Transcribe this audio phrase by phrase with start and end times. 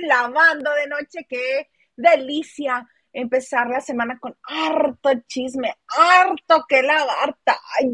[0.00, 7.36] lavando de noche, qué delicia empezar la semana con harto chisme, harto que lavar,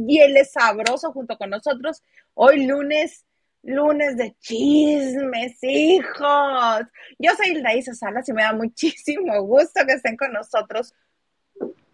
[0.07, 2.03] y él es sabroso junto con nosotros.
[2.35, 3.27] Hoy lunes,
[3.63, 6.83] lunes de chismes, hijos.
[7.19, 10.95] Yo soy Hilda Salas y me da muchísimo gusto que estén con nosotros.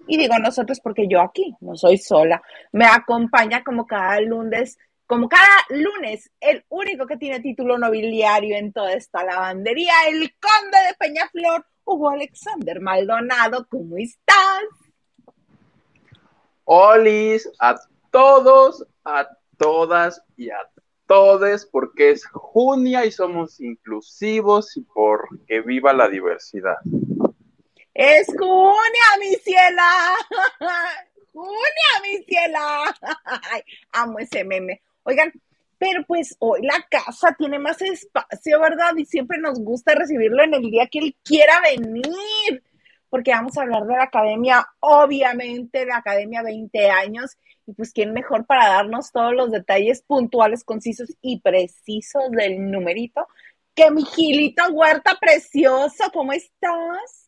[0.06, 2.42] Y digo nosotros porque yo aquí no soy sola.
[2.72, 8.72] Me acompaña como cada lunes como cada lunes, el único que tiene título nobiliario en
[8.72, 13.66] toda esta lavandería, el conde de Peñaflor, Hugo Alexander Maldonado.
[13.69, 14.64] ¿Cómo estás?
[16.64, 17.78] Olis, a
[18.10, 20.58] todos, a todas y a
[21.06, 26.77] todes, porque es Junia y somos inclusivos y porque viva la diversidad.
[27.92, 30.16] Es Junia, mi ciela.
[31.32, 32.94] Junia, mi ciela.
[33.92, 34.82] amo ese meme.
[35.05, 35.33] Oigan,
[35.78, 38.97] pero pues hoy la casa tiene más espacio, ¿verdad?
[38.97, 42.62] Y siempre nos gusta recibirlo en el día que él quiera venir,
[43.08, 48.12] porque vamos a hablar de la academia, obviamente, la academia 20 años, y pues quién
[48.12, 53.26] mejor para darnos todos los detalles puntuales, concisos y precisos del numerito
[53.75, 57.23] que mi Gilito Huerta precioso, ¿cómo estás?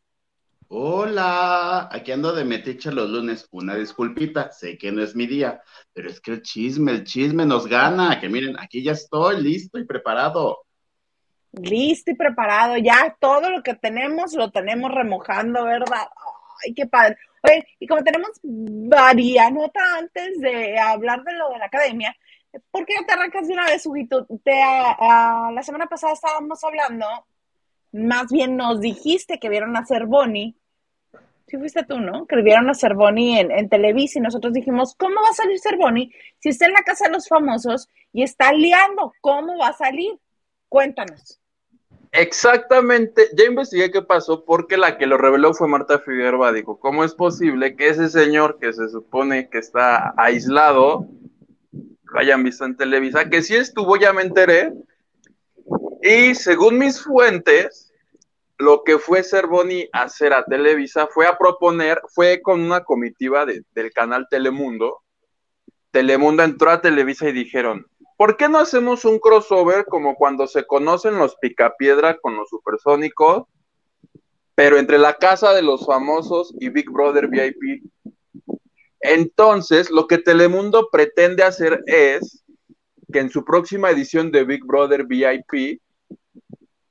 [0.68, 3.46] Hola, aquí ando de metiche los lunes.
[3.52, 5.62] Una disculpita, sé que no es mi día,
[5.92, 8.18] pero es que el chisme, el chisme nos gana.
[8.20, 10.64] Que miren, aquí ya estoy listo y preparado.
[11.52, 16.08] Listo y preparado, ya todo lo que tenemos lo tenemos remojando, ¿verdad?
[16.64, 17.16] Ay, qué padre.
[17.42, 22.14] Oye, y como tenemos varias notas antes de hablar de lo de la academia,
[22.72, 24.26] ¿por qué no te arrancas de una vez, Huguito?
[24.42, 27.06] Te, la semana pasada estábamos hablando
[27.96, 30.56] más bien nos dijiste que vieron a Cervoni.
[31.48, 32.26] Sí fuiste tú, ¿no?
[32.26, 36.12] Que vieron a Cervoni en, en Televisa y nosotros dijimos, ¿cómo va a salir Cervoni
[36.40, 39.12] si está en la casa de los famosos y está liando?
[39.20, 40.18] ¿Cómo va a salir?
[40.68, 41.40] Cuéntanos.
[42.12, 46.52] Exactamente, ya investigué qué pasó porque la que lo reveló fue Marta Figueroa.
[46.52, 51.06] Dijo, ¿cómo es posible que ese señor que se supone que está aislado
[51.72, 53.28] lo hayan visto en Televisa?
[53.28, 54.72] Que sí estuvo, ya me enteré.
[56.02, 57.85] Y según mis fuentes,
[58.58, 63.92] lo que fue Cervoni hacer a Televisa fue a proponer, fue con una comitiva del
[63.92, 65.02] canal Telemundo.
[65.90, 67.86] Telemundo entró a Televisa y dijeron,
[68.16, 73.44] ¿por qué no hacemos un crossover como cuando se conocen los Picapiedra con los supersónicos,
[74.54, 77.84] pero entre la casa de los famosos y Big Brother VIP?
[79.00, 82.42] Entonces, lo que Telemundo pretende hacer es
[83.12, 85.80] que en su próxima edición de Big Brother VIP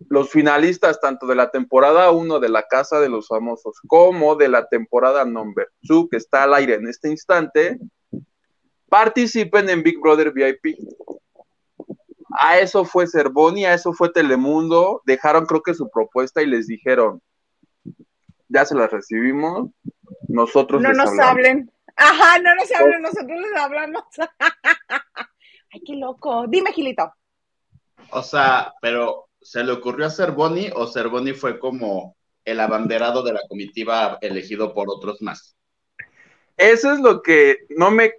[0.10, 4.50] los finalistas tanto de la temporada 1 de la Casa de los Famosos como de
[4.50, 7.80] la temporada number 2 que está al aire en este instante,
[8.90, 10.78] participen en Big Brother VIP.
[12.38, 16.68] A eso fue Cervoni, a eso fue Telemundo, dejaron creo que su propuesta y les
[16.68, 17.22] dijeron,
[18.50, 19.70] ya se las recibimos,
[20.28, 21.72] nosotros no nos hablen.
[21.96, 24.04] Ajá, no nos hablen, nosotros les hablamos.
[25.72, 26.46] Ay, qué loco.
[26.48, 27.14] Dime, Gilito.
[28.12, 33.34] O sea, pero ¿se le ocurrió hacer Cervoni o Cervoni fue como el abanderado de
[33.34, 35.56] la comitiva elegido por otros más?
[36.58, 38.14] Eso es lo que no me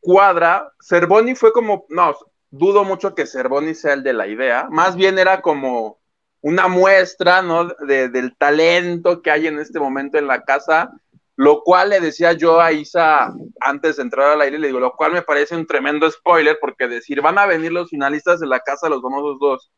[0.00, 0.72] cuadra.
[0.80, 2.16] Cervoni fue como, no,
[2.50, 6.00] dudo mucho que Cervoni sea el de la idea, más bien era como
[6.40, 7.68] una muestra, ¿no?
[7.86, 10.90] del talento que hay en este momento en la casa,
[11.36, 14.94] lo cual le decía yo a Isa antes de entrar al aire, le digo, lo
[14.94, 18.58] cual me parece un tremendo spoiler, porque decir, van a venir los finalistas de la
[18.58, 19.70] casa, los famosos dos,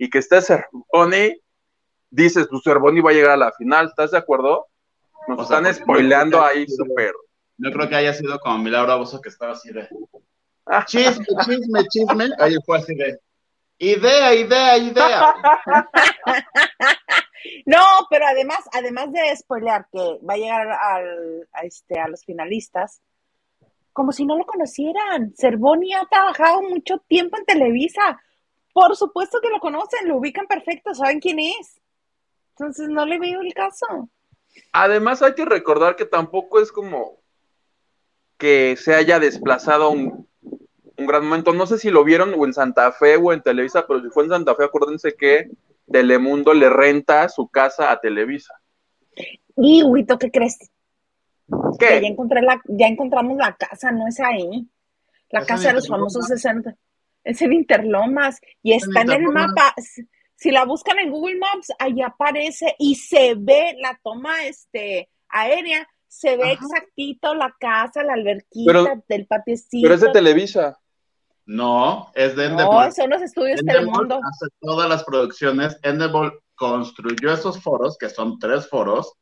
[0.00, 1.38] y que esté Cervoni,
[2.08, 4.66] dices, tu pues Cervoni va a llegar a la final, ¿estás de acuerdo?
[5.28, 7.12] Nos están spoileando ahí súper.
[7.58, 9.86] No creo que haya sido como Milagro Abuso que estaba así de
[10.86, 12.30] chisme, chisme, chisme.
[12.38, 13.20] Ahí fue así de
[13.78, 15.34] idea, idea, idea.
[17.64, 22.22] No, pero además, además de spoilear que va a llegar al, a, este, a los
[22.24, 23.00] finalistas,
[23.92, 25.32] como si no lo conocieran.
[25.36, 28.20] Cervoni ha trabajado mucho tiempo en Televisa.
[28.80, 31.82] Por supuesto que lo conocen, lo ubican perfecto, saben quién es.
[32.56, 34.08] Entonces no le veo el caso.
[34.72, 37.18] Además hay que recordar que tampoco es como
[38.38, 40.26] que se haya desplazado un,
[40.96, 41.52] un gran momento.
[41.52, 44.24] No sé si lo vieron o en Santa Fe o en Televisa, pero si fue
[44.24, 45.50] en Santa Fe, acuérdense que
[45.92, 48.62] Telemundo le renta su casa a Televisa.
[49.56, 50.56] Y, Huito, ¿qué crees?
[51.78, 54.66] Que ya, encontré la, ya encontramos la casa, no es ahí.
[55.28, 56.74] La casa de los famosos 60
[57.24, 59.74] es en Interlomas y está en el mapa.
[60.36, 65.86] Si la buscan en Google Maps, ahí aparece y se ve la toma este, aérea,
[66.08, 69.82] se ve exactito la casa, la alberquita del patiecito.
[69.82, 70.78] Pero es de Televisa.
[71.44, 72.92] No, es de No, Endemol.
[72.92, 74.14] son los estudios Endemol Telemundo.
[74.16, 75.78] hace todas las producciones.
[75.82, 79.12] Endemol construyó esos foros, que son tres foros,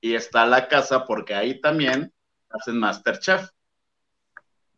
[0.00, 2.12] y está la casa porque ahí también
[2.50, 3.48] hacen Masterchef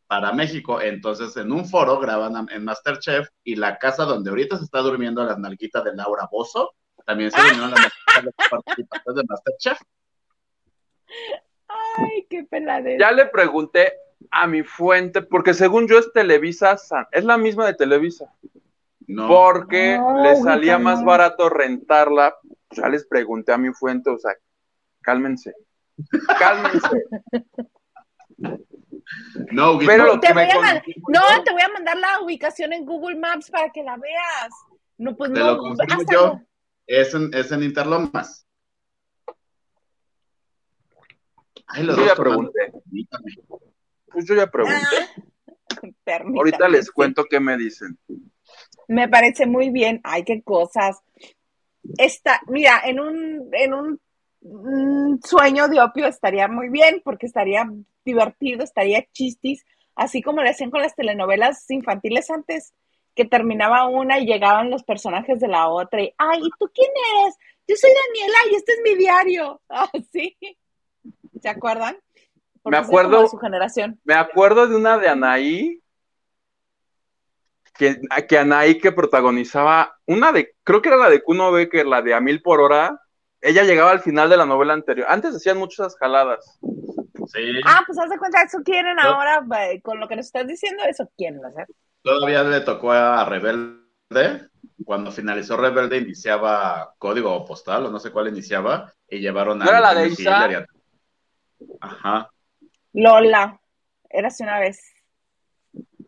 [0.06, 0.80] para México.
[0.80, 4.80] Entonces, en un foro graban a- en Masterchef y la casa donde ahorita se está
[4.80, 6.74] durmiendo la nalguita de Laura Bozo,
[7.04, 9.78] también se durmieron las nalguitas de los participantes de Masterchef.
[11.98, 12.98] Ay, qué peladera.
[12.98, 13.92] Ya le pregunté
[14.30, 18.32] a mi fuente, porque según yo es Televisa, San- es la misma de Televisa,
[19.08, 22.34] No, porque No, le salía más barato rentarla.
[22.70, 24.32] Ya les pregunté a mi fuente, o sea,
[25.00, 25.54] cálmense,
[26.38, 27.04] cálmense.
[29.52, 32.72] no, Pero lo Te que me voy a No, te voy a mandar la ubicación
[32.72, 34.50] en Google Maps para que la veas.
[34.98, 35.52] No, pues Te no.
[35.52, 36.26] lo confirmo hasta yo.
[36.26, 36.46] no.
[36.86, 38.46] es en, es en Interlomas.
[41.68, 42.72] Ay, los Yo dos ya pregunté,
[44.12, 44.76] pues yo ya pregunté.
[46.06, 47.98] Ah, Ahorita les cuento qué me dicen.
[48.88, 50.00] Me parece muy bien.
[50.04, 50.98] Ay, qué cosas.
[51.98, 54.00] Esta, mira, en un, en un,
[54.50, 57.68] mm, sueño de opio estaría muy bien porque estaría
[58.04, 59.64] divertido, estaría chistis,
[59.94, 62.72] así como le hacían con las telenovelas infantiles antes,
[63.14, 66.90] que terminaba una y llegaban los personajes de la otra y, ay, ¿y tú quién
[67.14, 67.34] eres?
[67.66, 69.60] Yo soy Daniela y este es mi diario.
[69.68, 70.36] Así.
[71.40, 71.96] ¿Se acuerdan?
[72.62, 74.00] Porque Me acuerdo- de su generación.
[74.04, 75.80] Me acuerdo de una de Anaí,
[77.74, 82.02] que, que Anaí que protagonizaba, una de, creo que era la de Kuno Becker, la
[82.02, 83.00] de A Mil por Hora,
[83.46, 85.06] ella llegaba al final de la novela anterior.
[85.08, 86.58] Antes hacían muchas jaladas.
[87.32, 90.46] Sí, Ah, pues haz de cuenta, eso quieren ahora, eh, con lo que nos estás
[90.46, 91.66] diciendo, eso quieren hacer.
[92.02, 94.48] todavía le tocó a Rebelde.
[94.84, 99.64] Cuando finalizó Rebelde, iniciaba código postal o no sé cuál iniciaba, y llevaron a.
[99.64, 100.44] ¿No era la de Isa?
[100.44, 100.66] A-
[101.80, 102.30] Ajá.
[102.92, 103.60] Lola,
[104.10, 104.80] érase una vez.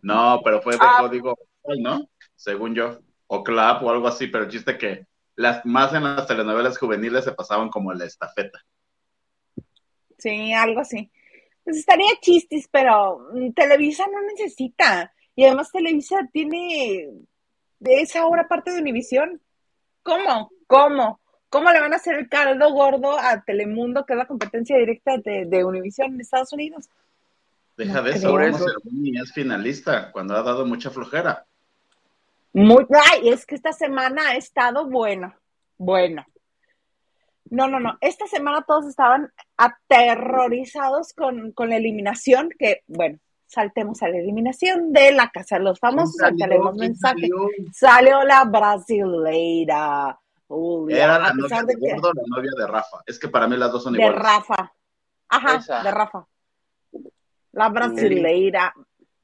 [0.03, 0.97] No, pero fue de Ah.
[1.01, 2.09] código postal, ¿no?
[2.37, 2.99] Según yo.
[3.27, 5.07] O clap o algo así, pero el chiste que
[5.39, 8.59] las más en las telenovelas juveniles se pasaban como la estafeta.
[10.19, 11.13] Sí, algo así.
[11.63, 15.15] Pues estaría chistis, pero mm, Televisa no necesita.
[15.37, 17.09] Y además Televisa tiene
[17.79, 19.41] de esa hora parte de Univisión.
[20.03, 20.51] ¿Cómo?
[20.67, 21.21] ¿Cómo?
[21.49, 25.19] ¿Cómo le van a hacer el caldo gordo a Telemundo, que es la competencia directa
[25.19, 26.89] de, de Univisión en Estados Unidos?
[27.77, 31.47] Deja No de eso, es finalista, cuando ha dado mucha flojera.
[32.59, 35.35] Muy, ay, es que esta semana ha estado bueno,
[35.77, 36.25] bueno.
[37.51, 37.97] No, no, no.
[38.01, 44.93] Esta semana todos estaban aterrorizados con, con la eliminación, que, bueno, saltemos a la eliminación
[44.93, 47.15] de la Casa de los Famosos, ¿Quién mensaje.
[47.21, 47.37] salió?
[47.73, 50.19] Salió la brasileira.
[50.49, 53.03] Uy, Era la novia de de que Gordo, la novia de Rafa.
[53.07, 54.21] Es que para mí las dos son de iguales.
[54.21, 54.73] Rafa.
[55.29, 55.83] Ajá, Esa.
[55.83, 56.27] de Rafa.
[57.53, 58.75] La brasileira.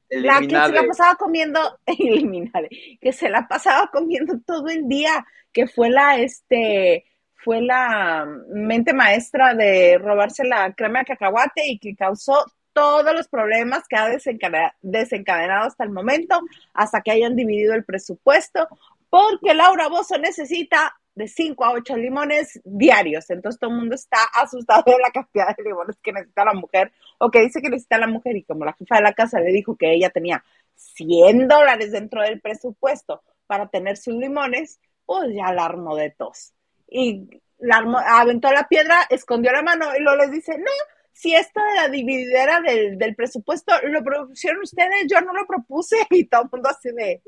[0.09, 2.69] La que se la pasaba comiendo, eliminaré,
[3.01, 8.93] que se la pasaba comiendo todo el día, que fue la, este, fue la mente
[8.93, 14.09] maestra de robarse la crema de cacahuate y que causó todos los problemas que ha
[14.09, 16.41] desencadena- desencadenado hasta el momento,
[16.73, 18.67] hasta que hayan dividido el presupuesto,
[19.09, 23.29] porque Laura Bozo necesita de 5 a 8 limones diarios.
[23.29, 26.91] Entonces todo el mundo está asustado de la cantidad de limones que necesita la mujer
[27.17, 29.51] o que dice que necesita la mujer y como la jefa de la casa le
[29.51, 30.43] dijo que ella tenía
[30.75, 36.53] 100 dólares dentro del presupuesto para tener sus limones, pues ya la armó de tos.
[36.89, 37.29] Y
[37.59, 40.71] la armó- aventó la piedra, escondió la mano y luego les dice, no,
[41.13, 45.95] si esto de la divididera del, del presupuesto lo propusieron ustedes, yo no lo propuse
[46.09, 47.21] y todo el mundo así de,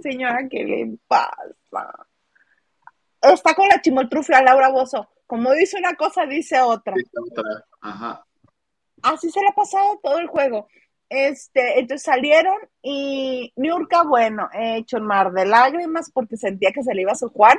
[0.00, 2.06] señora, ¿qué le pasa?
[3.22, 5.08] Está con la chimoltrufia Laura Bozo.
[5.26, 6.94] Como dice una cosa, dice otra.
[7.80, 8.24] Ajá.
[9.02, 10.68] Así se le ha pasado todo el juego.
[11.08, 16.84] Este, entonces salieron y Niurka, bueno, he hecho un mar de lágrimas porque sentía que
[16.84, 17.58] se le iba su Juan,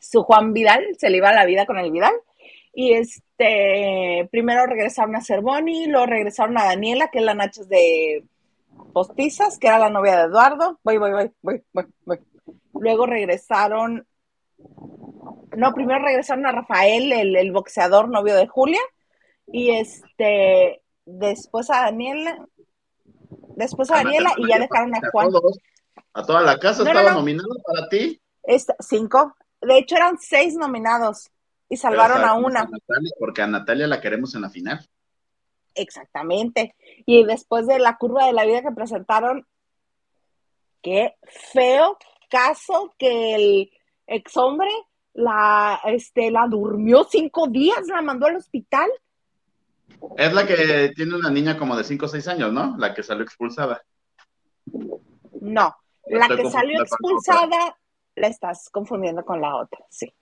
[0.00, 2.14] su Juan Vidal, se le iba la vida con el Vidal.
[2.72, 8.24] Y este, primero regresaron a Cervoni, luego regresaron a Daniela, que es la Nachos de
[8.94, 10.78] Postizas, que era la novia de Eduardo.
[10.82, 12.20] Voy, voy, voy, voy, voy, voy.
[12.74, 14.06] Luego regresaron,
[15.56, 18.80] no, primero regresaron a Rafael, el, el boxeador novio de Julia.
[19.46, 22.46] Y este, después a Daniela,
[23.56, 25.28] después a Daniela y ya dejaron a Juan.
[26.12, 27.18] a toda la casa No, estaba no.
[27.18, 28.20] nominado para ti.
[28.42, 29.34] Es, cinco.
[29.60, 31.30] De hecho, eran seis nominados
[31.68, 32.60] y salvaron a una.
[32.64, 34.88] Natalia, porque a Natalia la queremos en la final.
[35.74, 36.74] Exactamente.
[37.06, 39.46] Y después de la curva de la vida que presentaron,
[40.82, 41.16] qué
[41.52, 41.98] feo
[42.30, 43.70] caso que el
[44.10, 44.68] ex hombre
[45.14, 48.88] la, este, la durmió cinco días, la mandó al hospital.
[50.16, 52.76] Es la que tiene una niña como de 5 o 6 años, ¿no?
[52.78, 53.82] La que salió expulsada.
[55.40, 55.76] No,
[56.06, 57.76] la que salió expulsada
[58.14, 60.14] la estás confundiendo con la otra, sí.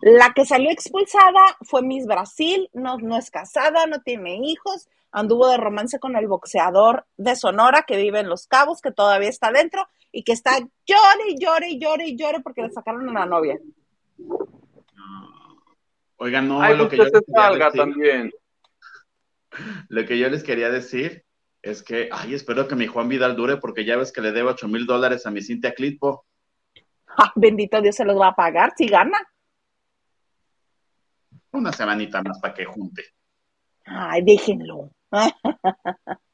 [0.00, 5.48] La que salió expulsada fue Miss Brasil, no, no es casada, no tiene hijos, anduvo
[5.48, 9.50] de romance con el boxeador de Sonora que vive en Los Cabos, que todavía está
[9.50, 13.12] dentro y que está llore y llore y llore y llore porque le sacaron a
[13.12, 13.58] la novia.
[16.16, 18.32] Oigan, no, lo pues que yo salga también.
[19.88, 21.24] Lo que yo les quería decir
[21.62, 24.50] es que, ay, espero que mi Juan Vidal dure porque ya ves que le debo
[24.50, 26.26] 8 mil dólares a mi Cintia Clitpo.
[27.06, 29.18] Ah, bendito Dios se los va a pagar si gana.
[31.52, 33.02] Una semanita más para que junte.
[33.84, 34.90] Ay, déjenlo.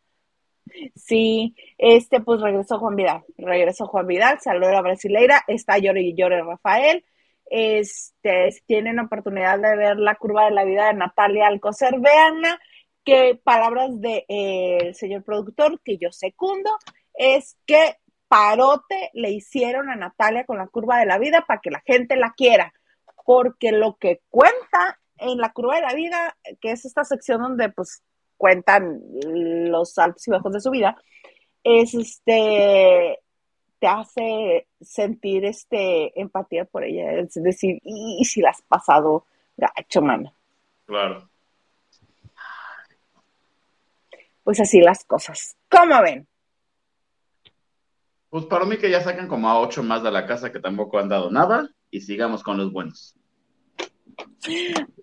[0.94, 3.24] sí, este, pues regresó Juan Vidal.
[3.36, 7.04] Regresó Juan Vidal, salió la brasileira, está llore y llore Rafael.
[7.46, 12.58] Este, si tienen oportunidad de ver la curva de la vida de Natalia Alcocer, véanla
[13.04, 16.70] que palabras del de, eh, señor productor, que yo secundo,
[17.12, 17.96] es que
[18.28, 22.16] parote le hicieron a Natalia con la curva de la vida para que la gente
[22.16, 22.72] la quiera,
[23.24, 27.68] porque lo que cuenta en la curva de la vida, que es esta sección donde
[27.68, 28.02] pues
[28.36, 30.96] cuentan los altos y bajos de su vida,
[31.62, 33.18] es este
[33.78, 39.26] te hace sentir este empatía por ella, es decir, y, si la has pasado
[39.56, 40.32] gacho, mano.
[40.86, 41.28] Claro
[44.44, 45.56] pues así las cosas.
[45.68, 46.28] ¿Cómo ven?
[48.28, 50.98] Pues para mí que ya sacan como a ocho más de la casa que tampoco
[50.98, 53.16] han dado nada y sigamos con los buenos.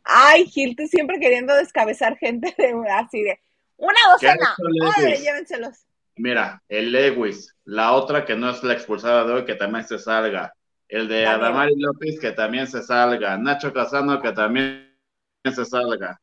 [0.04, 3.40] Ay, Gil, tú siempre queriendo descabezar gente de así de
[3.78, 4.56] una docena.
[4.96, 5.86] Ay, llévenselos.
[6.16, 9.98] Mira, el Lewis, la otra que no es la expulsada de hoy, que también se
[9.98, 10.54] salga.
[10.88, 13.38] El de Adamari López, que también se salga.
[13.38, 14.94] Nacho Casano, que también
[15.44, 16.20] se salga.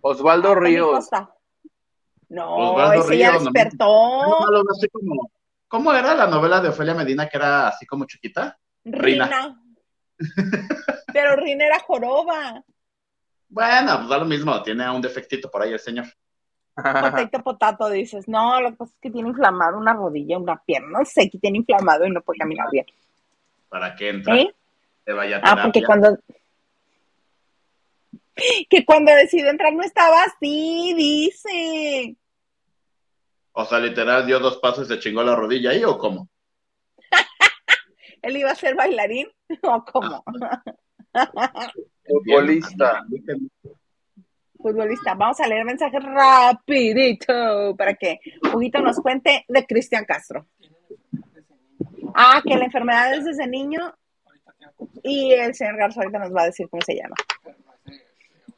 [0.00, 1.08] Osvaldo Ríos.
[2.28, 3.86] No, ese ya despertó.
[5.68, 8.58] ¿Cómo era la novela de Ofelia Medina que era así como chiquita?
[8.84, 9.60] Rina.
[11.12, 12.62] Pero Rina era joroba.
[13.48, 16.06] Bueno, pues da lo mismo, tiene un defectito por ahí el señor.
[16.74, 18.28] Potato potato, dices.
[18.28, 21.38] No, lo que pasa es que tiene inflamado una rodilla, una pierna, no sé, que
[21.38, 22.84] tiene inflamado y no puede caminar bien.
[23.68, 24.36] ¿Para qué entra?
[24.36, 24.54] ¿Eh?
[25.06, 26.18] vaya ah, porque cuando
[28.70, 32.16] que cuando decidió entrar no estaba así, dice.
[33.52, 36.28] O sea, literal dio dos pasos y se chingó la rodilla ahí o cómo?
[38.26, 39.28] ¿Él iba a ser bailarín
[39.62, 40.24] o cómo?
[42.04, 43.04] Futbolista.
[44.56, 45.14] Futbolista.
[45.14, 48.18] Vamos a leer mensajes rapidito para que
[48.52, 50.46] Huguito nos cuente de Cristian Castro.
[52.14, 53.94] Ah, que la enfermedad es desde niño
[55.02, 57.14] y el señor Garza ahorita nos va a decir cómo se llama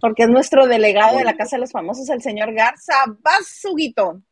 [0.01, 2.95] porque es nuestro delegado de la Casa de los Famosos, el señor Garza.
[3.21, 4.23] Vas, Huguito.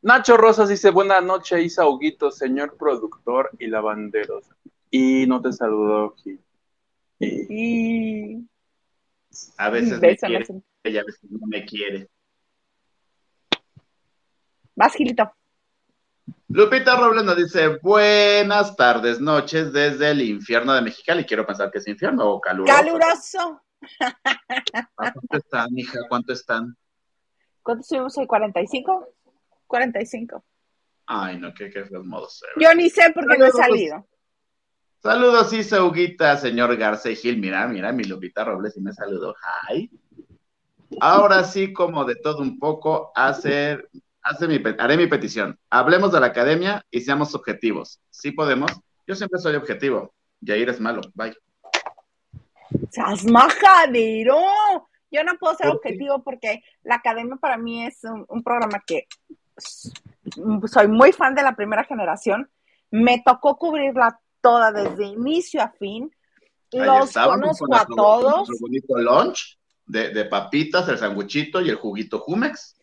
[0.00, 4.46] Nacho Rosas dice, buenas noches, Isa Huguito, señor productor y lavanderos.
[4.90, 6.40] Y no te saludó, Gil.
[7.18, 8.48] Y...
[9.56, 10.46] A veces me quiere,
[10.82, 12.08] ella a veces no me quiere.
[14.74, 15.30] Vas, Gilito.
[16.48, 21.24] Lupita Robles nos dice, buenas tardes, noches desde el infierno de Mexicali.
[21.24, 22.74] Quiero pensar que es infierno o caluroso.
[22.74, 23.62] Caluroso.
[24.94, 25.98] ¿Cuánto están, hija?
[26.08, 26.76] ¿Cuánto están?
[27.62, 28.26] ¿Cuánto subimos hoy?
[28.26, 29.08] ¿45?
[29.68, 30.44] 45.
[31.06, 32.42] Ay, no, qué, qué modos.
[32.60, 34.06] Yo ni sé por qué no he salido.
[35.00, 37.38] Saludos, Isa Huguita, señor García Gil.
[37.38, 39.36] Mira, mira, mi Lupita Robles y me saludó.
[39.68, 39.90] Ay.
[41.00, 43.88] Ahora sí, como de todo un poco, hacer,
[44.22, 45.58] hace mi, haré mi petición.
[45.70, 48.00] Hablemos de la academia y seamos objetivos.
[48.10, 48.72] Sí podemos.
[49.06, 50.12] Yo siempre soy objetivo.
[50.40, 51.02] Yair es malo.
[51.14, 51.36] Bye.
[52.90, 54.36] ¡Sas majadero!
[55.10, 59.06] Yo no puedo ser objetivo porque la academia para mí es un, programa que
[60.66, 62.50] soy muy fan de la primera generación.
[62.90, 66.10] Me tocó cubrirla toda desde inicio a fin.
[66.72, 68.48] Los conozco a todos.
[68.60, 72.76] bonito lunch de, de, papitas, el sanguchito y el juguito Jumex.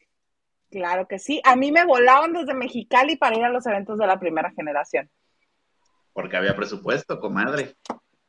[0.72, 1.42] Claro que sí.
[1.44, 5.10] A mí me volaban desde Mexicali para ir a los eventos de la primera generación.
[6.14, 7.76] Porque había presupuesto, comadre.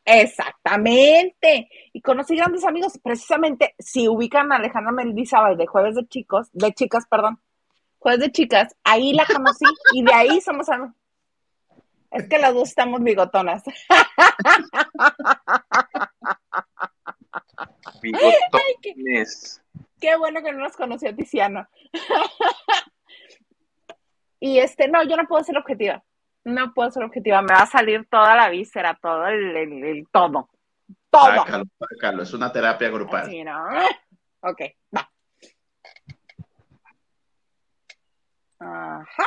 [0.05, 1.69] Exactamente.
[1.93, 6.73] Y conocí grandes amigos, precisamente, si ubican a Alejandra Mendizábal de Jueves de Chicos, de
[6.73, 7.41] Chicas, perdón,
[8.07, 10.95] Jueves de Chicas, ahí la conocí y de ahí somos amigos.
[12.13, 13.65] Es que las dos estamos bigotonas.
[18.01, 19.61] Bigotones.
[20.01, 21.67] qué, bueno que no nos conoció Tiziano.
[24.39, 26.05] y este, no, yo no puedo ser objetiva
[26.45, 30.49] no puedo ser objetiva, me va a salir toda la víscera, todo el, todo.
[31.11, 31.45] Todo.
[31.91, 33.29] Sácalo, es una terapia grupal.
[33.29, 33.67] Sí, ¿no?
[34.43, 34.61] Ok,
[34.95, 35.11] va.
[38.59, 39.27] Ajá.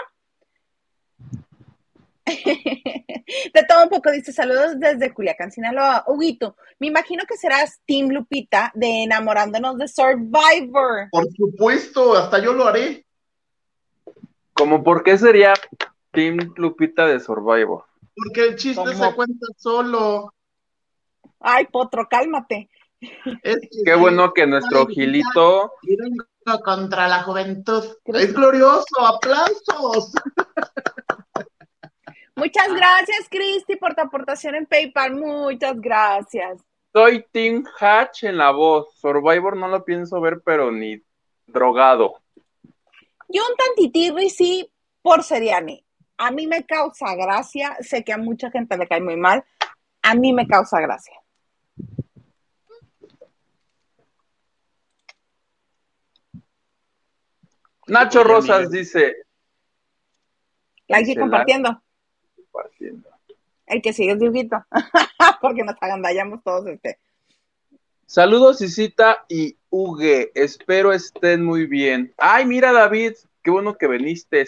[2.25, 6.03] De todo un poco, dice saludos desde Culiacán, Sinaloa.
[6.07, 11.09] Huguito, me imagino que serás Team Lupita de enamorándonos de Survivor.
[11.11, 13.05] Por supuesto, hasta yo lo haré.
[14.53, 15.53] ¿Cómo por qué sería
[16.11, 17.85] Team Lupita de Survivor?
[18.15, 18.93] Porque el chiste ¿Cómo?
[18.93, 20.33] se cuenta solo.
[21.39, 22.69] Ay, Potro, cálmate.
[23.43, 25.71] Es que Qué sí, bueno que nuestro Ay, Gilito
[26.57, 27.83] contra la juventud.
[28.03, 30.11] ¿Crees Es glorioso, aplausos.
[32.35, 35.15] Muchas gracias, Cristi, por tu aportación en PayPal.
[35.15, 36.61] Muchas gracias.
[36.93, 38.97] Soy Team Hatch en la voz.
[38.97, 41.01] Survivor no lo pienso ver, pero ni
[41.47, 42.21] drogado.
[43.27, 45.85] Yo un tantitirri sí por Seriani.
[46.17, 47.77] A mí me causa gracia.
[47.81, 49.43] Sé que a mucha gente le cae muy mal.
[50.01, 51.13] A mí me causa gracia.
[57.89, 59.15] Nacho Rosas dice.
[60.87, 61.81] Like y Dice compartiendo.
[62.35, 63.09] compartiendo.
[63.65, 64.57] El que sigue es Dieguito.
[65.41, 66.99] Porque nos agandallamos todos este.
[68.05, 70.31] Saludos, Isita y Uge.
[70.33, 72.13] Espero estén muy bien.
[72.17, 73.13] Ay, mira, David.
[73.43, 74.45] Qué bueno que viniste.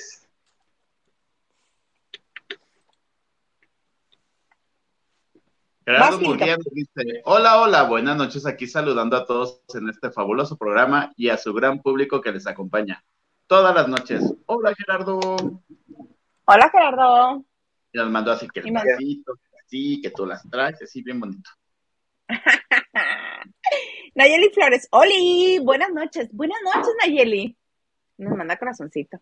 [5.86, 6.30] Gerardo Vas, Gilito.
[6.30, 11.12] Murguía nos dice, hola, hola, buenas noches, aquí saludando a todos en este fabuloso programa
[11.16, 13.04] y a su gran público que les acompaña
[13.52, 14.34] todas las noches.
[14.46, 15.20] Hola, Gerardo.
[16.46, 17.44] Hola, Gerardo.
[17.92, 19.26] Y nos mandó así que el que
[19.66, 21.50] así, que tú las traes, así bien bonito.
[24.16, 24.88] Nayeli Flores.
[24.92, 26.30] Oli, buenas noches.
[26.32, 27.58] Buenas noches, Nayeli.
[28.20, 29.20] Nos manda corazoncito.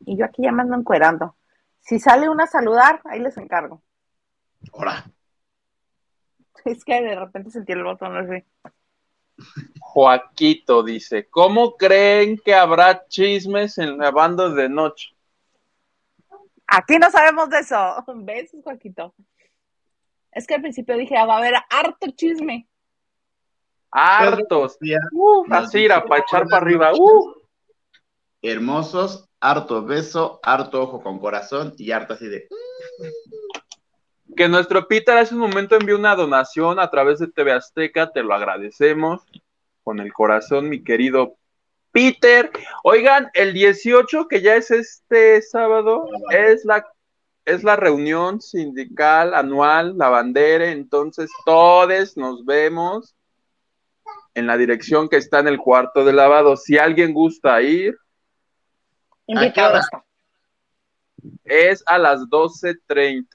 [0.00, 1.36] Y yo aquí ya me ando encuerando.
[1.80, 3.82] Si sale una a saludar, ahí les encargo.
[4.72, 5.04] Hola.
[6.64, 8.42] Es que de repente sentí el botón así.
[9.80, 15.08] Joaquito dice: ¿Cómo creen que habrá chismes en la banda de noche?
[16.66, 18.04] Aquí no sabemos de eso.
[18.16, 19.14] Besos, Joaquito.
[20.30, 22.68] Es que al principio dije, ah, va a haber harto chisme.
[23.90, 24.78] Hartos.
[25.12, 26.92] Uh, así irá para echar para arriba.
[26.94, 27.34] Uh.
[28.42, 32.46] hermosos, harto beso, harto ojo con corazón y harto así de...
[34.38, 38.22] Que nuestro Peter hace un momento envió una donación a través de TV Azteca, te
[38.22, 39.26] lo agradecemos
[39.82, 41.34] con el corazón, mi querido
[41.90, 42.48] Peter.
[42.84, 46.86] Oigan, el 18, que ya es este sábado, es la,
[47.46, 53.16] es la reunión sindical anual, la bandera, entonces todos nos vemos
[54.34, 56.56] en la dirección que está en el cuarto de lavado.
[56.56, 57.98] Si alguien gusta ir,
[59.26, 59.80] Invitado
[61.42, 63.26] es a las 12.30.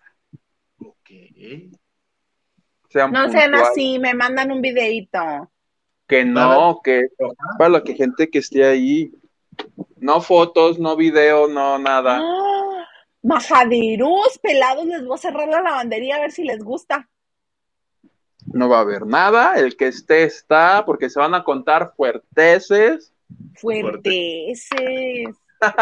[2.89, 3.69] Sean No sean puntuales.
[3.69, 5.52] así, me mandan un videito.
[6.08, 7.08] Que no, que
[7.58, 9.12] para la que gente que esté ahí.
[9.97, 12.19] No fotos, no video, no nada.
[12.23, 12.54] ¡Ah!
[13.23, 17.10] Majadirús, pelados, les voy a cerrar la lavandería a ver si les gusta.
[18.45, 19.56] No va a haber nada.
[19.56, 23.13] El que esté está, porque se van a contar fuerteces.
[23.56, 25.38] Fuerteces.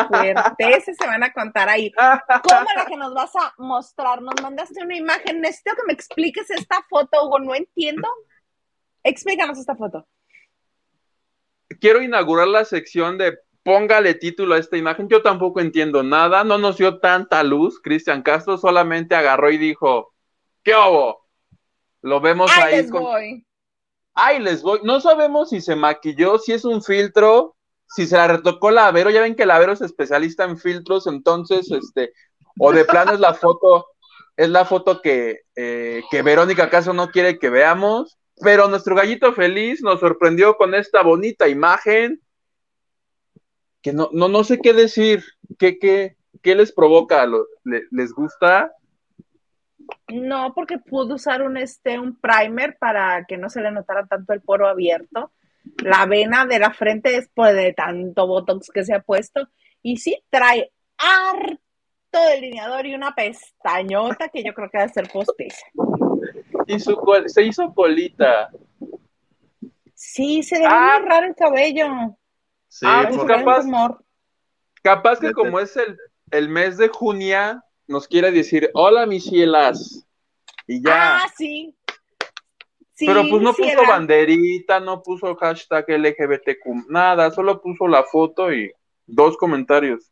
[0.07, 1.91] Fuerteces se van a contar ahí.
[1.91, 4.21] ¿Cómo la que nos vas a mostrar?
[4.21, 5.41] Nos mandaste una imagen.
[5.41, 7.39] Necesito que me expliques esta foto, Hugo.
[7.39, 8.07] No entiendo.
[9.03, 10.07] Explícanos esta foto.
[11.79, 15.07] Quiero inaugurar la sección de póngale título a esta imagen.
[15.09, 16.43] Yo tampoco entiendo nada.
[16.43, 17.79] No nos dio tanta luz.
[17.81, 20.13] Cristian Castro solamente agarró y dijo:
[20.63, 21.27] ¿Qué hubo?
[22.01, 23.45] Lo vemos Ahí ahí les con voy.
[24.13, 24.79] Ay, les voy.
[24.83, 27.55] No sabemos si se maquilló, si es un filtro,
[27.95, 29.09] si se la retocó la Vero.
[29.09, 32.13] Ya ven que la Vero es especialista en filtros, entonces, este,
[32.59, 33.87] o de plano es la foto,
[34.37, 38.17] es la foto que, eh, que Verónica Caso no quiere que veamos.
[38.43, 42.21] Pero nuestro gallito feliz nos sorprendió con esta bonita imagen.
[43.83, 45.23] Que no, no, no sé qué decir.
[45.59, 47.25] ¿Qué, qué, qué les provoca?
[47.25, 48.71] ¿Lo- le- ¿Les gusta?
[50.07, 54.33] No, porque pudo usar un, este, un primer para que no se le notara tanto
[54.33, 55.31] el poro abierto.
[55.83, 59.47] La vena de la frente es por de tanto botox que se ha puesto.
[59.81, 61.59] Y sí, trae harto
[62.29, 65.65] delineador y una pestañota que yo creo que debe ser postiza.
[66.67, 68.49] Y su col- se hizo colita.
[69.93, 70.97] Sí, se le ve Ah.
[70.99, 71.87] muy raro el cabello.
[72.67, 73.65] Sí, Ah, pues capaz.
[74.83, 75.97] Capaz que como es el,
[76.31, 80.05] el mes de junio, nos quiere decir, hola mis cielas.
[80.67, 81.17] Y ya.
[81.23, 81.75] Ah, sí.
[83.01, 87.87] Sí, Pero pues no sí, puso era- banderita, no puso hashtag LGBTQ, nada, solo puso
[87.87, 88.71] la foto y
[89.07, 90.11] dos comentarios.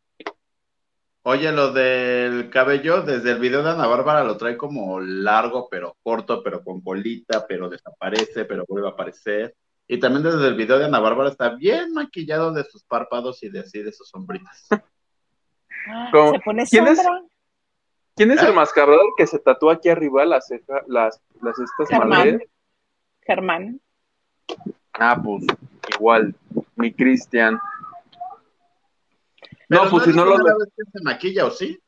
[1.21, 5.95] Oye, lo del cabello, desde el video de Ana Bárbara lo trae como largo, pero
[6.01, 9.53] corto, pero con colita, pero desaparece, pero vuelve a aparecer.
[9.87, 13.49] Y también desde el video de Ana Bárbara está bien maquillado de sus párpados y
[13.49, 14.67] de así de sus sombritas.
[15.87, 16.99] Ah, Se pone ¿quién es?
[18.15, 18.47] ¿Quién es ¿Eh?
[18.47, 22.09] el mascarador que se tatúa aquí arriba las ceja, las, las estas Germán.
[22.09, 22.49] madres?
[23.29, 23.79] Germán.
[24.93, 25.45] Ah, pues
[25.95, 26.35] igual,
[26.75, 27.59] mi Cristian.
[29.67, 31.79] No, pues es si no la lo primera vez que se maquilla, ¿o sí?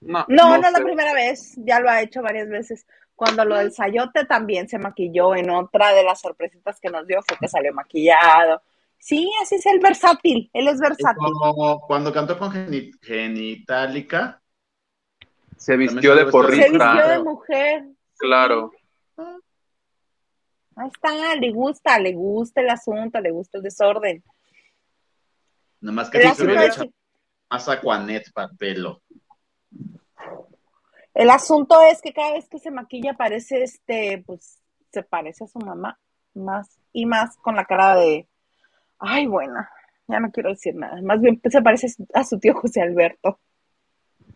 [0.00, 2.84] No, No, no, es la primera vez, ya lo ha hecho varias veces.
[3.14, 7.20] Cuando lo del Sayote también se maquilló en otra de las sorpresitas que nos dio,
[7.26, 8.60] fue que salió maquillado.
[8.98, 11.32] Sí, así es el versátil, él es versátil.
[11.38, 14.42] como cuando cantó con Geni- Genitalica,
[15.56, 16.66] Se vistió de lo Se porrista.
[16.92, 17.84] vistió de mujer.
[18.18, 18.72] Claro.
[20.78, 24.22] Ahí está, le gusta, le gusta el asunto, le gusta el desorden.
[25.80, 26.84] nada más que se hubiera hecho
[27.50, 29.02] más Aquanet para pelo.
[31.14, 34.60] el asunto es que cada vez que se maquilla parece este, pues
[34.92, 35.98] se parece a su mamá,
[36.34, 38.28] más y más con la cara de,
[38.98, 39.66] ay, bueno,
[40.06, 41.00] ya no quiero decir nada.
[41.02, 43.40] Más bien se parece a su tío José Alberto.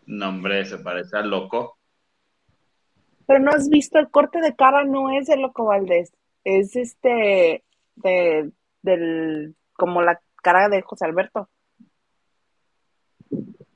[0.05, 1.77] No, hombre, se parece al loco.
[3.25, 6.11] Pero no has visto el corte de cara, no es de Loco Valdés,
[6.43, 7.63] es este,
[7.95, 8.51] de,
[8.81, 11.49] del, como la cara de José Alberto.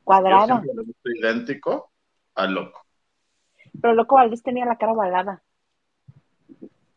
[0.03, 0.61] Cuadrada.
[1.03, 1.91] idéntico
[2.35, 2.85] al loco.
[3.81, 5.43] Pero Loco Valdés tenía la cara ovalada.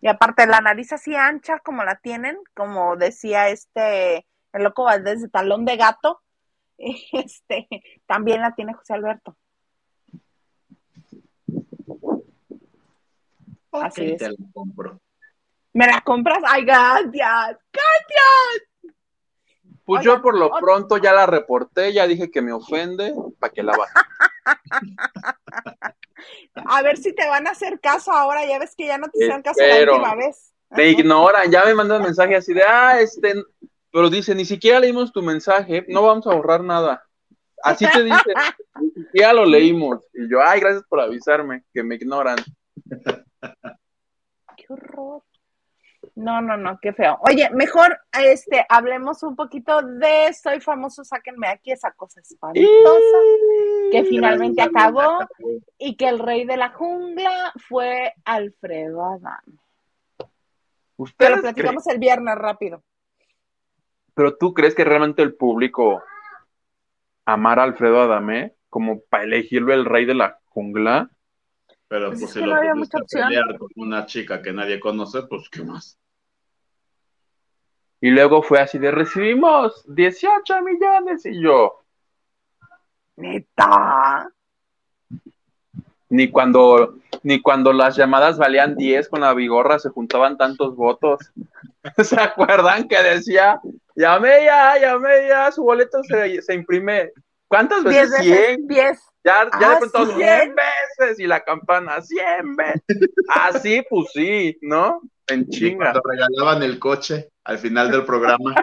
[0.00, 5.20] Y aparte la nariz así ancha como la tienen, como decía este, el Loco Valdés
[5.20, 6.22] de talón de gato,
[6.78, 7.68] este,
[8.06, 9.37] también la tiene José Alberto.
[13.72, 14.37] Así es.
[14.52, 15.00] compro.
[15.72, 16.42] ¿Me la compras?
[16.46, 17.59] ¡Ay, gracias!
[17.72, 18.70] ¡Gracias!
[19.85, 23.62] Pues yo por lo pronto ya la reporté, ya dije que me ofende, para que
[23.62, 23.92] la baje.
[26.54, 29.18] A ver si te van a hacer caso ahora, ya ves que ya no te
[29.18, 30.52] hicieron caso la última vez.
[30.70, 33.35] Me ignoran, ya me mandan mensaje así de, ah, este,
[33.90, 37.04] pero dice, ni siquiera leímos tu mensaje, no vamos a borrar nada.
[37.62, 38.33] Así te dice,
[38.80, 40.04] ni siquiera lo leímos.
[40.14, 42.37] Y yo, ay, gracias por avisarme, que me ignoran.
[44.56, 45.22] Qué horror.
[46.20, 47.18] No, no, no, qué feo.
[47.22, 53.18] Oye, mejor este hablemos un poquito de Soy famoso, sáquenme aquí esa cosa espantosa
[53.90, 55.20] que finalmente acabó
[55.78, 59.59] y que el rey de la jungla fue Alfredo Adame.
[60.18, 60.28] Te lo
[60.96, 61.40] ¿Ustedes creen?
[61.40, 62.83] platicamos el viernes rápido.
[64.12, 66.02] Pero tú crees que realmente el público
[67.24, 71.09] amara a Alfredo Adame como para elegirlo el rey de la jungla?
[71.88, 73.28] Pero Pues pues, es si que lo no opción.
[73.28, 75.98] pelear con una chica que nadie conoce, pues qué más.
[78.00, 81.80] Y luego fue así de recibimos 18 millones y yo,
[83.16, 84.30] Neta.
[86.08, 91.20] ni cuando ni cuando las llamadas valían 10 con la vigorra se juntaban tantos votos.
[92.02, 93.60] ¿Se acuerdan que decía,
[93.94, 97.12] llamé ya, llamé ya, su boleto se, se imprime?
[97.48, 98.10] ¿Cuántas veces?
[98.12, 98.24] veces,
[98.56, 98.66] 100.
[98.68, 99.00] diez.
[99.22, 100.16] Ya, ya Ah, de pronto 100.
[100.16, 103.10] 100 veces y la campana 100 veces.
[103.28, 105.02] Así, pues sí, ¿no?
[105.30, 105.92] En chinga.
[105.92, 108.54] cuando regalaban el coche al final del programa,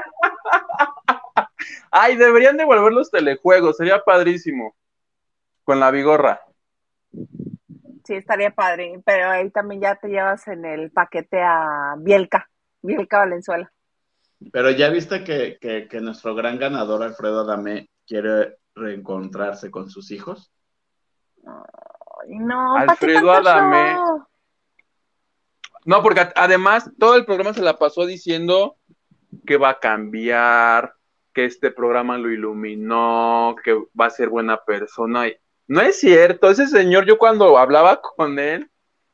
[1.92, 4.76] Ay, deberían devolver los telejuegos, sería padrísimo.
[5.64, 6.42] Con la vigorra.
[8.04, 12.50] Sí, estaría padre, pero ahí también ya te llevas en el paquete a Bielka,
[12.82, 13.72] Bielka Valenzuela.
[14.52, 20.12] pero ya viste que, que, que nuestro gran ganador Alfredo Adame quiere reencontrarse con sus
[20.12, 20.52] hijos.
[21.46, 23.94] Ay, no, ¿para qué Alfredo Adame.
[23.96, 24.27] show?
[25.88, 28.76] No, porque además todo el programa se la pasó diciendo
[29.46, 30.94] que va a cambiar,
[31.34, 35.30] que este programa lo iluminó, que va a ser buena persona.
[35.30, 38.70] Y no es cierto, ese señor, yo cuando hablaba con él,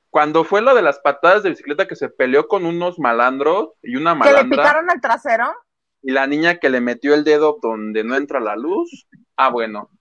[0.09, 3.95] cuando fue lo de las patadas de bicicleta que se peleó con unos malandros y
[3.95, 5.53] una ¿Que le malandra picaron el trasero?
[6.01, 9.07] y la niña que le metió el dedo donde no entra la luz,
[9.37, 9.91] ah, bueno.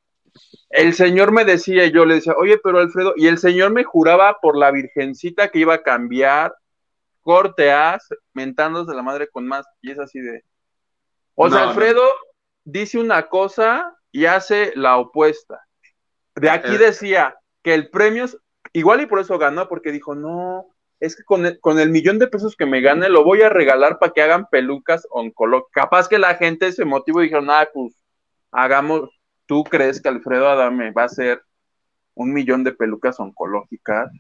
[0.70, 3.84] El señor me decía, y yo le decía, oye, pero Alfredo, y el señor me
[3.84, 6.54] juraba por la virgencita que iba a cambiar,
[7.22, 7.98] corte A,
[8.34, 10.44] mentándose la madre con más, y es así de.
[11.34, 11.68] O sea, no.
[11.70, 12.02] Alfredo
[12.64, 15.60] dice una cosa y hace la opuesta.
[16.34, 16.78] De aquí Eh.
[16.78, 18.36] decía que el premio, es-
[18.72, 20.66] igual y por eso ganó, porque dijo, no,
[21.00, 23.48] es que con el, con el millón de pesos que me gane lo voy a
[23.48, 25.70] regalar para que hagan pelucas oncológicas.
[25.72, 27.94] Capaz que la gente se motivó y dijeron, ah, pues
[28.52, 29.10] hagamos,
[29.46, 31.42] ¿tú crees que Alfredo Adame va a hacer
[32.14, 34.10] un millón de pelucas oncológicas?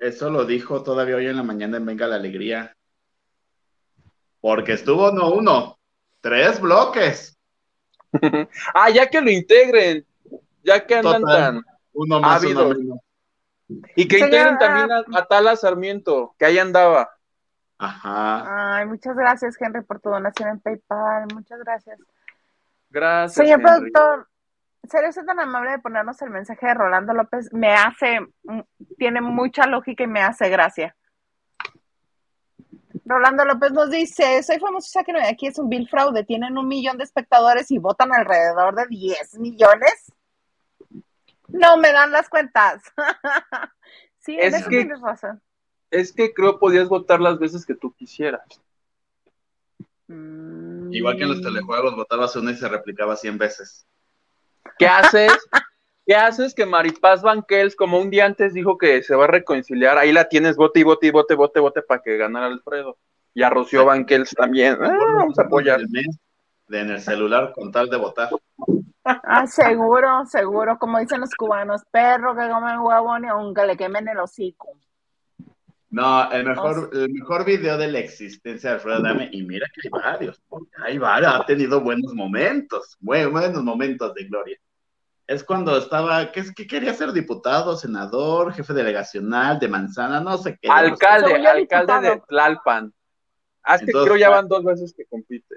[0.00, 2.76] Eso lo dijo todavía hoy en la mañana en Venga la Alegría.
[4.40, 5.78] Porque estuvo no uno,
[6.20, 7.38] tres bloques.
[8.74, 10.06] ah, ya que lo integren,
[10.62, 11.36] ya que andan Total.
[11.54, 11.64] tan...
[11.92, 12.68] Uno más, Ávido.
[12.68, 12.98] uno menos.
[13.96, 17.10] Y que Señora- integren también a, a Tala Sarmiento, que ahí andaba.
[17.78, 18.76] Ajá.
[18.76, 21.26] Ay, muchas gracias, Henry, por tu donación en PayPal.
[21.34, 21.98] Muchas gracias.
[22.90, 23.34] Gracias.
[23.34, 23.90] Señor Henry.
[23.92, 24.28] productor,
[24.88, 28.60] ser eso tan amable de ponernos el mensaje de Rolando López me hace, mm,
[28.98, 30.96] tiene mucha lógica y me hace gracia.
[33.04, 36.66] Rolando López nos dice, soy famoso, sáquenme de aquí, es un bill fraude, tienen un
[36.66, 40.12] millón de espectadores y votan alrededor de 10 millones.
[41.48, 42.82] No me dan las cuentas.
[44.18, 45.40] sí, en Es eso que- tienes razón.
[45.88, 48.42] Es que creo podías votar las veces que tú quisieras.
[50.08, 50.92] Mm.
[50.92, 53.86] Igual que en los telejuegos, votabas una y se replicaba 100 veces.
[54.78, 55.32] ¿Qué haces?
[56.04, 59.98] ¿Qué haces que Maripaz Banquels, como un día antes dijo que se va a reconciliar,
[59.98, 62.96] ahí la tienes, vote y vote y vote, vote, vote para que ganara Alfredo?
[63.34, 64.78] Y a Rocío Banquels también.
[64.80, 65.80] Ah, vamos a apoyar.
[66.68, 68.30] En el celular con tal de votar.
[69.04, 74.08] Ah, seguro, seguro, como dicen los cubanos, perro que come huevo ni aunque le quemen
[74.08, 74.76] el hocico.
[75.90, 79.82] No, el mejor, el mejor video de la existencia de Alfredo Dame, y mira que
[79.84, 80.42] hay varios,
[80.84, 84.58] hay varios, ha tenido buenos momentos, muy buenos momentos de gloria.
[85.26, 90.38] Es cuando estaba, ¿qué es que quería ser diputado, senador, jefe delegacional de Manzana, no
[90.38, 90.68] sé qué.
[90.68, 92.22] Alcalde, yo, alcalde de.
[92.28, 92.94] Tlalpan.
[93.66, 95.56] Es que creo ya van dos veces que compite.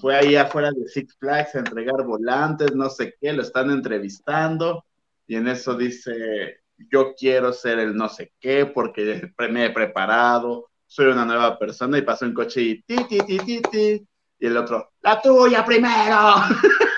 [0.00, 4.84] Fue ahí afuera de Six Flags a entregar volantes, no sé qué, lo están entrevistando,
[5.26, 10.70] y en eso dice, yo quiero ser el no sé qué, porque me he preparado,
[10.86, 14.46] soy una nueva persona, y pasa un coche y ti, ti, ti, ti, ti, y
[14.46, 16.34] el otro, la tuya primero.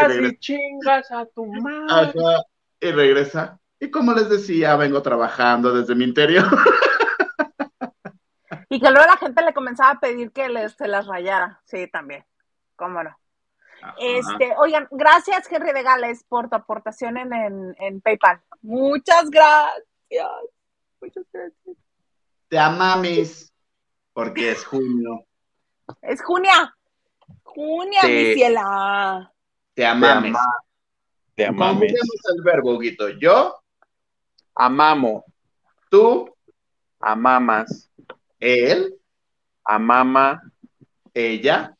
[0.00, 2.12] Vas y chingas a tu madre.
[2.20, 2.42] Ajá,
[2.80, 3.58] y regresa.
[3.80, 6.46] Y como les decía, vengo trabajando desde mi interior.
[8.70, 11.60] Y que luego la gente le comenzaba a pedir que les, se las rayara.
[11.64, 12.24] Sí, también.
[12.76, 13.16] ¿Cómo no?
[13.80, 13.94] Ajá.
[13.98, 18.42] Este, oigan, gracias Henry de Gales por tu aportación en, en, en PayPal.
[18.60, 19.82] Muchas gracias.
[21.00, 21.76] Muchas gracias.
[22.48, 23.52] Te amamis,
[24.12, 25.24] porque es junio.
[26.02, 26.76] Es Junia.
[27.42, 28.08] Junia, Sí.
[28.08, 29.32] mi ciela.
[29.78, 30.34] Te amames.
[31.36, 31.78] Te amamos.
[31.78, 33.10] Conjuguemos el verbo, Huguito.
[33.10, 33.54] Yo,
[34.56, 35.24] Amamo,
[35.88, 36.34] tú,
[36.98, 37.88] amamas,
[38.40, 38.98] él,
[39.62, 40.42] amama,
[41.14, 41.76] ella,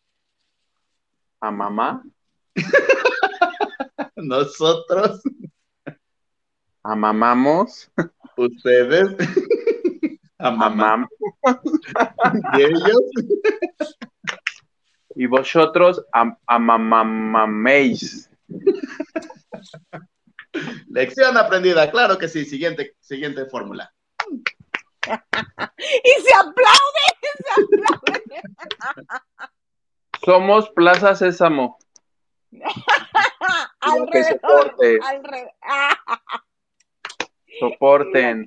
[1.40, 2.04] amamá,
[4.14, 5.20] nosotros,
[6.84, 7.90] amamamos,
[8.36, 9.16] ustedes,
[10.38, 11.08] amamá, amam,
[12.58, 13.00] y ellos.
[15.14, 18.30] Y vosotros am- amamaméis.
[20.88, 22.44] Lección aprendida, claro que sí.
[22.44, 23.92] Siguiente, siguiente fórmula.
[26.04, 28.22] Y se aplaude, se aplaude.
[30.24, 31.78] Somos Plaza Sésamo.
[32.50, 34.18] que
[35.02, 35.52] Alrededor.
[35.62, 35.96] Ah,
[37.58, 38.46] Soporten.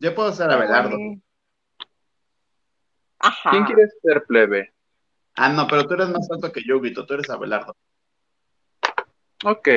[0.00, 0.96] Yo puedo ser Abelardo.
[3.18, 3.50] Ajá.
[3.50, 4.72] ¿Quién quiere ser plebe?
[5.40, 7.06] Ah, no, pero tú eres más alto que yo, Huguito.
[7.06, 7.76] Tú eres Abelardo.
[9.44, 9.68] Ok.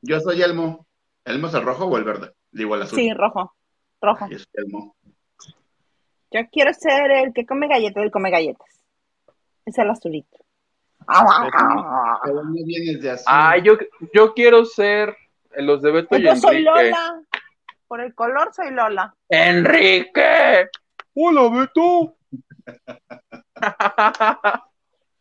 [0.00, 0.88] Yo soy Elmo.
[1.24, 2.32] ¿Elmo es el rojo o el verde?
[2.50, 2.98] Digo, el azul.
[2.98, 3.54] Sí, rojo.
[4.00, 4.26] Rojo.
[4.28, 4.96] Yo soy Elmo.
[6.32, 8.82] Yo quiero ser el que come galletas, el come galletas.
[9.64, 10.38] Es el azulito.
[11.06, 13.26] Ah, Pero no vienes de azul.
[13.28, 13.78] Ah, yo,
[14.12, 15.16] yo quiero ser
[15.58, 16.70] los de Beto y Yo soy Enrique.
[16.90, 17.22] Lola.
[17.86, 19.14] Por el color soy Lola.
[19.28, 20.66] ¡Enrique!
[21.14, 22.16] ¡Hola, Beto!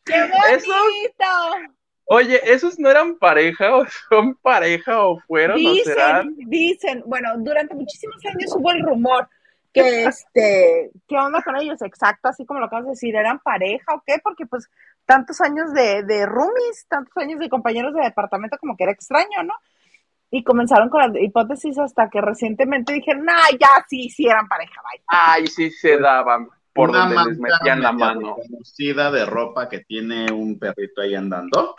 [0.04, 1.72] ¡Qué bonito!
[2.06, 6.36] Oye, ¿esos no eran pareja o son pareja o fueron o serán?
[6.36, 9.30] Dicen, dicen, bueno, durante muchísimos años hubo el rumor
[9.74, 11.82] que este, ¿qué onda con ellos?
[11.82, 14.16] Exacto, así como lo acabas de decir, ¿eran pareja o qué?
[14.22, 14.70] Porque pues
[15.06, 19.44] tantos años de, de roomies, tantos años de compañeros de departamento, como que era extraño,
[19.46, 19.54] ¿no?
[20.30, 24.82] Y comenzaron con la hipótesis hasta que recientemente dijeron, ah, ya sí, sí eran pareja,
[24.82, 25.04] vaya.
[25.08, 28.36] Ay, sí se daban por Una donde les metían la mano.
[28.36, 31.75] Conocida de ropa que tiene un perrito ahí andando.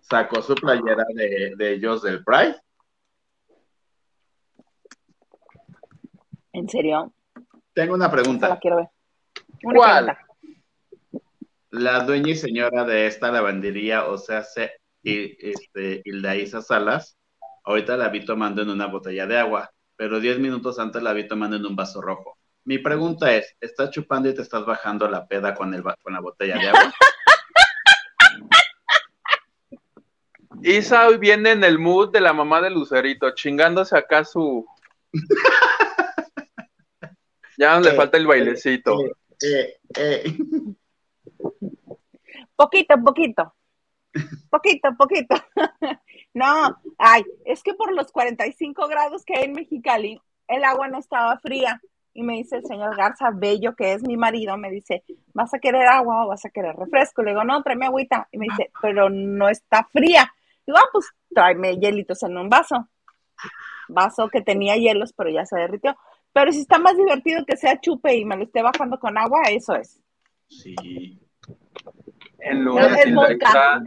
[0.00, 2.56] Sacó su playera de, de ellos del Pride.
[6.52, 7.12] ¿En serio?
[7.72, 8.48] Tengo una pregunta.
[8.48, 8.88] la quiero ver.
[9.64, 10.04] Una ¿Cuál?
[10.04, 10.24] pregunta.
[11.70, 14.70] La dueña y señora de esta lavandería, o sea, se,
[15.02, 17.18] este, Hilda Isa Salas,
[17.64, 21.26] ahorita la vi tomando en una botella de agua, pero diez minutos antes la vi
[21.26, 22.33] tomando en un vaso rojo.
[22.64, 26.20] Mi pregunta es, ¿estás chupando y te estás bajando la peda con, el, con la
[26.20, 26.94] botella de agua?
[30.62, 34.66] Isa hoy viene en el mood de la mamá de Lucerito, chingándose acá su.
[37.56, 38.98] Ya le Eh, falta el bailecito.
[39.40, 40.24] Eh, eh,
[42.56, 43.54] Poquito, poquito.
[44.50, 45.34] Poquito, poquito.
[46.32, 50.98] No, ay, es que por los 45 grados que hay en Mexicali, el agua no
[50.98, 51.80] estaba fría.
[52.14, 55.58] Y me dice el señor Garza Bello, que es mi marido, me dice, ¿vas a
[55.58, 57.22] querer agua o vas a querer refresco?
[57.22, 58.28] Le digo, no, tráeme agüita.
[58.30, 60.32] Y me dice, pero no está fría.
[60.64, 62.88] Digo, ah, pues tráeme hielitos en un vaso.
[63.88, 65.96] Vaso que tenía hielos, pero ya se derritió.
[66.32, 69.42] Pero si está más divertido que sea chupe y me lo esté bajando con agua,
[69.50, 70.00] eso es.
[70.48, 71.18] Sí.
[72.52, 73.82] Lunes, El vodka.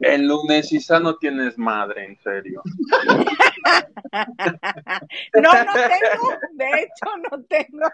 [0.00, 2.62] El lunes Isa no tienes madre, en serio.
[5.34, 6.38] No, no tengo.
[6.52, 7.88] De hecho, no tengo.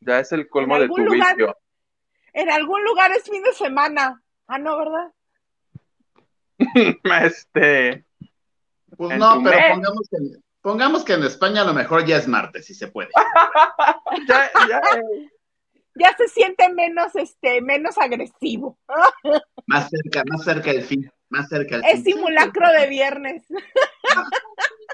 [0.00, 1.56] Ya es el colmo de tu lugar- vicio.
[2.32, 4.22] En algún lugar es fin de semana.
[4.46, 5.12] Ah, no, ¿verdad?
[7.02, 7.88] Pues Este,
[8.98, 9.70] ¿En no, pero mes?
[9.72, 10.18] pongamos que,
[10.60, 13.10] pongamos que en España a lo mejor ya es martes, si se puede.
[14.28, 14.80] ya, ya,
[15.98, 18.78] Ya se siente menos, este, menos agresivo.
[19.66, 22.14] Más cerca, más cerca del fin, más cerca del Es fin.
[22.14, 23.44] simulacro de viernes.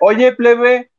[0.00, 0.90] Oye, plebe,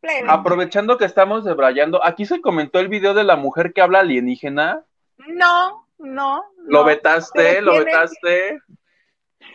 [0.00, 0.28] Plebe.
[0.30, 4.84] aprovechando que estamos debrayando, aquí se comentó el video de la mujer que habla alienígena.
[5.26, 6.44] No, no.
[6.58, 6.84] ¿Lo no.
[6.84, 7.32] vetaste?
[7.42, 8.58] pero ¿Lo tiene- vetaste?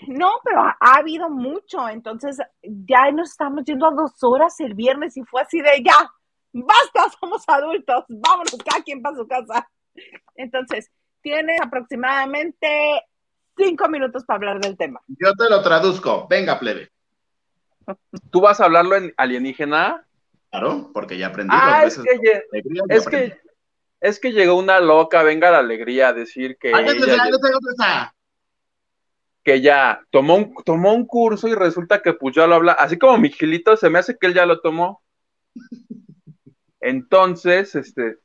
[0.08, 1.88] No, pero ha, ha habido mucho.
[1.88, 6.12] Entonces, ya nos estamos yendo a dos horas el viernes y fue así de ya,
[6.52, 9.70] basta, somos adultos, vámonos cada quien para su casa.
[10.36, 10.90] Entonces,
[11.22, 12.68] tienes aproximadamente
[13.58, 15.02] cinco minutos para hablar del tema.
[15.08, 16.28] Yo te lo traduzco.
[16.30, 16.90] Venga, plebe.
[18.32, 20.06] ¿Tú vas a hablarlo en alienígena?
[20.50, 22.44] Claro, porque ya aprendí Ah, dos es que,
[22.90, 23.38] es que,
[24.02, 28.12] es que llegó una loca, venga la alegría a decir que Ay, ella ya- no.
[29.44, 32.98] que ya tomó un, tomó un curso y resulta que pues ya lo habla, así
[32.98, 35.02] como Miguelito, se me hace que él ya lo tomó.
[36.80, 38.18] Entonces, este,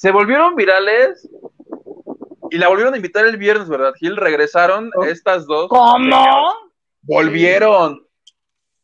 [0.00, 1.28] se volvieron virales
[2.50, 4.16] y la volvieron a invitar el viernes, ¿verdad, Gil?
[4.16, 5.04] Regresaron Oh.
[5.04, 5.68] estas dos.
[5.68, 6.54] ¿Cómo?
[7.02, 8.06] Volvieron.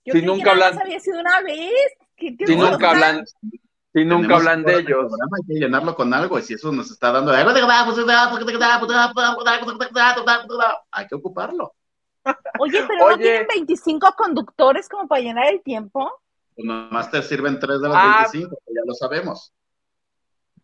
[0.05, 1.72] Yo Si nunca hablan- más había sido una vez.
[2.16, 5.07] ¿Qué- qué Si nunca hablan, si nunca Tenemos hablan de ellos.
[5.09, 7.33] programa, Hay que llenarlo con algo y si eso nos está dando.
[7.33, 7.46] Hay
[11.09, 11.72] que ocuparlo.
[12.59, 13.22] Oye, pero no Oye.
[13.22, 16.12] tienen 25 conductores como para llenar el tiempo.
[16.55, 18.18] Pues nomás te sirven tres de las Ah.
[18.31, 19.55] 25, que ya lo sabemos.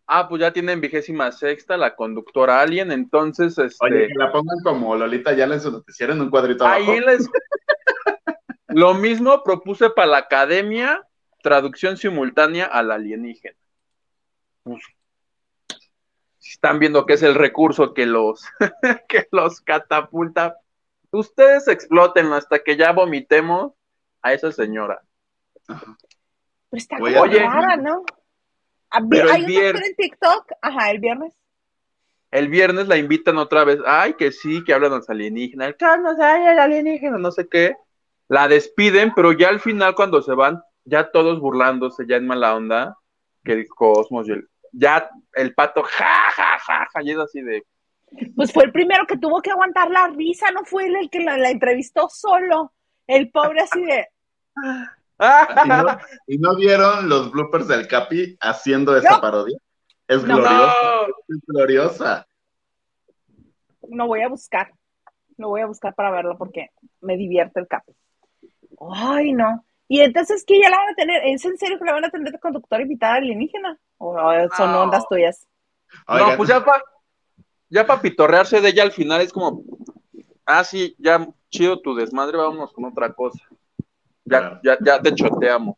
[0.05, 3.85] Ah, pues ya tienen vigésima sexta, la conductora Alien, entonces, este.
[3.85, 6.97] Oye, que la pongan como Lolita ya en su noticiero en un cuadrito Ahí abajo.
[6.97, 7.29] en la es-
[8.67, 11.07] Lo mismo propuse para la academia,
[11.41, 13.55] traducción simultánea al alienígena.
[14.63, 14.83] Pues,
[16.39, 18.43] si están viendo que es el recurso que los,
[19.07, 20.57] que los catapulta,
[21.11, 23.73] ustedes exploten hasta que ya vomitemos
[24.21, 25.01] a esa señora.
[25.67, 25.77] Pero
[26.71, 27.39] está Voy como a- Oye.
[27.39, 28.03] rara, ¿no?
[28.93, 31.33] Ah, Pero el Hay un vier- doctor en TikTok, ajá, el viernes.
[32.31, 33.79] El viernes la invitan otra vez.
[33.85, 35.67] Ay, que sí, que hablan los alienígenas.
[35.69, 37.75] El Carlos, ay, el alienígena, no sé qué.
[38.27, 42.55] La despiden, pero ya al final, cuando se van, ya todos burlándose, ya en mala
[42.55, 42.97] onda,
[43.43, 44.47] que el cosmos y el.
[44.71, 47.63] Ya el pato, ja, ja, ja, ja, y es así de.
[48.35, 51.19] Pues fue el primero que tuvo que aguantar la risa, no fue él el que
[51.19, 52.73] la, la entrevistó solo.
[53.07, 54.07] El pobre así de,
[55.19, 55.85] ¿Y no,
[56.27, 59.21] y no vieron los bloopers del Capi haciendo esa No.
[59.21, 59.57] parodia?
[60.07, 60.35] Es No.
[60.35, 60.77] gloriosa.
[60.83, 61.07] No.
[61.27, 62.27] Es gloriosa.
[63.89, 64.71] no voy a buscar,
[65.37, 66.69] no voy a buscar para verlo porque
[67.01, 67.93] me divierte el capo.
[68.91, 69.63] Ay, no.
[69.87, 71.21] Y entonces, ¿qué ya la van a tener?
[71.25, 73.77] ¿Es en serio que la van a tener de conductor invitada alienígena?
[73.97, 74.15] ¿O
[74.55, 74.83] son No.
[74.83, 75.45] ondas tuyas?
[76.07, 76.81] Oigan, No, pues ya para
[77.69, 79.63] ya pa pitorrearse de ella al final es como.
[80.45, 83.39] Ah, sí, ya chido tu desmadre, vámonos con otra cosa.
[84.25, 84.59] Ya, Claro.
[84.63, 85.77] ya, ya te choteamos.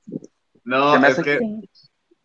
[0.64, 1.40] no, es que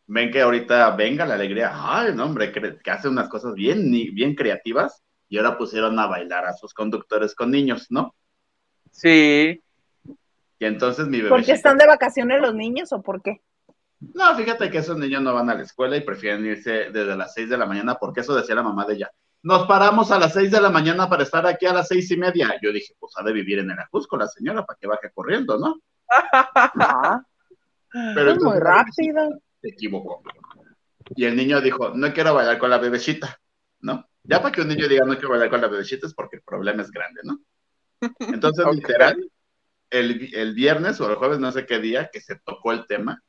[0.07, 1.71] ven que ahorita venga la alegría.
[1.73, 5.03] Ay, no, hombre, que, que hace unas cosas bien, bien creativas.
[5.29, 8.15] Y ahora pusieron a bailar a sus conductores con niños, ¿no?
[8.91, 9.63] Sí,
[10.59, 11.29] Y entonces mi bebé.
[11.31, 13.41] ¿Porque están de vacaciones los niños o por qué?
[14.01, 17.33] No, fíjate que esos niños no van a la escuela y prefieren irse desde las
[17.35, 19.11] 6 de la mañana, porque eso decía la mamá de ella.
[19.43, 22.17] Nos paramos a las 6 de la mañana para estar aquí a las seis y
[22.17, 22.55] media.
[22.63, 25.59] Yo dije, pues ha de vivir en el Ajusco la señora para que baje corriendo,
[25.59, 25.77] ¿no?
[27.93, 29.41] Ah, Pero es muy rápido.
[29.61, 30.23] Se equivocó.
[31.17, 33.41] Y el niño dijo, no quiero bailar con la bebecita,
[33.81, 34.09] ¿no?
[34.23, 36.43] Ya para que un niño diga no quiero bailar con la bebecita es porque el
[36.43, 37.41] problema es grande, ¿no?
[38.21, 39.31] Entonces, literal,
[39.91, 43.23] el, el viernes o el jueves, no sé qué día, que se tocó el tema,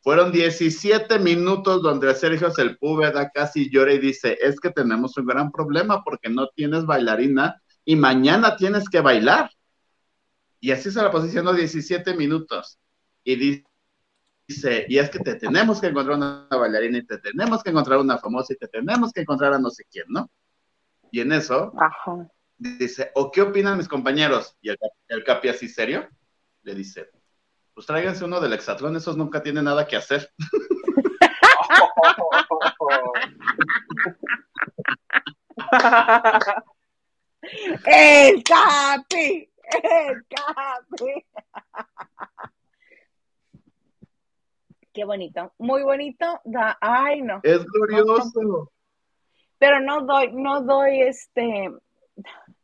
[0.00, 5.50] fueron 17 minutos donde Sergio Sepúlveda casi llora y dice, es que tenemos un gran
[5.50, 9.50] problema porque no tienes bailarina y mañana tienes que bailar.
[10.60, 12.78] Y así se la posicionó 17 minutos.
[13.24, 13.64] Y di-
[14.46, 17.98] dice, y es que te tenemos que encontrar una bailarina y te tenemos que encontrar
[17.98, 20.30] una famosa y te tenemos que encontrar a no sé quién, ¿no?
[21.10, 22.28] Y en eso Ajá.
[22.56, 24.56] dice, ¿o qué opinan mis compañeros?
[24.60, 24.78] Y el,
[25.08, 26.08] el Capi así serio
[26.62, 27.10] le dice,
[27.74, 30.30] pues tráiganse uno del hexatlón, esos nunca tienen nada que hacer.
[37.86, 39.50] El Capi,
[44.92, 46.40] Qué bonito, muy bonito.
[46.44, 47.40] Da, ay, no.
[47.42, 48.72] Es glorioso.
[49.58, 51.70] Pero no doy, no doy este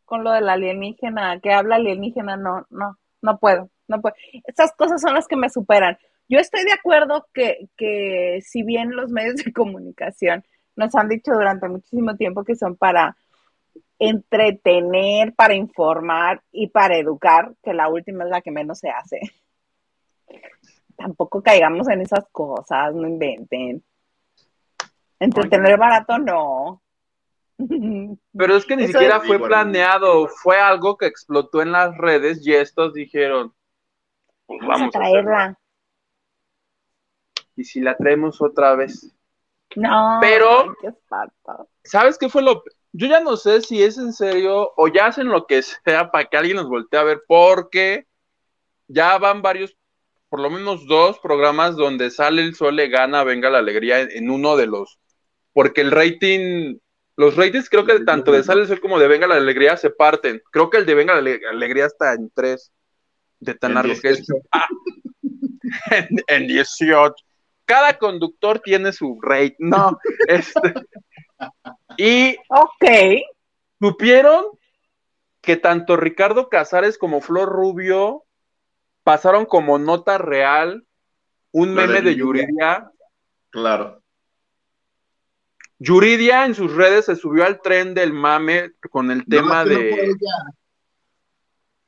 [0.04, 4.14] con lo del alienígena, que habla alienígena, no, no, no puedo, no puedo.
[4.44, 5.98] Esas cosas son las que me superan.
[6.28, 10.44] Yo estoy de acuerdo que, que si bien los medios de comunicación
[10.76, 13.16] nos han dicho durante muchísimo tiempo que son para
[13.98, 19.20] entretener, para informar y para educar, que la última es la que menos se hace.
[20.96, 23.82] Tampoco caigamos en esas cosas, no inventen.
[25.18, 26.82] Entretener barato no.
[27.56, 32.44] Pero es que ni Eso siquiera fue planeado, fue algo que explotó en las redes
[32.46, 33.54] y estos dijeron,
[34.46, 35.58] pues Vamos a traerla.
[37.56, 39.14] Y si la traemos otra vez.
[39.76, 40.18] No.
[40.20, 41.68] Pero- ay, qué espanto.
[41.84, 42.62] ¿Sabes qué fue lo?
[42.96, 46.26] Yo ya no sé si es en serio o ya hacen lo que sea para
[46.26, 48.06] que alguien nos voltee a ver, porque
[48.86, 49.76] ya van varios,
[50.28, 54.30] por lo menos dos programas donde sale el sol le gana, venga la alegría en,
[54.30, 55.00] uno de los,
[55.52, 56.78] porque el rating,
[57.16, 59.90] los ratings creo que tanto de sale el sol como de venga la alegría se
[59.90, 60.40] parten.
[60.52, 62.70] Creo que el de venga la Ale- alegría está en tres,
[63.40, 64.18] de tan largo que es.
[64.18, 64.46] 18.
[64.52, 64.68] Ah,
[65.90, 67.12] en, en 18.
[67.64, 70.74] Cada conductor tiene su rate, no, este.
[71.98, 72.84] Y Ok.
[73.80, 74.46] supieron
[75.40, 78.24] que tanto Ricardo Casares como Flor Rubio
[79.02, 80.86] pasaron como nota real
[81.52, 82.46] un Lo de meme de Yuridia.
[82.46, 82.90] Yuridia.
[83.50, 84.00] Claro.
[85.78, 90.14] Yuridia en sus redes se subió al tren del mame con el tema No, de.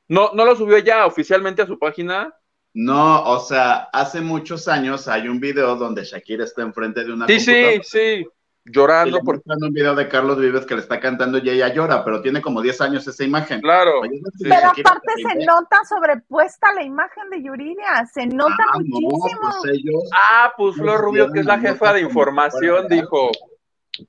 [0.09, 2.33] No, no lo subió ya oficialmente a su página.
[2.73, 7.25] No, o sea, hace muchos años hay un video donde Shakira está enfrente de una
[7.25, 8.27] Sí, sí, computadora sí.
[8.69, 9.35] Llorando le por.
[9.35, 12.41] muestran un video de Carlos Vives que le está cantando y ella llora, pero tiene
[12.41, 13.61] como 10 años esa imagen.
[13.61, 14.01] Claro.
[14.01, 18.55] Oye, no sé si Pero aparte se nota sobrepuesta la imagen de Yuridia, se nota
[18.59, 19.41] Ah, no, muchísimo.
[19.61, 23.31] pues ellos, Ah, pues Flor Rubio, que es la jefa de información, dijo,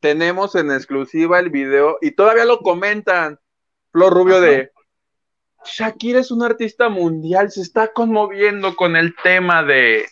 [0.00, 3.38] tenemos en exclusiva el video y todavía lo comentan.
[3.92, 4.70] Flor Rubio de,
[5.64, 10.06] Shakira es una artista mundial, se está conmoviendo con el tema de,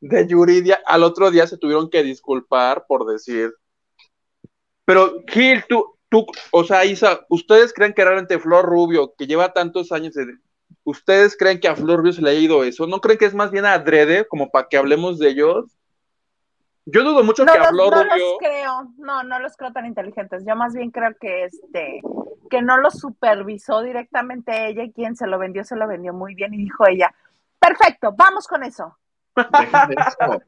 [0.00, 0.80] de Yuridia.
[0.86, 3.52] Al otro día se tuvieron que disculpar por decir.
[4.88, 9.52] Pero Gil, tú, tú, o sea, Isa, ¿ustedes creen que realmente Flor Rubio, que lleva
[9.52, 10.24] tantos años de...
[10.82, 12.86] ¿Ustedes creen que a Flor Rubio se le ha ido eso?
[12.86, 15.66] ¿No creen que es más bien adrede, como para que hablemos de ellos?
[16.86, 18.16] Yo dudo mucho No, que los, habló no Rubio.
[18.16, 20.46] los creo, no, no los creo tan inteligentes.
[20.46, 22.00] Yo más bien creo que este,
[22.48, 26.34] que no los supervisó directamente ella y quien se lo vendió, se lo vendió muy
[26.34, 27.14] bien y dijo ella,
[27.58, 28.96] perfecto, vamos con eso.
[29.36, 30.42] eso.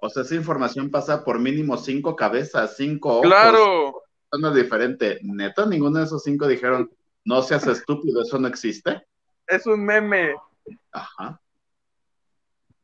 [0.00, 3.26] O sea, esa información pasa por mínimo cinco cabezas, cinco ojos.
[3.26, 4.02] Claro.
[4.32, 5.18] Es diferente.
[5.22, 6.90] Neta, ninguno de esos cinco dijeron,
[7.24, 9.06] no seas estúpido, eso no existe.
[9.46, 10.34] Es un meme.
[10.92, 11.40] Ajá.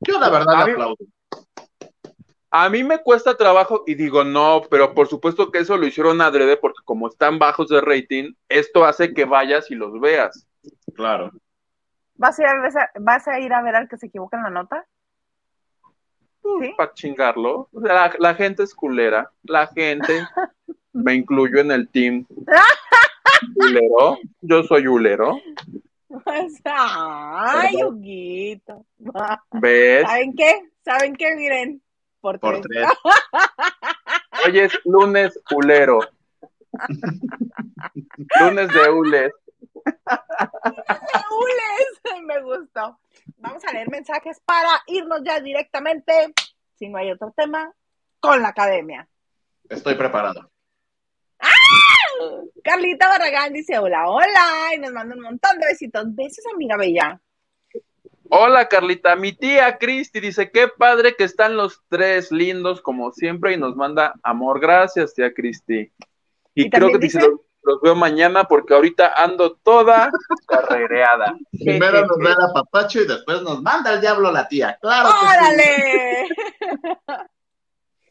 [0.00, 0.96] Yo la verdad A le mí- aplaudo.
[2.50, 6.20] A mí me cuesta trabajo y digo no, pero por supuesto que eso lo hicieron
[6.20, 10.46] adrede porque como están bajos de rating, esto hace que vayas y los veas.
[10.94, 11.32] Claro.
[12.14, 14.44] ¿Vas a ir a ver, vas a, ir a ver al que se equivoca en
[14.44, 14.86] la nota?
[16.76, 17.68] Para chingarlo.
[17.72, 19.30] O sea, la, la gente es culera.
[19.42, 20.26] La gente,
[20.92, 22.26] me incluyo en el team.
[23.56, 24.18] Ulero.
[24.40, 25.38] Yo soy ulero.
[26.24, 27.82] Pues, ay.
[27.84, 28.86] Huguito.
[29.52, 30.02] ¿Ves?
[30.06, 30.70] ¿Saben qué?
[30.84, 31.34] ¿Saben qué?
[31.36, 31.82] Miren,
[32.20, 32.86] por, Por tres.
[32.86, 34.46] tres.
[34.46, 36.00] Hoy es lunes ulero.
[38.40, 39.32] lunes de ules.
[42.26, 42.98] Me gustó.
[43.38, 46.12] Vamos a leer mensajes para irnos ya directamente,
[46.78, 47.72] si no hay otro tema,
[48.20, 49.08] con la academia.
[49.68, 50.50] Estoy preparado.
[52.64, 56.04] Carlita Barragán dice hola, hola, y nos manda un montón de besitos.
[56.14, 57.20] Besos, amiga bella.
[58.28, 63.54] Hola Carlita, mi tía Cristi dice, qué padre que están los tres lindos como siempre
[63.54, 64.60] y nos manda amor.
[64.60, 65.92] Gracias, tía Cristi.
[66.54, 67.20] Y, Y creo que dice-
[67.66, 70.10] los, veo mañana porque ahorita ando toda
[70.46, 71.36] carrereada.
[71.50, 74.78] Primero nos da el apapacho y después nos manda el diablo la tía.
[74.80, 75.34] Claro que sí.
[75.34, 76.28] ¡Órale!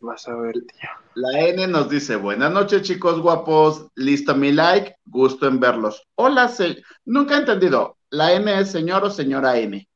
[0.01, 0.91] Vas a ver, tía.
[1.15, 6.05] La N nos dice, buenas noches chicos guapos, listo mi like, gusto en verlos.
[6.15, 6.83] Hola, se...
[7.05, 9.87] nunca he entendido, ¿la N es señor o señora N?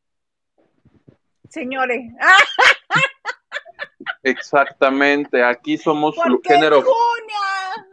[1.50, 2.12] Señores.
[4.24, 7.86] Exactamente, aquí somos ¿por flu- qué género, Junia?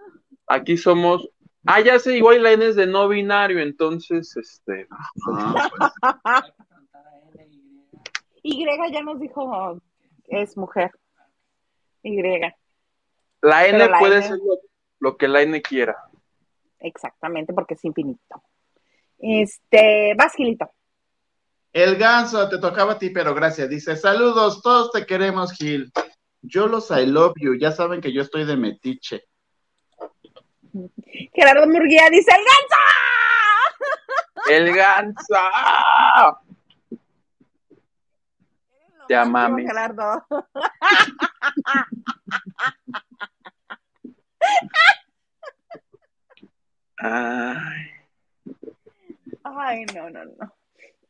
[0.46, 1.28] aquí somos,
[1.66, 5.92] ah, ya sé, igual la N es de no binario, entonces, este, Ah, pues,
[8.42, 9.80] Y ya nos dijo,
[10.28, 10.92] es mujer.
[12.02, 12.20] Y.
[12.22, 14.58] la N Pero la puede N- ser lo,
[15.00, 15.96] lo que la N quiera.
[16.78, 18.42] Exactamente, porque es infinito.
[19.18, 20.70] Este, vas, Gilito.
[21.72, 23.68] El ganso, te tocaba a ti, pero gracias.
[23.68, 25.92] Dice, saludos, todos te queremos, Gil.
[26.40, 29.24] Yo los I love you, ya saben que yo estoy de metiche.
[31.34, 32.76] Gerardo Murguía dice, ¡El ganso!
[34.48, 35.36] ¡El ganso!
[39.08, 39.64] Ya, mami.
[39.66, 40.26] Gerardo.
[46.98, 47.96] Ay.
[49.44, 50.52] Ay, no, no, no.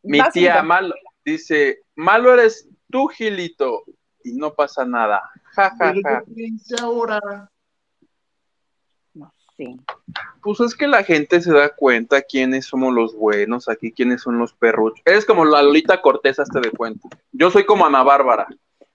[0.02, 0.62] Mi Vas, tía.
[0.62, 0.94] Malo
[1.24, 3.84] dice, malo eres tú, Gilito,
[4.22, 5.22] y no pasa nada.
[5.54, 6.22] Ja, ja, ja.
[6.82, 7.50] ahora.
[9.58, 9.80] No, sí.
[10.42, 14.38] Pues es que la gente se da cuenta quiénes somos los buenos aquí, quiénes son
[14.38, 15.02] los perruchos.
[15.04, 17.08] Eres como la Lolita Cortés, hazte de cuenta.
[17.32, 18.46] Yo soy como Ana Bárbara,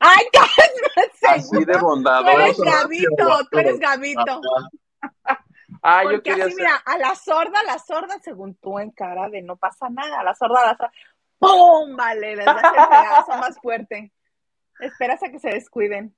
[0.01, 1.27] ¡Ay, cálmate!
[1.27, 2.57] así de Tú eres.
[2.57, 4.41] Gabito, tú eres Gabito.
[5.83, 6.63] Ah, yo Porque quería así, ser...
[6.63, 10.19] mira, a la sorda, a la sorda, según tú en cara de no pasa nada,
[10.19, 10.91] a la sorda, a la sorda,
[11.39, 11.95] ¡pum!
[11.95, 14.11] Vale, les das el pedazo más fuerte.
[14.79, 16.15] Esperas a que se descuiden.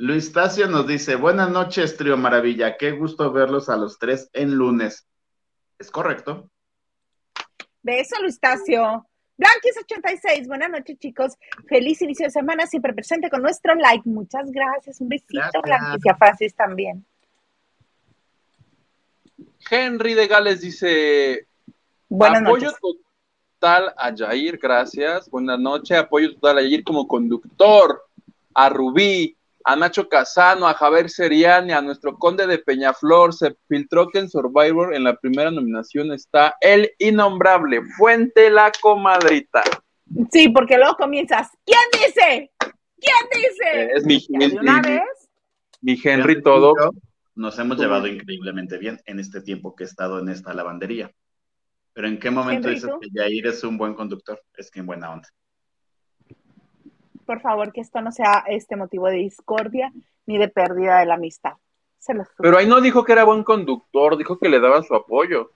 [0.00, 4.54] Luis Tacio nos dice, buenas noches, Trío Maravilla, qué gusto verlos a los tres en
[4.54, 5.06] lunes.
[5.78, 6.50] ¿Es correcto?
[7.82, 9.06] Beso, Luistacio.
[9.36, 11.34] Blanquis86, buenas noches, chicos.
[11.68, 14.08] Feliz inicio de semana, siempre presente con nuestro like.
[14.08, 15.02] Muchas gracias.
[15.02, 15.60] Un besito.
[15.62, 17.04] Blanquis, y a Francis también.
[19.70, 21.46] Henry de Gales dice,
[22.08, 22.80] Buenas apoyo noches.
[22.80, 25.28] total a Jair, gracias.
[25.28, 28.02] Buenas noches, apoyo total a Jair como conductor,
[28.54, 33.34] a Rubí, a Nacho Casano, a Javier Seriani, a nuestro conde de Peñaflor.
[33.34, 39.62] Se filtró que en Survivor en la primera nominación está el innombrable Fuente la Comadrita.
[40.32, 41.48] Sí, porque luego comienzas.
[41.64, 42.50] ¿Quién dice?
[42.58, 43.82] ¿Quién dice?
[43.82, 45.28] Eh, es mi, mi- una mi- vez.
[45.80, 46.74] mi Henry todo.
[47.36, 51.10] Nos hemos llevado increíblemente bien en este tiempo que he estado en esta lavandería.
[51.92, 52.98] Pero ¿en qué momento Henry, dices ¿tú?
[53.00, 54.42] que Jair es un buen conductor?
[54.56, 55.28] Es que en buena onda.
[57.30, 59.92] Por favor, que esto no sea este motivo de discordia
[60.26, 61.52] ni de pérdida de la amistad.
[61.96, 64.96] Se los Pero ahí no dijo que era buen conductor, dijo que le daba su
[64.96, 65.52] apoyo.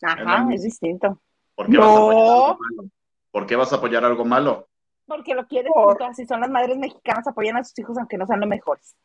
[0.00, 1.20] Ajá, es distinto.
[1.54, 1.82] ¿Por qué, No.
[1.82, 2.90] vas a apoyar algo malo?
[3.30, 4.68] ¿Por qué vas a apoyar algo malo?
[5.06, 6.02] Porque lo quieres, Por-.
[6.04, 8.96] Así son las madres mexicanas, apoyan a sus hijos aunque no sean los mejores.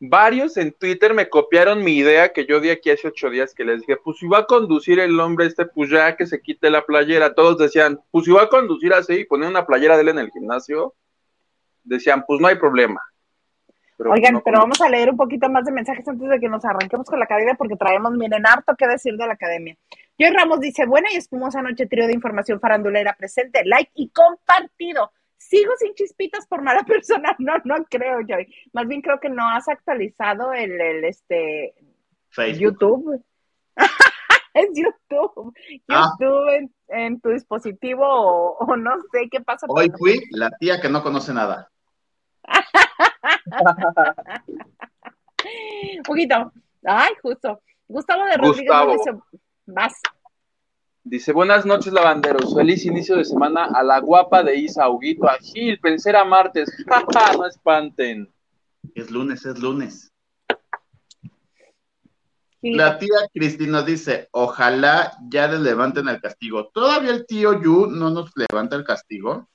[0.00, 3.64] Varios en Twitter me copiaron mi idea que yo di aquí hace ocho días que
[3.64, 6.70] les dije, pues si va a conducir el hombre este, pues ya que se quite
[6.70, 7.34] la playera.
[7.34, 10.18] Todos decían, pues si va a conducir así y poner una playera de él en
[10.20, 10.94] el gimnasio,
[11.82, 13.00] decían, pues no hay problema.
[13.96, 16.48] Pero Oigan, no pero vamos a leer un poquito más de mensajes antes de que
[16.48, 19.76] nos arranquemos con la academia porque traemos, miren, harto que decir de la academia.
[20.16, 25.10] Joy Ramos dice, buena y espumosa noche, trío de información farandulera presente, like y compartido.
[25.38, 28.52] Sigo sin chispitas por mala persona, no, no creo, Joy.
[28.72, 31.74] Más bien creo que no has actualizado el, el este,
[32.28, 32.60] Facebook.
[32.60, 33.24] YouTube.
[34.54, 35.54] es YouTube.
[35.88, 36.10] Ah.
[36.18, 39.66] YouTube en, en tu dispositivo o, o no sé qué pasa.
[39.68, 41.70] Hoy fui la tía que no conoce nada.
[45.96, 46.52] Un poquito.
[46.84, 47.62] Ay, justo.
[47.86, 49.22] Gustavo de Rodríguez Gustavo.
[49.66, 49.94] vas.
[51.10, 52.54] Dice, buenas noches, lavanderos.
[52.54, 56.70] Feliz inicio de semana a la guapa de Isa Huguito, a Gil, pensé era martes.
[57.38, 58.30] No espanten.
[58.94, 60.12] Es lunes, es lunes.
[62.60, 62.74] Sí.
[62.74, 66.68] La tía Cristina dice, ojalá ya le levanten el castigo.
[66.68, 69.48] ¿Todavía el tío Yu no nos levanta el castigo?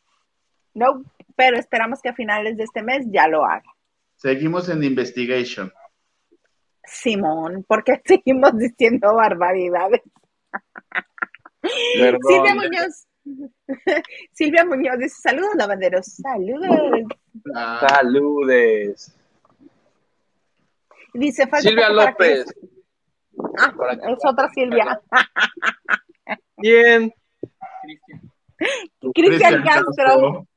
[0.74, 1.04] No,
[1.36, 3.70] pero esperamos que a finales de este mes ya lo haga.
[4.16, 5.72] Seguimos en investigation.
[6.84, 10.02] Simón, porque seguimos diciendo barbaridades.
[11.98, 12.22] Perdón.
[12.28, 13.08] Silvia Muñoz.
[14.34, 17.08] Silvia Muñoz dice, saludos lavanderos, saludos.
[17.88, 19.16] Saludes.
[21.14, 22.46] Dice, falta Silvia López.
[23.58, 23.74] Ah,
[24.10, 25.02] es otra Silvia.
[26.58, 27.14] Bien.
[29.14, 30.48] Cristian Castro.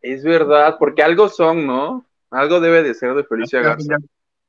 [0.00, 2.06] Es verdad, porque algo son, ¿no?
[2.30, 3.96] Algo debe de ser de Felicia Garza.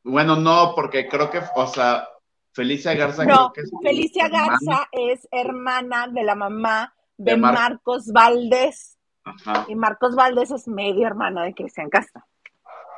[0.03, 2.07] Bueno, no, porque creo que, o sea,
[2.53, 4.47] Felicia Garza No, creo que es Felicia hermana.
[4.47, 8.97] Garza es hermana de la mamá de, De Mar- Marcos Valdés.
[9.23, 9.65] Ajá.
[9.69, 12.23] Y Marcos Valdés es medio hermano de Cristian Castro.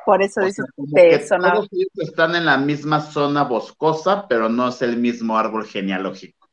[0.04, 0.62] Por eso dice
[0.94, 5.36] que zona- todos ellos están en la misma zona boscosa, pero no es el mismo
[5.36, 6.48] árbol genealógico.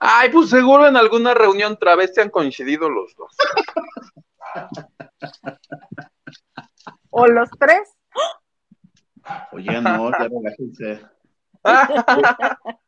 [0.00, 3.36] Ay, pues seguro en alguna reunión travesti han coincidido los dos.
[7.10, 7.88] O los tres.
[9.52, 11.06] Oye, no, ya relájense.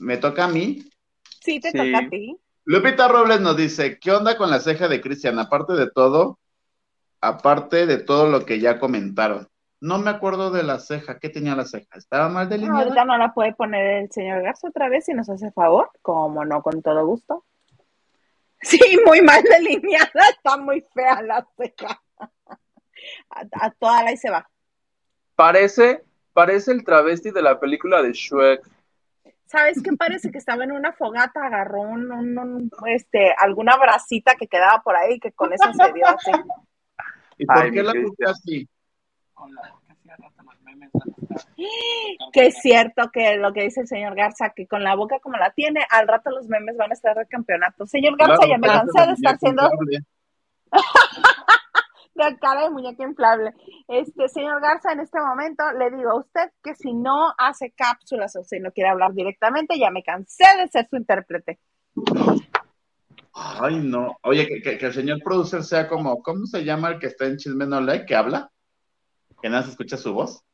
[0.00, 0.84] ¿Me toca a mí?
[1.40, 1.76] Sí, te Sí.
[1.78, 2.36] toca a ti.
[2.64, 5.38] Lupita Robles nos dice, ¿qué onda con la ceja de Cristian?
[5.38, 6.38] Aparte de todo,
[7.20, 9.48] aparte de todo lo que ya comentaron,
[9.80, 11.18] No me acuerdo de la ceja.
[11.18, 11.98] ¿Qué tenía la ceja?
[11.98, 12.82] ¿Estaba mal No, delineada?
[12.84, 15.90] ahorita no la puede poner el señor Garza otra vez si nos hace favor.
[16.00, 17.44] Como no, con todo gusto.
[18.62, 20.10] Sí, muy mal delineada.
[20.30, 22.00] Está muy fea la ceja.
[23.28, 24.48] A, a toda la y se va.
[25.36, 26.02] Parece,
[26.34, 28.62] parece el travesti de la película de Shrek.
[29.46, 29.92] ¿Sabes qué?
[29.92, 34.82] Parece que estaba en una fogata, agarró un, un- un, este, alguna bracita que quedaba
[34.82, 36.30] por ahí que con eso se dio así.
[37.38, 38.68] ¿Y por Ay, qué la puse así?
[39.32, 41.52] Con la que hacía rato los memes van a estar.
[42.32, 45.36] Que es cierto que lo que dice el señor Garza, que con la boca como
[45.36, 47.86] la tiene, al rato los memes van a estar de campeonato.
[47.86, 49.70] Señor Garza, Claro, ya me cansé de estar siendo
[52.14, 53.52] de cara de muñeca inflable.
[53.88, 58.36] Este, señor Garza, en este momento le digo a usted que si no hace cápsulas
[58.36, 61.58] o si no quiere hablar directamente, ya me cansé de ser su intérprete.
[63.32, 64.16] Ay, no.
[64.22, 67.26] Oye, que, que- que el señor producer sea como, ¿cómo se llama el que está
[67.26, 68.50] en Chisme No Like, que habla?
[69.42, 70.44] Que nada se escucha su voz.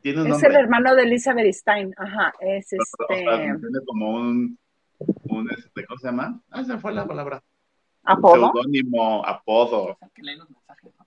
[0.00, 0.48] Tiene un Es nombre.
[0.50, 1.92] el hermano de Elizabeth Stein.
[1.96, 4.58] Ajá, es O sea, este tiene como un,
[5.24, 6.40] un este, ¿cómo se llama?
[6.50, 7.42] Ah, se fue la palabra.
[8.06, 8.52] Apodo.
[8.52, 9.84] Seudónimo, apodo.
[9.84, 11.06] O sea, que lee los mensajes, ¿no?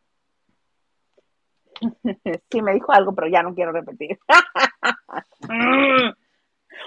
[2.52, 4.20] Sí, me dijo algo, pero ya no quiero repetir.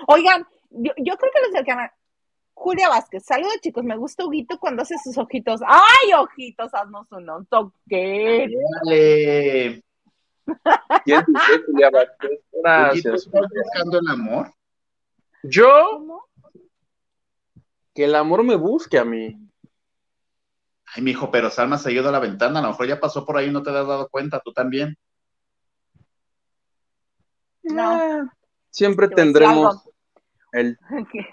[0.08, 1.90] Oigan, yo, yo creo que los del canal.
[2.54, 5.60] Julia Vázquez, saludos chicos, me gusta Huguito cuando hace sus ojitos.
[5.66, 6.72] ¡Ay, ojitos!
[6.72, 8.48] Haznos un toque.
[8.84, 9.82] Dale.
[11.04, 12.40] ¿Quién dice Julia Vázquez?
[12.52, 13.26] Gracias.
[13.26, 14.52] ¿Estás buscando el amor?
[15.42, 16.24] Yo, ¿Cómo?
[17.94, 19.38] que el amor me busque a mí.
[20.94, 22.58] Ay, mijo, pero Salma se ha ido a la ventana.
[22.58, 24.40] A lo mejor ya pasó por ahí y no te has dado cuenta.
[24.40, 24.96] Tú también.
[27.62, 27.92] No.
[27.92, 28.24] Ah,
[28.70, 29.88] Siempre Te tendremos
[30.52, 30.78] el,
[31.12, 31.26] ¿Qué?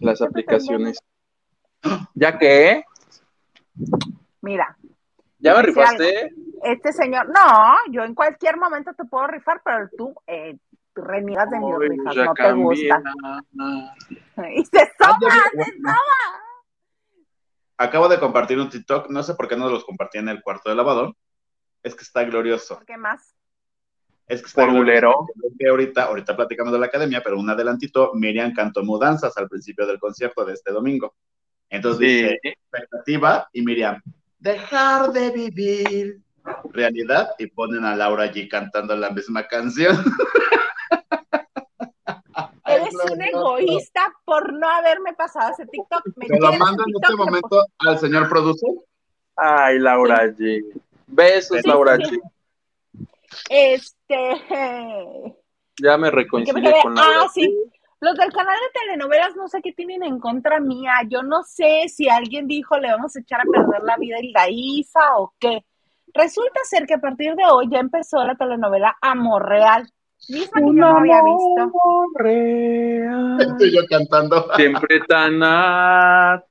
[0.00, 0.98] las aplicaciones.
[2.14, 2.84] ¿Ya que?
[4.40, 4.76] Mira,
[5.38, 6.32] ¿Ya me rifaste?
[6.64, 10.58] este señor, no, yo en cualquier momento te puedo rifar, pero tú eh,
[10.92, 13.02] tú reniegas de mis rifas, no te gusta.
[14.54, 16.47] Y se Ah, soba, se soba.
[17.78, 19.08] Acabo de compartir un TikTok.
[19.10, 21.14] No sé por qué no los compartí en el cuarto de lavador.
[21.82, 22.74] Es que está glorioso.
[22.76, 23.34] ¿Por qué más?
[24.26, 25.26] Es que está Por glorioso.
[25.58, 29.86] que ahorita, ahorita platicamos de la academia, pero un adelantito, Miriam cantó mudanzas al principio
[29.86, 31.14] del concierto de este domingo.
[31.70, 32.06] Entonces Sí.
[32.22, 34.02] dice, expectativa, y Miriam,
[34.38, 36.20] dejar de vivir
[36.72, 39.96] realidad, y ponen a Laura allí cantando la misma canción.
[43.04, 46.02] Eres un egoísta por no haberme pasado ese TikTok.
[46.16, 48.70] Me Te lo mando en este me momento al señor productor.
[49.36, 50.64] Ay, Laura G.
[51.06, 52.02] Besos, Sí, Laura sí.
[52.02, 52.20] G.
[53.50, 55.36] Este.
[55.80, 57.30] Ya me reconcilié con Laura ah, G.
[57.32, 57.54] sí.
[58.00, 60.92] Los del canal de telenovelas no sé qué tienen en contra mía.
[61.08, 64.20] Yo no sé si alguien dijo le vamos a echar a perder la vida a
[64.20, 65.64] Hilda Isa o qué.
[66.14, 69.92] Resulta ser que a partir de hoy ya empezó la telenovela Amor Real.
[70.28, 71.60] Misma que yo no había visto.
[71.60, 73.40] amor real.
[73.40, 74.48] Estoy yo cantando.
[74.56, 76.44] Siempre tan natural,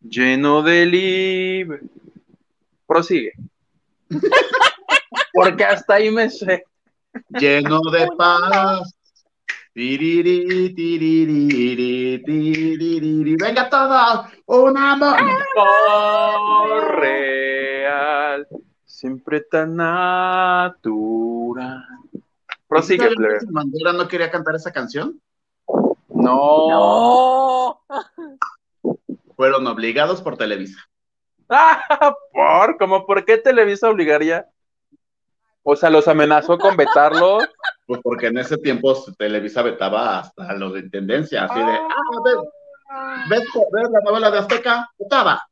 [0.00, 1.80] lleno de libre.
[2.86, 3.32] Prosigue.
[5.32, 6.64] Porque hasta ahí me sé.
[7.28, 8.92] lleno de paz.
[9.74, 13.36] Tiriri, tiriri, tiriri.
[13.36, 15.16] Venga todos, un amor.
[15.18, 18.48] Amor real,
[18.96, 20.74] siempre tan natural.
[22.66, 23.38] Prosigue, ¿Sabes plebe.
[23.50, 25.20] Bandera no quería cantar esa canción?
[26.08, 26.70] No.
[26.70, 27.82] No.
[29.36, 30.78] Fueron obligados por Televisa.
[31.50, 32.78] Ah, ¿por?
[32.78, 34.48] ¿Cómo por qué Televisa obligaría?
[35.62, 37.40] O sea, los amenazó con vetarlo.
[37.86, 41.92] Pues porque en ese tiempo Televisa vetaba hasta lo de tendencia, así de, ah,
[42.24, 42.36] ves,
[43.28, 43.42] ves,
[43.72, 45.46] ves la novela de Azteca, vetaba.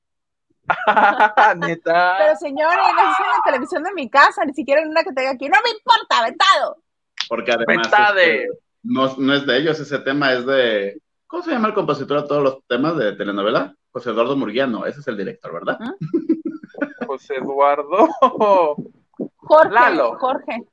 [1.56, 2.16] Neta.
[2.18, 5.12] Pero señores, eso es en la televisión de mi casa, ni siquiera en una que
[5.12, 5.48] tenga aquí.
[5.48, 6.76] No me importa, vetado.
[7.28, 8.48] Porque además este,
[8.82, 12.28] no, no es de ellos, ese tema es de, ¿cómo se llama el compositor de
[12.28, 13.74] todos los temas de telenovela?
[13.92, 15.78] José Eduardo Murguiano, ese es el director, ¿verdad?
[17.06, 18.08] José Eduardo.
[19.36, 20.18] Jorge, Lalo.
[20.18, 20.64] Jorge.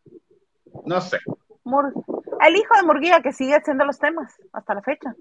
[0.86, 1.20] No sé.
[1.64, 1.94] Mur-
[2.42, 5.14] el hijo de Murguía que sigue haciendo los temas hasta la fecha.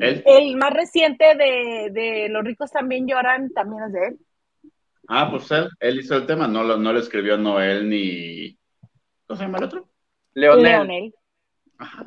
[0.00, 4.18] El más reciente de, de Los ricos también lloran también es de él.
[5.08, 8.56] ah, pues él, él hizo el tema, no lo, no lo escribió Noel ni,
[9.26, 9.88] ¿cómo se llama el otro?
[10.34, 10.62] Leonel.
[10.62, 11.14] Leonel.
[11.78, 12.06] Ajá.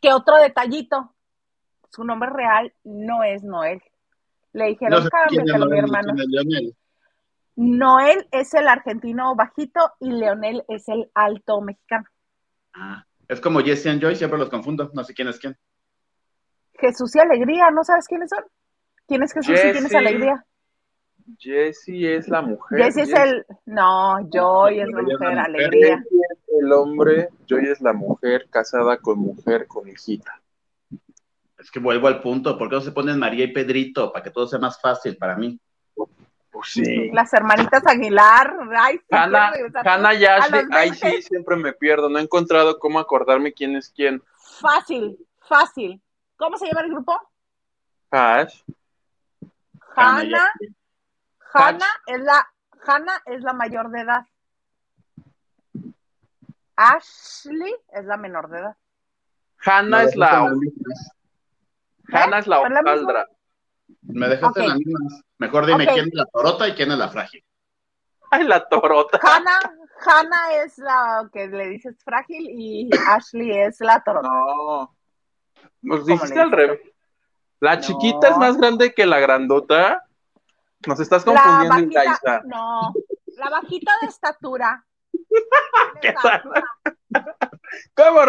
[0.00, 1.14] Que otro detallito,
[1.90, 3.80] su nombre real no es Noel.
[4.52, 6.14] Le dijeron, No cámbiatelo, mi hermano.
[6.14, 6.76] quién es Leonel.
[7.56, 12.04] Noel es el argentino bajito y Leonel es el alto mexicano.
[12.74, 15.56] Ah, es como Jesse and Joy, siempre los confundo, no sé quién es quién.
[16.78, 18.44] Jesús y Alegría, ¿no sabes quiénes son?
[19.06, 19.94] ¿Quién es Jesús y quién es Jesse.
[19.94, 20.44] Alegría?
[21.38, 22.82] Jessie es la mujer.
[22.82, 23.46] Jesse es el.
[23.66, 25.98] No, Joy es la mujer, alegría.
[25.98, 30.40] Jessie es el hombre, Joy es la mujer casada con mujer con hijita.
[31.58, 34.12] Es que vuelvo al punto, ¿por qué no se ponen María y Pedrito?
[34.12, 35.58] Para que todo sea más fácil para mí.
[36.52, 37.10] Pues sí.
[37.12, 38.54] Las hermanitas Aguilar.
[38.76, 40.96] Ay, regresar Hannah y Ashley, 20.
[40.96, 42.08] sí siempre me pierdo.
[42.08, 44.22] No he encontrado cómo acordarme quién es quién.
[44.60, 46.00] Fácil, fácil.
[46.36, 47.18] ¿Cómo se llama el grupo?
[48.10, 48.62] Ash.
[49.94, 50.52] Hannah
[51.52, 51.86] Hannah.
[52.06, 52.46] Es la,
[52.86, 54.26] Hannah es la mayor de edad.
[56.76, 58.76] Ashley es la menor de edad.
[59.64, 60.50] Hannah es la.
[62.12, 63.26] Hannah es la hojaldra.
[64.02, 64.68] Me dejaste en Ok.
[64.70, 65.22] las mismas.
[65.38, 67.44] Mejor dime quién es la torota y quién es la frágil.
[68.30, 69.18] Ay, la torota.
[69.22, 69.60] Hannah,
[70.04, 74.28] Hannah es la que le dices frágil y Ashley es la torota.
[74.28, 74.95] No.
[75.82, 76.80] Nos ¿Cómo dijiste al revés.
[77.60, 77.80] La No.
[77.80, 80.02] chiquita es más grande que la grandota.
[80.86, 82.42] Nos estás La confundiendo, bajita, Ilaisa.
[82.44, 82.92] no,
[83.36, 84.84] la bajita de estatura.
[86.02, 86.42] ¿Qué tal?
[87.94, 88.20] ¿Cómo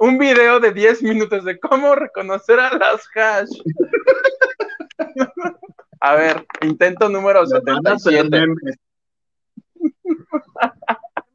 [0.00, 3.50] Un video de 10 minutos de cómo reconocer a las hash.
[6.00, 8.30] A ver, intento número Me mandas el 77.
[8.30, 8.54] meme.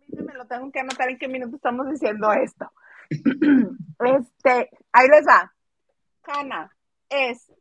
[0.07, 2.71] Permíteme, lo tengo que anotar en qué minuto estamos diciendo esto.
[3.99, 5.51] Este, ahí les va.
[6.27, 6.71] Hannah
[7.09, 7.51] es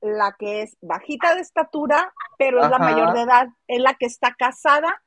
[0.00, 3.48] la que es bajita de estatura, pero es la mayor de edad.
[3.66, 5.02] Es la que está casada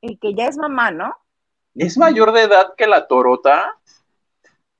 [0.00, 1.14] y que ya es mamá, ¿no?
[1.74, 3.76] ¿Es mayor de edad que la torota?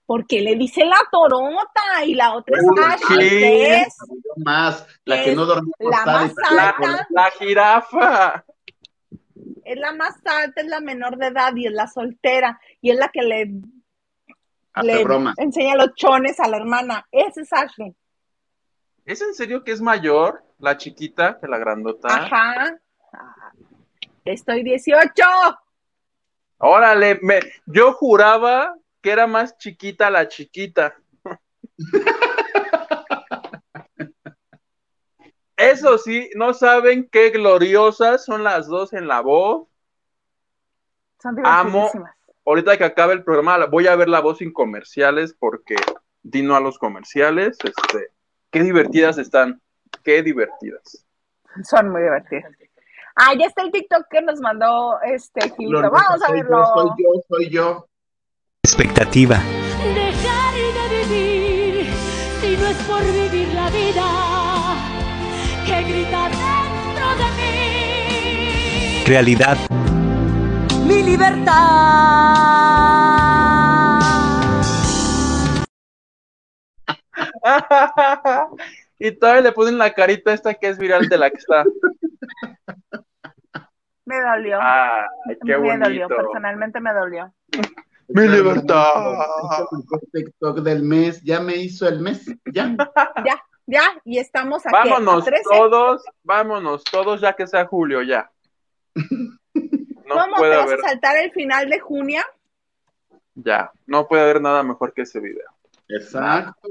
[0.06, 3.38] Porque le dice la torota y la otra es Ashley, sí.
[3.38, 3.96] que es
[4.44, 7.06] Más, la que no dormía la más La, alta.
[7.10, 8.44] la jirafa.
[9.64, 12.98] es la más alta, es la menor de edad y es la soltera y es
[12.98, 13.50] la que le,
[14.72, 15.34] Hace le broma.
[15.36, 17.06] enseña los chones a la hermana.
[17.10, 17.94] Esa es Ashley.
[19.04, 22.08] ¿Es en serio que es mayor la chiquita que la grandota?
[22.08, 22.78] Ajá.
[23.12, 23.52] Ah,
[24.24, 25.10] Estoy 18.
[26.58, 30.94] Órale, me, yo juraba que era más chiquita la chiquita.
[35.56, 39.68] Eso sí, no saben qué gloriosas son las dos en la voz.
[41.20, 41.90] Son Amo.
[42.46, 45.76] Ahorita que acabe el programa, voy a ver la voz sin comerciales porque
[46.22, 47.58] Dino a los comerciales.
[47.64, 48.08] Este,
[48.50, 49.60] qué divertidas están,
[50.04, 51.04] qué divertidas.
[51.64, 52.52] Son muy divertidas.
[53.16, 55.90] Ah, ya está el TikTok que nos mandó este Gilito.
[55.90, 56.58] Vamos a verlo.
[56.58, 57.86] Yo, soy yo, soy yo.
[58.62, 59.38] expectativa.
[59.94, 61.86] dejar de vivir
[62.40, 64.06] si no es por vivir la vida
[65.66, 69.04] que grita dentro de mí.
[69.06, 69.58] Realidad.
[70.90, 71.54] Mi libertad.
[78.98, 81.64] y todavía le ponen la carita esta que es viral de la que está.
[84.04, 84.58] Me dolió.
[84.60, 87.32] Ay, qué me dolió, personalmente me dolió.
[88.08, 89.28] Mi libertad.
[90.12, 91.22] TikTok del mes.
[91.22, 92.26] Ya me hizo el mes.
[92.52, 92.74] Ya.
[93.24, 94.74] Ya, ya, y estamos aquí.
[94.74, 95.44] Vámonos a 13.
[95.48, 98.28] todos, vámonos todos ya que sea julio ya.
[100.10, 102.20] No ¿Cómo te puede vas haber, a saltar el final de junio?
[103.36, 105.48] ya, no puede haber nada mejor que ese video.
[105.88, 106.68] Exacto.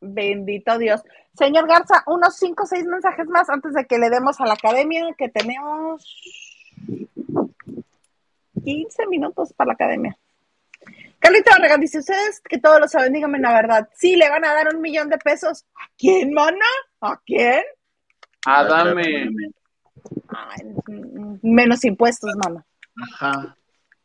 [0.00, 1.00] Bendito Dios.
[1.34, 4.52] Señor Garza, unos 5 o 6 mensajes más antes de que le demos a la
[4.52, 6.04] academia, que tenemos
[8.62, 10.18] 15 minutos para la academia.
[11.18, 13.88] Carlita Barragán dice, ustedes que todos lo saben, díganme la verdad.
[13.94, 15.64] Sí, le van a dar un millón de pesos.
[15.74, 16.66] ¿A quién, mana?
[17.00, 17.62] ¿A quién?
[18.44, 19.30] Adame,
[20.28, 21.11] Ay, mm,
[21.42, 22.64] menos impuestos, mamá.
[22.96, 23.56] Ajá.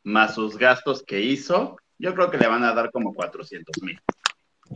[0.04, 4.00] Más sus gastos que hizo, yo creo que le van a dar como 400 mil.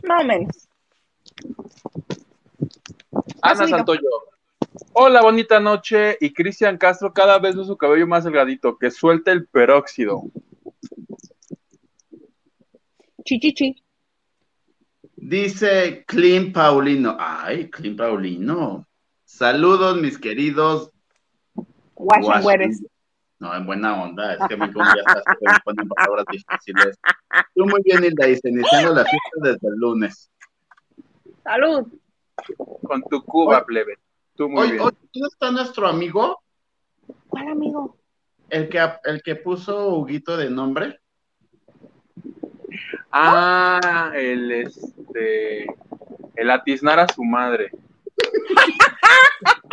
[0.02, 0.68] Más o menos.
[3.40, 4.00] Ana Santoyo.
[4.92, 6.16] Hola, bonita noche.
[6.20, 10.22] Y Cristian Castro cada vez ve su cabello más delgadito, que suelte el peróxido.
[13.24, 13.84] Chi, chi, chi.
[15.16, 17.16] Dice Clean Paulino.
[17.18, 18.88] Ay, Clean Paulino.
[19.24, 20.91] Saludos, mis queridos.
[21.94, 22.82] Güeres.
[23.38, 24.34] No, en buena onda.
[24.34, 26.96] Es que me ya estás me ponen palabras difíciles.
[27.54, 30.30] Tú muy bien, Hilda, dice, iniciando la fiesta desde el lunes.
[31.42, 31.88] Salud.
[32.84, 33.98] Con tu cuba, Hoy- plebe.
[34.36, 34.82] Tú muy Hoy, bien.
[34.84, 36.40] hoy ¿dónde está nuestro amigo?
[37.28, 37.96] ¿Cuál amigo?
[38.48, 41.00] El que, el que puso Huguito de nombre.
[43.10, 45.66] Ah, el este.
[46.36, 47.70] El atiznar a su madre.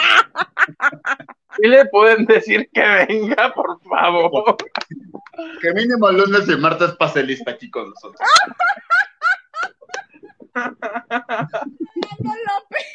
[1.62, 4.58] ¿Y le pueden decir que venga, por favor?
[5.62, 8.20] Que mínimo lunes y martes pase lista aquí con nosotros.
[12.20, 12.86] López.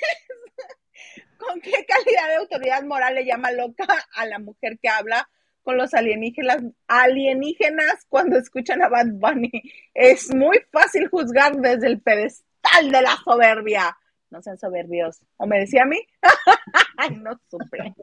[1.39, 5.29] Con ¿Con qué calidad de autoridad moral le llama loca a la mujer que habla
[5.63, 9.51] con los alienígenas, alienígenas cuando escuchan a Bad Bunny?
[9.93, 13.97] Es muy fácil juzgar desde el pedestal de la soberbia.
[14.35, 15.21] No sean soberbios.
[15.37, 16.01] ¿O me decía a mí?
[16.97, 17.95] Ay, no supe.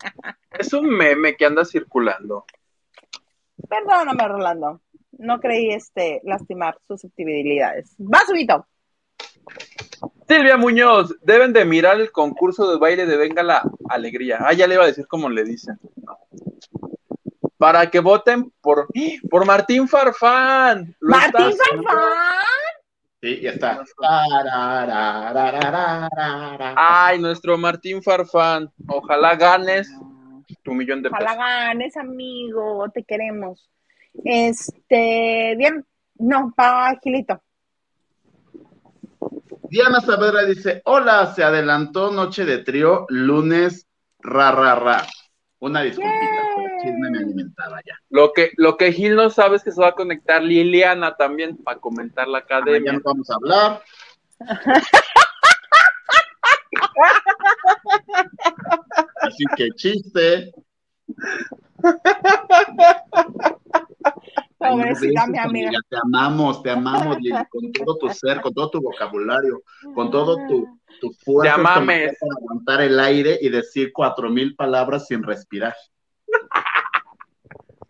[0.57, 2.45] Es un meme que anda circulando.
[3.67, 4.81] Perdóname, Rolando.
[5.11, 7.97] No creí este lastimar susceptibilidades.
[7.99, 8.65] Va, subito.
[10.25, 14.37] Silvia Muñoz, deben de mirar el concurso de baile de Venga la Alegría.
[14.39, 15.77] Ah, ya le iba a decir como le dicen.
[17.57, 18.87] Para que voten por,
[19.29, 20.95] por Martín Farfán.
[21.01, 22.45] Lo Martín Farfán.
[23.21, 23.83] Sí, ya está.
[26.75, 28.71] Ay, nuestro Martín Farfán.
[28.87, 29.89] Ojalá ganes
[30.63, 31.37] tu millón de Ojalá pesos.
[31.37, 32.89] ganes, amigo.
[32.93, 33.69] Te queremos.
[34.23, 35.85] Este, bien.
[36.15, 37.41] No, pa, Gilito.
[39.69, 43.87] Diana Saavedra dice, hola, se adelantó noche de trío, lunes,
[44.19, 45.07] ra, ra, ra.
[45.59, 46.50] Una disculpita,
[46.81, 47.95] chisme me alimentaba ya.
[48.09, 51.57] Lo que, lo que Gil no sabe es que se va a conectar Liliana también
[51.57, 52.93] para comentar la Ah, Ya academia.
[52.93, 53.81] no vamos a hablar.
[59.21, 60.51] Así que chiste.
[64.57, 65.79] Pobrecita, mi amiga.
[65.89, 69.61] Te amamos, te amamos, Lili, con todo tu ser, con todo tu vocabulario,
[69.95, 72.01] con todo tu, tu fuerza para
[72.37, 75.75] aguantar el aire y decir cuatro mil palabras sin respirar.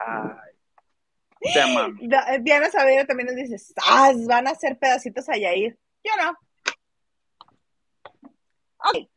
[0.07, 0.51] Ay,
[1.53, 1.97] te amamos.
[2.01, 5.77] Da- Diana Saavedra también nos dice, "Sas, van a hacer pedacitos a Yair.
[6.03, 6.37] Yo no.
[8.77, 9.07] Ok,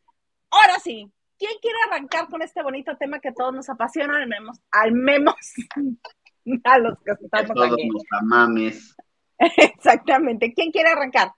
[0.50, 1.10] ahora sí.
[1.38, 4.16] ¿Quién quiere arrancar con este bonito tema que a todos nos apasiona?
[4.18, 5.34] Al menos, al menos
[6.64, 7.88] a los que estamos todos aquí.
[7.88, 8.94] nos amames.
[9.38, 10.52] Exactamente.
[10.54, 11.32] ¿Quién quiere arrancar?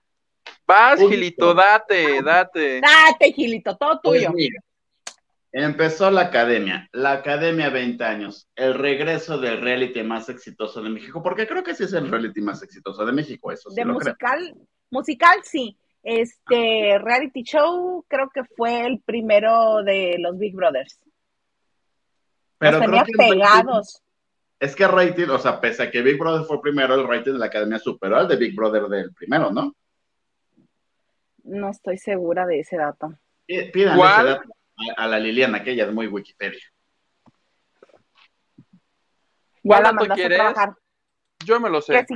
[0.65, 2.79] Vas, Gilito, date, date.
[2.81, 4.31] Date, Gilito, todo Pues tuyo.
[4.33, 4.61] mira,
[5.51, 11.23] empezó la academia, la academia 20 años, el regreso del reality más exitoso de México,
[11.23, 13.95] porque creo que sí es el reality más exitoso de México, eso sí De lo
[13.95, 14.13] creo.
[14.13, 14.55] musical,
[14.91, 15.77] musical sí.
[16.03, 20.99] Este reality show creo que fue el primero de los Big Brothers.
[22.59, 24.01] Pero los creo tenía que el rating- pegados.
[24.59, 27.39] es que rating, o sea, pese a que Big Brother fue primero, el rating de
[27.39, 29.75] la academia superó al de Big Brother del primero, ¿no?
[31.43, 33.13] No estoy segura de ese dato.
[33.45, 34.25] Pí- Pídanle ¿Cuál?
[34.27, 34.49] ese dato
[34.95, 36.61] a, la Liliana, que ella es muy Wikipedia.
[39.63, 40.37] ¿Cuál la a quieres?
[40.37, 40.75] trabajar.
[41.45, 42.05] Yo me lo Que sé.
[42.07, 42.15] si,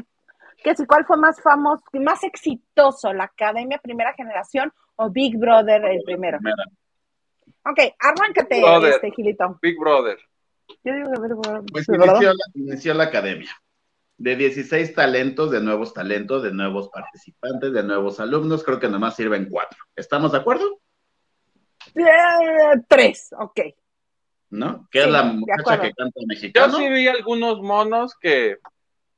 [0.63, 5.83] que si cuál fue más famoso, más exitoso, la Academia Primera Generación o Big Brother
[5.85, 6.37] el primero.
[6.37, 6.63] Primera.
[7.63, 8.93] Ok, arráncate, Big Brother.
[8.93, 9.59] este Gilito.
[9.61, 10.17] Big Brother.
[10.83, 11.63] Yo digo que Big Brother.
[11.71, 13.51] Pues inició la, inició la academia.
[14.17, 19.15] De 16 talentos, de nuevos talentos, de nuevos participantes, de nuevos alumnos, creo que nomás
[19.15, 19.79] sirven cuatro.
[19.95, 20.79] ¿Estamos de acuerdo?
[21.95, 23.59] Eh, tres, ok.
[24.51, 24.87] ¿No?
[24.91, 26.77] Que Sí, es la muchacha que canta Yo mexicano.
[26.77, 28.57] sí vi algunos monos que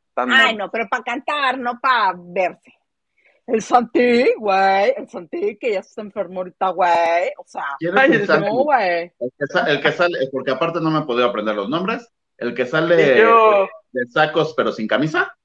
[0.09, 2.74] están Ay, no, pero para cantar, no para verse.
[3.45, 7.32] El Santi, güey, el Santi que ya se enfermó ahorita, güey.
[7.38, 9.11] O sea, ¿Quién Ay, es el no, güey.
[9.19, 12.09] El que, el que sale, porque aparte no me he podido aprender los nombres.
[12.38, 15.36] El que sale yo, de sacos pero sin camisa.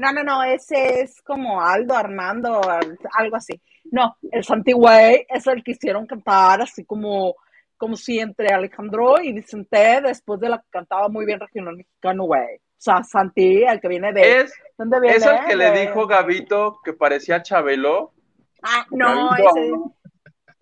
[0.00, 3.60] No, no, no, ese es como Aldo, Armando, al- algo así.
[3.92, 7.34] No, el Santi, güey, es el que hicieron cantar así como,
[7.76, 12.24] como si entre Alejandro y Vicente, después de la que cantaba muy bien regional mexicano,
[12.24, 12.56] güey.
[12.56, 14.40] O sea, Santi, el que viene de...
[14.40, 15.16] es, ¿Dónde viene?
[15.16, 18.14] es el que le dijo Gabito que parecía Chabelo.
[18.62, 19.72] Ah, no, Gabito ese...
[19.72, 19.96] uno-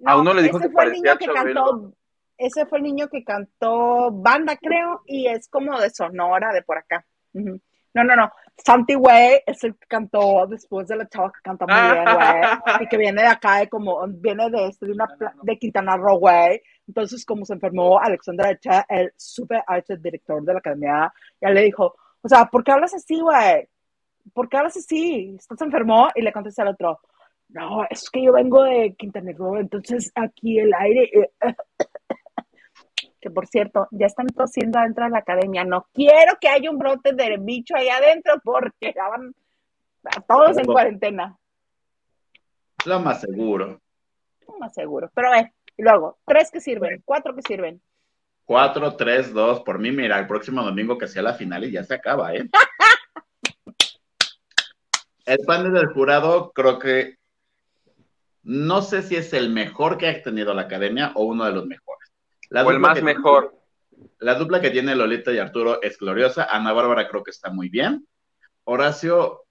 [0.04, 1.64] a uno le dijo ese que fue el parecía niño que Chabelo.
[1.64, 1.92] cantó,
[2.38, 6.78] ese fue el niño que cantó banda, creo, y es como de Sonora, de por
[6.78, 7.04] acá.
[7.32, 8.32] No, no, no.
[8.64, 12.84] Santi, güey, es el que cantó después de la chava que canta muy bien, güey.
[12.84, 15.06] Y que viene de acá, de como, viene de, este, de una,
[15.42, 16.60] de Quintana Roo, güey.
[16.86, 21.62] Entonces, como se enfermó Alexandra Echa, el super arte director de la academia, ya le
[21.62, 23.68] dijo, o sea, ¿por qué hablas así, güey?
[24.32, 25.34] ¿Por qué hablas así?
[25.38, 26.08] ¿Estás enfermo?
[26.14, 27.00] Y le contesta al otro,
[27.50, 31.10] no, es que yo vengo de Quintana Roo, entonces aquí el aire...
[31.14, 31.54] eh,
[33.20, 35.64] que por cierto, ya están tosiendo adentro de la academia.
[35.64, 39.34] No quiero que haya un brote de bicho ahí adentro porque ya van
[40.26, 41.38] todos en cuarentena.
[42.84, 43.80] Lo más seguro.
[44.46, 45.10] No más seguro.
[45.14, 47.80] Pero ve, y luego, tres que sirven, cuatro que sirven.
[48.48, 49.60] 4, 3, 2.
[49.60, 52.48] Por mí, mira, el próximo domingo que sea la final y ya se acaba, ¿eh?
[55.26, 57.18] El panel del jurado creo que
[58.42, 61.66] no sé si es el mejor que ha tenido la academia o uno de los
[61.66, 61.97] mejores.
[62.50, 63.54] La O el dupla más que- mejor.
[64.20, 66.44] La dupla que tiene Lolita y Arturo es gloriosa.
[66.44, 68.06] Ana Bárbara creo que está muy bien.
[68.64, 69.44] Horacio,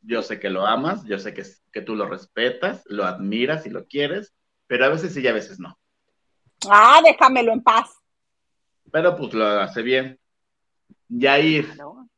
[0.00, 3.70] yo sé que lo amas, yo sé que, que tú lo respetas, lo admiras y
[3.70, 4.34] lo quieres,
[4.66, 5.78] pero a veces sí y a veces no.
[6.68, 7.90] Ah, déjamelo en paz.
[8.90, 10.18] Pero pues lo hace bien.
[11.08, 12.08] Yair, ¿no?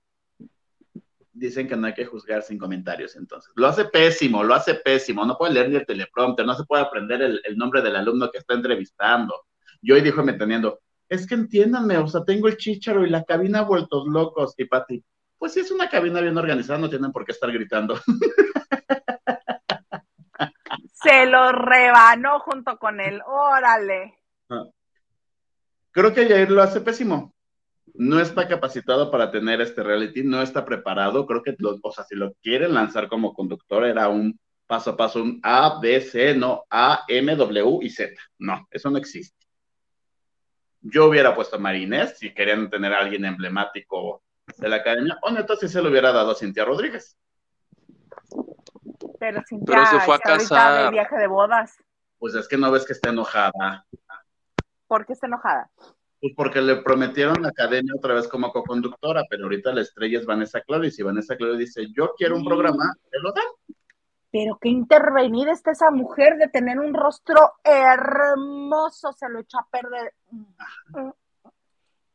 [1.36, 3.52] dicen que no hay que juzgar sin comentarios, entonces.
[3.56, 5.24] Lo hace pésimo, lo hace pésimo.
[5.26, 8.30] No puede leer ni el teleprompter, no se puede aprender el, el nombre del alumno
[8.30, 9.34] que está entrevistando.
[9.84, 10.80] Y hoy dijo entendiendo,
[11.10, 14.54] es que entiéndanme, o sea, tengo el chícharo y la cabina vueltos locos.
[14.56, 15.04] Y Pati,
[15.38, 18.00] pues si es una cabina bien organizada, no tienen por qué estar gritando.
[20.94, 23.20] Se lo rebanó junto con él.
[23.26, 24.14] Órale.
[25.90, 27.34] Creo que Yair lo hace pésimo.
[27.92, 31.26] No está capacitado para tener este reality, no está preparado.
[31.26, 34.96] Creo que, lo- o sea, si lo quieren lanzar como conductor, era un paso a
[34.96, 38.14] paso, un A, B, C, no A, M, W y Z.
[38.38, 39.43] No, eso no existe.
[40.86, 44.22] Yo hubiera puesto a Marinés si querían tener a alguien emblemático
[44.58, 47.16] de la academia, o neta, si se lo hubiera dado a Cintia Rodríguez.
[49.18, 50.84] Pero Cintia Pero se fue a casar.
[50.84, 51.72] de viaje de bodas.
[52.18, 53.86] Pues es que no ves que está enojada.
[54.86, 55.70] ¿Por qué está enojada?
[56.20, 60.26] Pues porque le prometieron la academia otra vez como coconductora, pero ahorita la estrella es
[60.26, 63.44] Vanessa Claudio, y si Vanessa Claudio dice, yo quiero un programa, te lo dan.
[64.34, 69.12] Pero qué intervenida está esa mujer de tener un rostro hermoso.
[69.12, 70.12] Se lo echó a perder.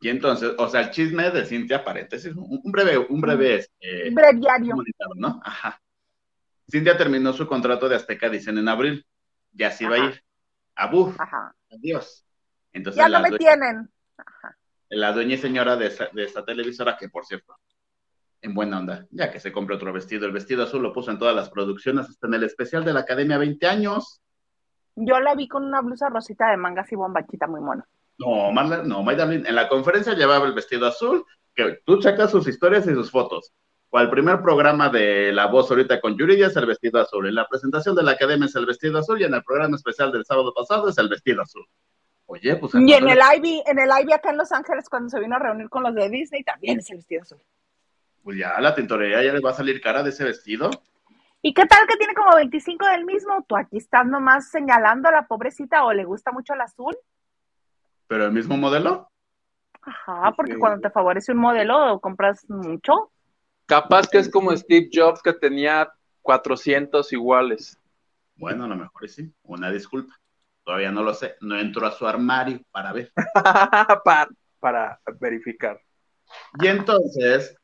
[0.01, 4.09] Y entonces, o sea, el chisme de Cintia, paréntesis, un un breve, un breve este,
[4.11, 4.76] Breviario.
[5.15, 5.39] ¿no?
[5.45, 5.82] Ajá.
[6.70, 9.07] Cintia terminó su contrato de Azteca, dicen en abril,
[9.53, 10.09] ya se iba a Ajá.
[10.09, 10.24] ir.
[10.76, 11.55] Abur, Ajá.
[11.72, 12.26] adiós.
[12.74, 13.89] Entonces, Ya no me tienen.
[14.17, 14.57] Ajá.
[14.89, 17.55] la dueña y señora de esa, de esta televisora, que por cierto,
[18.42, 21.20] en buena onda, ya que se compró otro vestido, el vestido azul lo puso en
[21.20, 24.22] todas las producciones, hasta en el especial de la Academia 20 años.
[24.96, 27.88] Yo la vi con una blusa rosita de mangas y bombachita muy mona.
[28.18, 31.26] No, Marla, no, Maydalin, en la conferencia llevaba el vestido azul,
[31.56, 33.54] que tú checas sus historias y sus fotos.
[33.92, 37.28] O al primer programa de La Voz ahorita con Yuri ya es el vestido azul.
[37.28, 40.12] En la presentación de la academia es el vestido azul y en el programa especial
[40.12, 41.66] del sábado pasado es el vestido azul.
[42.28, 42.76] Oye, pues...
[42.76, 45.40] Y en el Ivy, en el Ivy acá en Los Ángeles, cuando se vino a
[45.40, 47.40] reunir con los de Disney, también es el vestido azul.
[48.30, 50.70] Pues ya la tintorería ya le va a salir cara de ese vestido.
[51.42, 53.44] ¿Y qué tal que tiene como 25 del mismo?
[53.48, 56.96] Tú aquí estás nomás señalando a la pobrecita o le gusta mucho el azul.
[58.06, 59.10] Pero el mismo modelo.
[59.82, 60.60] Ajá, porque Sí.
[60.60, 63.12] cuando te favorece un modelo compras mucho.
[63.66, 67.80] Capaz que es como Steve Jobs que tenía 400 iguales.
[68.36, 69.34] Bueno, a lo mejor sí.
[69.42, 70.14] Una disculpa.
[70.64, 71.36] Todavía no lo sé.
[71.42, 73.12] No entro a su armario para ver.
[74.06, 75.82] para, para verificar.
[76.62, 77.56] Y entonces,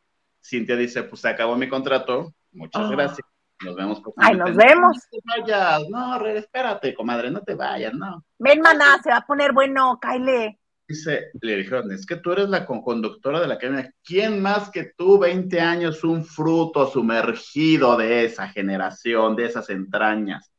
[0.48, 2.34] Cintia dice, pues se acabó mi contrato.
[2.52, 2.90] Muchas Ah.
[2.92, 3.28] gracias.
[3.64, 4.02] Nos vemos.
[4.18, 4.66] Ay, nos próximamente".
[4.68, 4.98] vemos.
[4.98, 5.90] No te vayas.
[5.90, 8.24] No, Re, espérate, comadre, no te vayas, no.
[8.38, 10.58] Ven, maná, se va a poner bueno, Kyle.
[10.88, 13.92] Dice, le dijeron, es que tú eres la conductora de la academia.
[14.04, 20.52] ¿Quién más que tú, 20 años, un fruto sumergido de esa generación, de esas entrañas?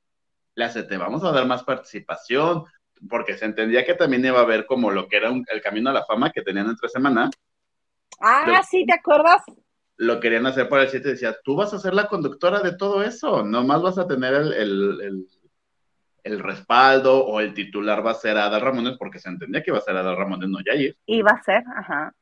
[0.57, 2.65] Le hace, te vamos a dar más participación,
[3.09, 5.91] porque se entendía que también iba a haber como lo que era un- el camino
[5.91, 7.31] a la fama que tenían entre semana.
[8.21, 9.43] Ah, sí, ¿te acuerdas?
[9.99, 12.77] Lo querían hacer para el 7 y decía, tú vas a ser la conductora de
[12.77, 15.27] todo eso, nomás vas a tener el, el- el-
[16.25, 19.79] el respaldo o el titular va a ser Adal Ramones, porque se entendía que iba
[19.79, 20.97] a ser Adal Ramones, no Yair.
[21.07, 22.13] Iba a ser, ajá.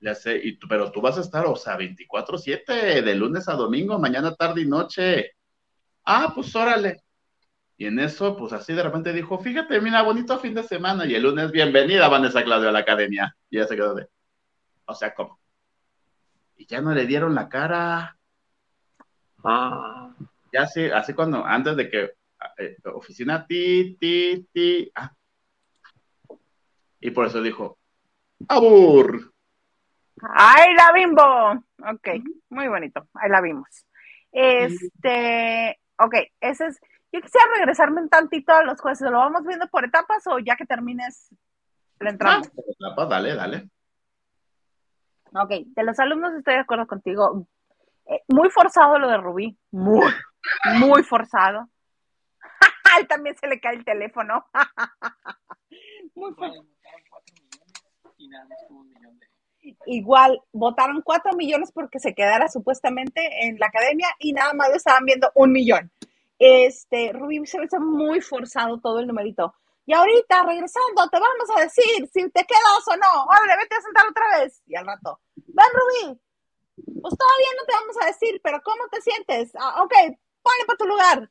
[0.00, 3.54] Ya sé, y tú- pero tú vas a estar, o sea, 24/7, de lunes a
[3.54, 5.32] domingo, mañana, tarde y noche.
[6.04, 7.02] Ah, pues órale.
[7.78, 11.06] Y en eso, pues así de repente dijo, fíjate, mira, bonito fin de semana.
[11.06, 13.34] Y el lunes, bienvenida Vanessa Claudio a la academia.
[13.50, 14.08] Y ya se quedó de,
[14.86, 15.37] o sea, ¿cómo?
[16.58, 18.18] Y ya no le dieron la cara.
[19.44, 20.10] Ah.
[20.52, 22.12] Ya así, así cuando, antes de que,
[22.58, 24.90] eh, oficina, ti, ti, ti.
[24.94, 25.12] ah.
[27.00, 27.78] Y por eso dijo,
[28.48, 29.32] abur.
[30.20, 31.64] ¡Ay, la bimbo!
[31.92, 32.08] Ok,
[32.50, 33.68] muy bonito, ahí la vimos.
[34.32, 36.80] Este, ok, ese es.
[37.12, 39.10] Yo quisiera regresarme un tantito a los jueces.
[39.10, 41.28] ¿Lo vamos viendo por etapas o ya que termines
[42.00, 42.50] le Ah, entramos?
[42.94, 43.70] pues, dale, dale.
[45.34, 47.46] Ok, de los alumnos estoy de acuerdo contigo.
[48.06, 50.06] Eh, muy forzado lo de Rubí, muy,
[50.78, 51.68] muy forzado.
[52.50, 54.46] A él también se le cae el teléfono.
[56.14, 56.66] muy forzado.
[59.86, 64.76] Igual, votaron cuatro millones porque se quedara supuestamente en la academia y nada más lo
[64.76, 65.90] estaban viendo un millón.
[66.38, 69.54] Este, Rubí se me hace muy forzado todo el numerito.
[69.88, 73.24] Y ahorita, regresando, te vamos a decir si te quedas o no.
[73.24, 74.62] Órale, vete a sentar otra vez.
[74.66, 76.20] Y al rato, ven Rubí,
[77.00, 79.50] pues todavía no te vamos a decir, pero ¿cómo te sientes?
[79.58, 79.94] Ah, ok,
[80.42, 81.30] ponle para tu lugar.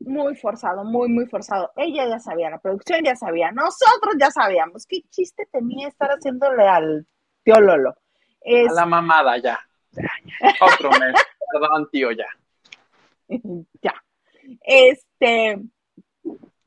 [0.00, 1.70] Muy forzado, muy, muy forzado.
[1.76, 4.84] Ella ya sabía, la producción ya sabía, nosotros ya sabíamos.
[4.84, 7.06] ¿Qué chiste tenía estar haciéndole al
[7.44, 7.94] tío Lolo?
[8.40, 9.60] Es, A la mamada, ya.
[9.92, 10.54] Ya, ya.
[10.60, 11.14] Otro mes.
[11.52, 12.26] Perdón, tío, ya.
[13.80, 13.94] ya.
[14.64, 15.60] Este,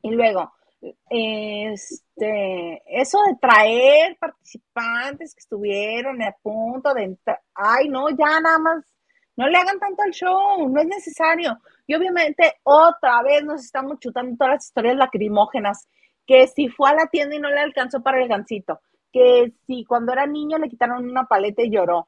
[0.01, 0.53] y luego,
[1.09, 8.59] este, eso de traer participantes que estuvieron a punto de entrar, ay, no, ya nada
[8.59, 8.85] más,
[9.35, 11.57] no le hagan tanto al show, no es necesario.
[11.87, 15.87] Y obviamente otra vez nos estamos chutando todas las historias lacrimógenas,
[16.25, 18.79] que si fue a la tienda y no le alcanzó para el gancito,
[19.11, 22.07] que si cuando era niño le quitaron una paleta y lloró.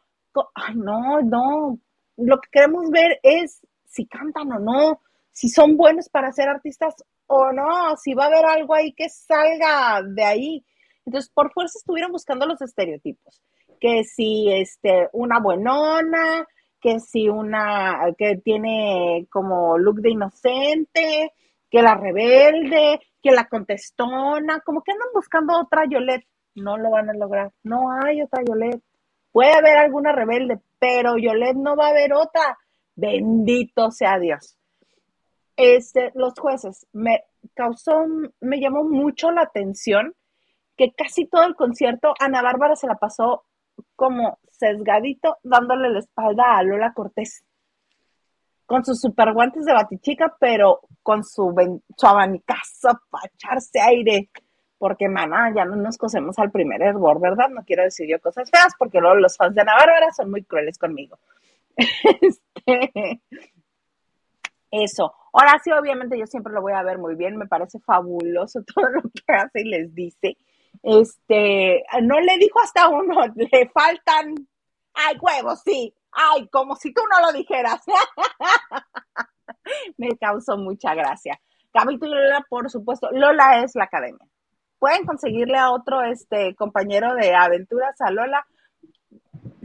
[0.53, 1.80] Ay, no, no,
[2.17, 5.01] lo que queremos ver es si cantan o no,
[5.32, 6.95] si son buenos para ser artistas
[7.32, 10.65] o no, si va a haber algo ahí que salga de ahí.
[11.05, 13.41] Entonces, por fuerza estuvieron buscando los estereotipos,
[13.79, 16.45] que si este, una buenona,
[16.82, 21.34] que si una que tiene como look de inocente,
[21.69, 26.27] que la rebelde, que la contestona, como que andan buscando otra Yolette.
[26.55, 28.84] No lo van a lograr, no hay otra Yolette.
[29.32, 32.57] Puede haber alguna rebelde, pero Yolette no va a haber otra.
[32.93, 34.57] Bendito sea Dios
[35.56, 37.24] este, los jueces, me
[37.54, 38.06] causó,
[38.39, 40.16] me llamó mucho la atención
[40.78, 43.45] que casi todo el concierto Ana Bárbara se la pasó
[43.95, 47.43] como sesgadito dándole la espalda a Lola Cortés.
[48.66, 51.54] Con sus super guantes de batichica, pero con su,
[51.97, 54.30] su abanicazo para echarse aire.
[54.78, 57.49] Porque, mana, ya no nos cosemos al primer hervor, ¿verdad?
[57.49, 60.43] No quiero decir yo cosas feas, porque luego los fans de Ana Bárbara son muy
[60.43, 61.20] crueles conmigo.
[62.22, 63.22] Este,
[64.72, 65.13] eso.
[65.34, 68.89] Ahora sí, obviamente yo siempre lo voy a ver muy bien, me parece fabuloso todo
[68.89, 70.38] lo que hace y les dice.
[70.84, 74.36] Este, no le dijo hasta uno, le faltan,
[74.93, 77.82] ay, huevos, sí, ay, como si tú no lo dijeras.
[79.97, 81.39] me causó mucha gracia.
[81.74, 84.28] Y Lola, por supuesto, Lola es la academia.
[84.78, 88.45] Pueden conseguirle a otro este compañero de aventuras a Lola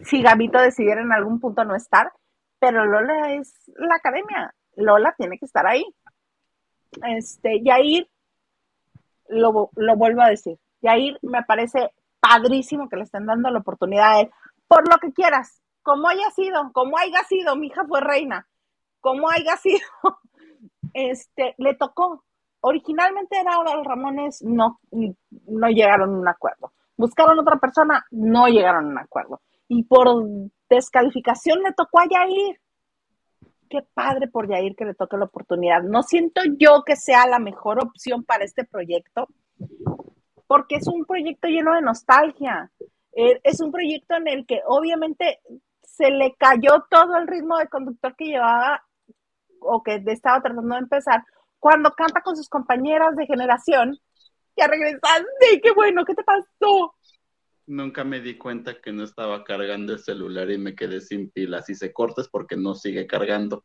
[0.04, 2.12] si Gabito decidiera en algún punto no estar,
[2.60, 4.54] pero Lola es la academia.
[4.76, 5.84] Lola tiene que estar ahí.
[7.08, 8.08] Este, Yair,
[9.28, 14.12] lo, lo vuelvo a decir, Yair me parece padrísimo que le estén dando la oportunidad
[14.12, 14.30] a él,
[14.68, 18.46] por lo que quieras, como haya sido, como haya sido, mi hija fue reina,
[19.00, 19.86] como haya sido,
[20.92, 22.24] este, le tocó.
[22.60, 26.72] Originalmente era Adal Ramones, no, no llegaron a un acuerdo.
[26.96, 29.40] Buscaron otra persona, no llegaron a un acuerdo.
[29.68, 30.08] Y por
[30.68, 32.58] descalificación le tocó a Yair
[33.68, 35.82] qué padre por Yair que le toque la oportunidad.
[35.82, 39.28] No siento yo que sea la mejor opción para este proyecto,
[40.46, 42.70] porque es un proyecto lleno de nostalgia.
[43.12, 45.40] Eh, es un proyecto en el que obviamente
[45.82, 48.84] se le cayó todo el ritmo de conductor que llevaba
[49.60, 51.24] o que estaba tratando de empezar
[51.58, 53.98] cuando canta con sus compañeras de generación.
[54.56, 56.95] Ya regresaste, qué bueno, ¿qué te pasó?
[57.66, 61.66] Nunca me di cuenta que no estaba cargando el celular y me quedé sin pilas.
[61.66, 63.64] Si se corta es porque no sigue cargando.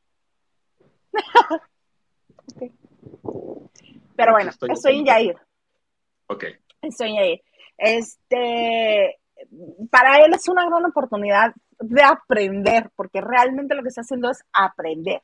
[4.15, 5.05] Pero bueno, Estoy estoy en.
[5.05, 5.35] Yair.
[6.27, 6.45] Ok.
[6.81, 7.41] Estoy en Yair.
[7.77, 9.19] Este,
[9.89, 14.43] para él es una gran oportunidad de aprender, porque realmente lo que está haciendo es
[14.53, 15.21] aprender.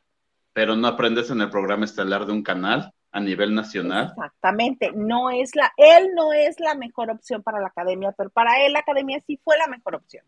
[0.53, 4.13] Pero no aprendes en el programa estelar de un canal a nivel nacional.
[4.15, 8.65] Exactamente, no es la, él no es la mejor opción para la academia, pero para
[8.65, 10.25] él la academia sí fue la mejor opción.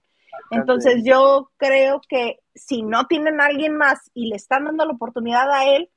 [0.51, 4.93] Entonces yo creo que si no tienen a alguien más y le están dando la
[4.93, 5.89] oportunidad a él,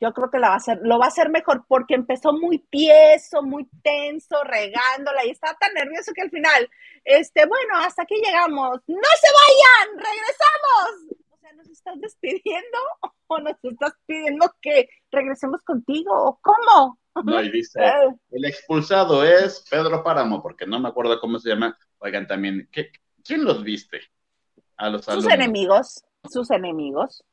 [0.00, 2.58] yo creo que la va a hacer, lo va a hacer mejor porque empezó muy
[2.58, 6.70] tieso, muy tenso, regándola y estaba tan nervioso que al final,
[7.04, 8.80] este, bueno, hasta aquí llegamos.
[8.86, 9.96] ¡No se vayan!
[9.96, 11.23] ¡Regresamos!
[11.56, 12.78] ¿Nos estás despidiendo
[13.28, 16.10] o nos estás pidiendo que regresemos contigo?
[16.12, 16.98] ¿O cómo?
[17.24, 17.92] No, y dice, Eh,
[18.32, 21.78] el expulsado es Pedro Páramo, porque no me acuerdo cómo se llama.
[21.98, 22.90] Oigan, también, ¿qué-
[23.24, 24.00] ¿quién los viste?
[24.76, 25.32] A los sus alumnos.
[25.34, 27.24] enemigos, sus enemigos.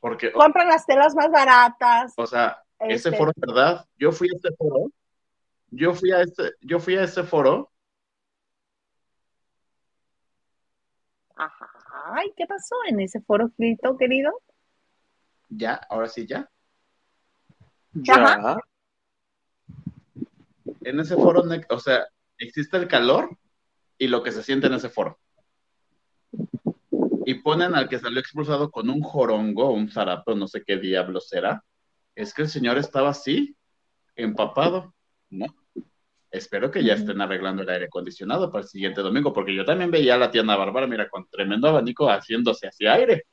[0.00, 2.14] Porque, Compran las telas más baratas.
[2.16, 3.84] o sea, ese este, foro, ¿verdad?
[3.98, 4.90] Yo fui a ese foro.
[5.72, 7.70] Yo fui a ese, yo fui a ese foro.
[11.36, 11.69] Ajá.
[12.12, 14.32] Ay, ¿qué pasó en ese foro frito, querido?
[15.48, 16.50] Ya, ahora sí, ya.
[17.92, 18.56] Ya.
[20.82, 22.06] En ese foro, o sea,
[22.38, 23.36] existe el calor
[23.98, 25.18] y lo que se siente en ese foro.
[27.26, 31.20] Y ponen al que salió expulsado con un jorongo, un zarape, no sé qué diablo
[31.20, 31.64] será.
[32.14, 33.56] Es que el señor estaba así,
[34.16, 34.94] empapado.
[35.28, 35.46] No.
[36.30, 39.90] Espero que ya estén arreglando el aire acondicionado para el siguiente domingo, porque yo también
[39.90, 43.24] veía a la Ana Bárbara, mira, con tremendo abanico haciéndose hacia aire.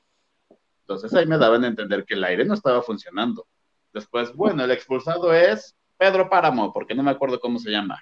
[0.81, 3.45] Entonces ahí me daban a entender que el aire no estaba funcionando.
[3.93, 8.01] Después, bueno, el expulsado es Pedro Páramo, porque no me acuerdo cómo se llama.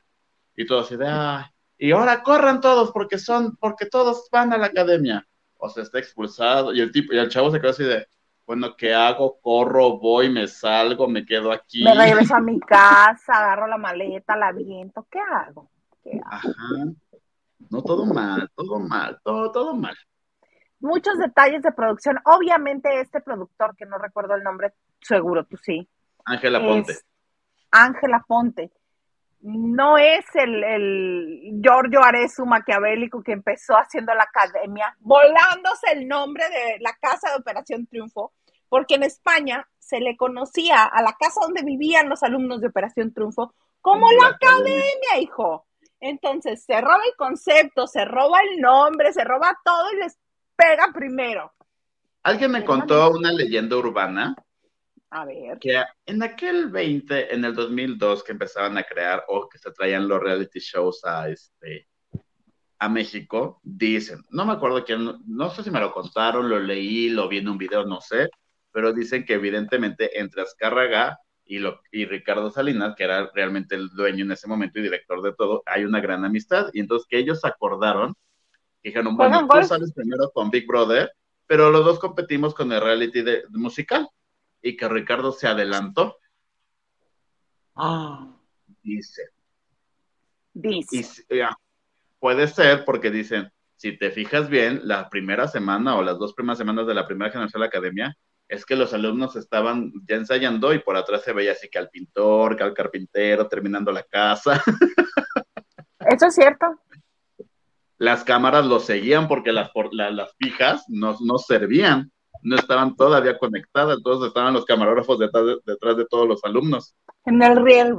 [0.55, 1.45] Y todos así de, "Ay,
[1.77, 5.27] y ahora corran todos porque son, porque todos van a la academia.
[5.57, 6.73] O sea, está expulsado.
[6.73, 8.07] Y el tipo, y el chavo se quedó así de,
[8.45, 9.39] Bueno, ¿qué hago?
[9.41, 11.83] Corro, voy, me salgo, me quedo aquí.
[11.83, 15.07] Me regreso a mi casa, agarro la maleta, la viento.
[15.09, 15.69] ¿Qué hago?
[16.03, 16.25] ¿Qué hago?
[16.31, 16.49] Ajá.
[17.69, 19.95] No, todo mal, todo mal, todo, todo mal.
[20.79, 22.19] Muchos detalles de producción.
[22.25, 25.89] Obviamente, este productor, que no recuerdo el nombre, seguro tú sí.
[26.25, 26.95] Ángela Ponte.
[27.71, 28.71] Ángela Ponte.
[29.47, 36.43] No es el, el Giorgio Arezu maquiavélico que empezó haciendo la academia, volándose el nombre
[36.49, 38.33] de la casa de Operación Triunfo,
[38.69, 43.13] porque en España se le conocía a la casa donde vivían los alumnos de Operación
[43.13, 45.67] Triunfo como La la academia, hijo.
[45.99, 50.17] Entonces se roba el concepto, se roba el nombre, se roba todo y les
[50.55, 51.53] pega primero.
[52.23, 54.35] Alguien me contó una leyenda urbana
[55.15, 55.57] A ver.
[55.59, 60.09] que en aquel 20, en el 2002, que empezaban a crear o que se traían
[60.09, 61.87] los reality shows a este
[62.79, 67.07] a México, dicen, no me acuerdo quién, no sé si me lo contaron, lo leí,
[67.07, 68.29] lo vi en un video, no sé,
[68.73, 73.87] pero dicen que evidentemente entre Azcárraga y, lo, y Ricardo Salinas, que era realmente el
[73.91, 77.19] dueño en ese momento y director de todo, hay una gran amistad, y entonces que
[77.19, 78.13] ellos acordaron,
[78.83, 81.09] que dijeron, bueno, tú sales primero con Big Brother,
[81.47, 84.09] pero los dos competimos con el reality de musical,
[84.65, 86.17] y que Ricardo se adelantó,
[87.75, 88.35] Ah,
[88.81, 89.21] dice,
[90.53, 90.95] Dice.
[90.95, 91.55] y s- ya,
[92.19, 96.57] puede ser porque dicen, si te fijas bien, la primera semana o las dos primeras
[96.57, 98.17] semanas de la primera generación de la academia,
[98.47, 101.89] es que los alumnos estaban ya ensayando y por atrás se veía así que al
[101.89, 104.63] pintor, que al carpintero, terminando la casa.
[105.99, 106.65] Eso es cierto.
[107.97, 112.11] Las cámaras los seguían porque las, por- la- las fijas no, no servían,
[112.41, 116.95] no estaban todavía conectadas, entonces estaban los camarógrafos detrás de, detrás de todos los alumnos.
[117.25, 117.95] En el riel.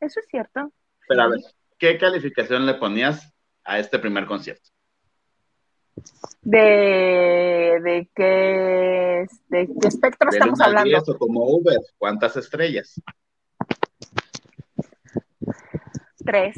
[0.00, 0.72] Eso es cierto.
[1.08, 1.40] pero a ver,
[1.78, 3.32] ¿qué calificación le ponías
[3.64, 4.70] a este primer concierto?
[6.42, 10.90] De, de qué, de qué espectro estamos hablando.
[10.90, 13.00] 10 o como Uber, ¿cuántas estrellas?
[16.24, 16.56] Tres.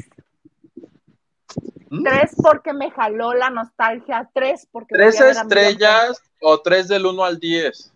[1.89, 2.03] ¿Mm?
[2.03, 4.29] Tres porque me jaló la nostalgia.
[4.33, 4.95] Tres porque.
[4.95, 7.93] ¿Tres estrellas o tres del 1 al 10?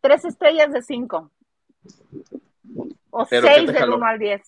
[0.00, 1.30] Tres estrellas de cinco.
[3.10, 4.42] O ¿Pero qué seis del uno al diez.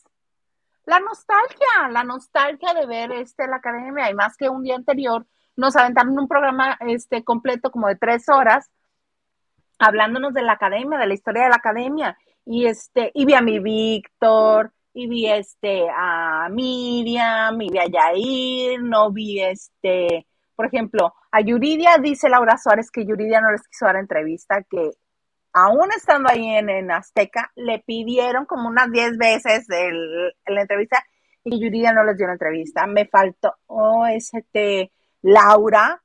[0.84, 5.26] La nostalgia, la nostalgia de ver este la academia, y más que un día anterior,
[5.56, 8.70] nos aventaron un programa este completo como de tres horas,
[9.78, 12.16] hablándonos de la academia, de la historia de la academia.
[12.44, 17.86] Y este, y vi a mi Víctor, y vi este a Miriam, y vi a
[17.86, 20.26] Yair, no vi este,
[20.56, 24.90] por ejemplo, a Yuridia, dice Laura Suárez que Yuridia no les quiso dar entrevista, que
[25.52, 31.00] aún estando ahí en, en Azteca, le pidieron como unas 10 veces el- la entrevista
[31.44, 32.84] y Yuridia no les dio la entrevista.
[32.88, 34.90] Me faltó oh, este,
[35.22, 36.02] Laura.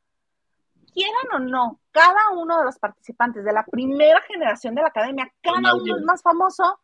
[0.94, 5.28] Quieran o no, cada uno de los participantes de la primera generación de la academia,
[5.42, 6.80] cada uno es más famoso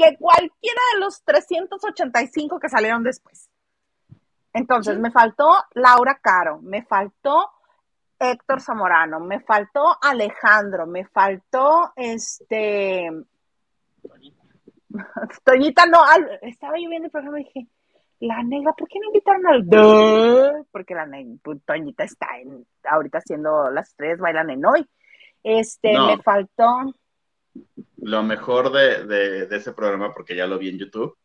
[0.00, 3.50] que cualquiera de los 385 que salieron después.
[4.52, 7.50] Entonces, me faltó Laura Caro, me faltó
[8.18, 13.10] Héctor Zamorano, me faltó Alejandro, me faltó este.
[15.44, 17.66] Toñita, no, al- estaba yo viendo el programa y dije,
[18.20, 20.66] la negra, ¿por qué no invitaron al Duh?
[20.72, 24.86] Porque la negra, pues, Toñita está en, ahorita haciendo las tres bailan en hoy.
[25.42, 26.06] Este, No.
[26.08, 26.66] me faltó,
[28.02, 31.16] Lo mejor de, de- de ese programa, porque ya lo vi en YouTube,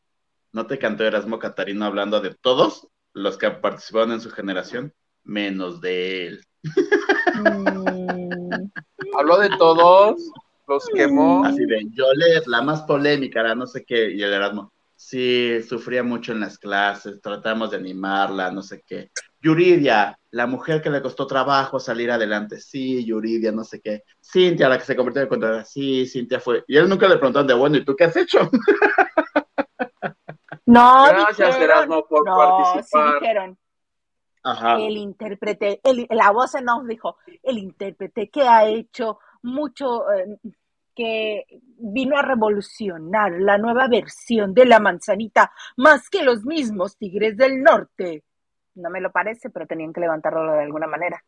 [0.52, 4.93] no te cantó Erasmo Catarino hablando de todos los que participaron en su generación,
[5.23, 6.43] menos de él.
[7.35, 8.69] mm,
[9.18, 10.15] Habló de todos,
[10.68, 11.45] los quemó.
[11.45, 15.61] Así de, yo leer la más polémica, la no sé qué, y el Erasmo, sí,
[15.68, 19.10] sufría mucho en las clases, tratamos de animarla, no sé qué.
[19.45, 24.03] Yuridia, la mujer que le costó trabajo salir adelante, sí, Yuridia, no sé qué.
[24.19, 26.63] Cintia, la que se convirtió en contadora, sí, Cintia fue.
[26.67, 28.39] Y él nunca le preguntaron de, bueno, ¿y tú qué has hecho?
[30.65, 33.11] no, Gracias, dijeron, Erasmo, por no, participar.
[33.11, 33.57] sí dijeron,
[34.43, 34.80] Ajá.
[34.80, 40.38] el intérprete, el- la voz off dijo, el intérprete que ha hecho mucho, eh,
[40.95, 41.45] que
[41.77, 47.61] vino a revolucionar la nueva versión de la manzanita, más que los mismos tigres del
[47.61, 48.23] norte.
[48.76, 51.23] No me lo parece, pero tenían que levantarlo de alguna manera.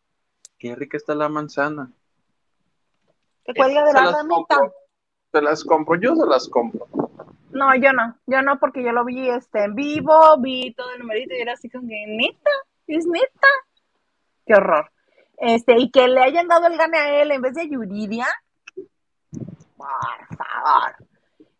[0.60, 1.92] Qué rica está la manzana.
[3.46, 4.72] Que cuelga de la ramita.
[5.32, 6.88] Se las compro, yo se las compro.
[7.52, 11.00] No, yo no, yo no, porque yo lo vi este, en vivo, vi todo el
[11.00, 12.52] numerito y era así como que, neta,
[12.88, 13.48] es neta.
[14.46, 14.92] Qué horror.
[15.38, 18.28] Este, y que le hayan dado el gane a él en vez de Yuridia.
[19.76, 21.07] Por favor.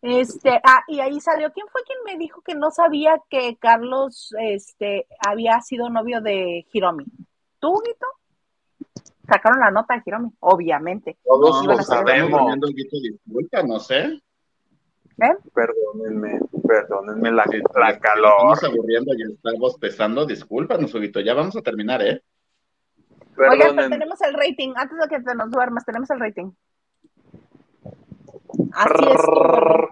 [0.00, 4.32] Este, ah, y ahí salió, ¿quién fue quien me dijo que no sabía que Carlos
[4.40, 7.04] este, había sido novio de Hiromi?
[7.58, 8.06] ¿Tú, Guito?
[9.28, 11.18] sacaron la nota de Hiromi, obviamente.
[11.22, 12.58] Todos lo sabemos.
[12.90, 14.20] disculpa, no sé.
[15.16, 15.36] ¿Ven?
[15.52, 18.54] Perdónenme, perdónenme la, Sí, la calor.
[18.54, 20.24] Estamos aburriendo y estamos pesando.
[20.24, 21.20] Discúlpanos, Huguito.
[21.20, 22.22] Ya vamos a terminar, ¿eh?
[23.36, 23.88] Oigan, pero Perdónenme.
[23.90, 26.50] tenemos el rating, antes de que te nos duermas, tenemos el rating.
[28.72, 29.87] Así es.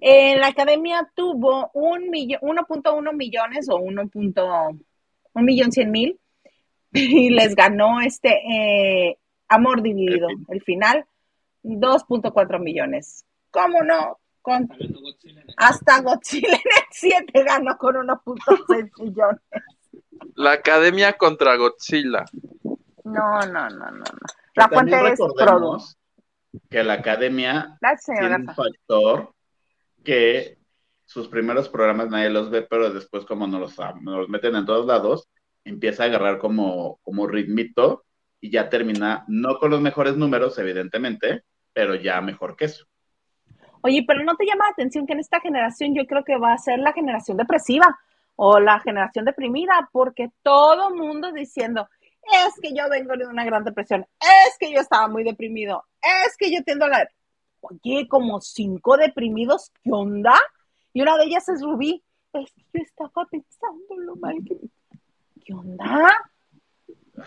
[0.00, 4.10] Eh, la academia tuvo un millón, 1.1 millones o 1.
[4.14, 6.18] un millón cien mil
[6.92, 9.18] y les ganó este eh,
[9.48, 10.28] Amor Dividido.
[10.28, 10.46] El fin.
[10.48, 11.06] El final,
[11.62, 13.24] 2.4 millones.
[13.50, 14.18] ¿Cómo no?
[14.42, 19.42] Con, Godzilla hasta Godzilla en el 7 ganó con 1.6 millones.
[20.34, 22.24] La academia contra Godzilla.
[23.04, 23.90] No, no, no, no.
[23.90, 24.04] no.
[24.54, 25.36] La fuente es Produ.
[25.36, 25.98] recordemos
[26.70, 29.34] que la academia Gracias, señora tiene un factor
[30.04, 30.58] que
[31.04, 34.86] sus primeros programas nadie los ve, pero después como nos los, los meten en todos
[34.86, 35.28] lados,
[35.64, 38.04] empieza a agarrar como, como ritmito
[38.40, 42.86] y ya termina, no con los mejores números, evidentemente, pero ya mejor que eso.
[43.82, 46.52] Oye, pero ¿no te llama la atención que en esta generación yo creo que va
[46.52, 47.98] a ser la generación depresiva
[48.36, 49.88] o la generación deprimida?
[49.92, 51.88] Porque todo mundo diciendo,
[52.22, 55.84] es que yo vengo de una gran depresión, es que yo estaba muy deprimido,
[56.26, 57.08] es que yo tiendo a la...
[57.60, 60.34] Oye, como cinco deprimidos, ¿qué onda?
[60.92, 62.02] Y una de ellas es Rubí.
[62.32, 64.56] Es que yo estaba pensando lo mal que...
[65.44, 66.10] ¿Qué onda?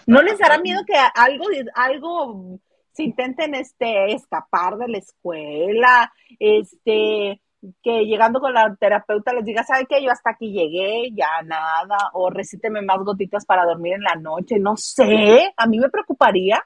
[0.07, 1.45] ¿No les dará miedo que algo,
[1.75, 2.59] algo
[2.91, 6.13] se intenten este, escapar de la escuela?
[6.39, 7.41] Este,
[7.81, 10.03] que llegando con la terapeuta les diga, ¿sabe qué?
[10.03, 14.59] Yo hasta aquí llegué, ya nada, o recíteme más gotitas para dormir en la noche,
[14.59, 16.63] no sé, a mí me preocuparía.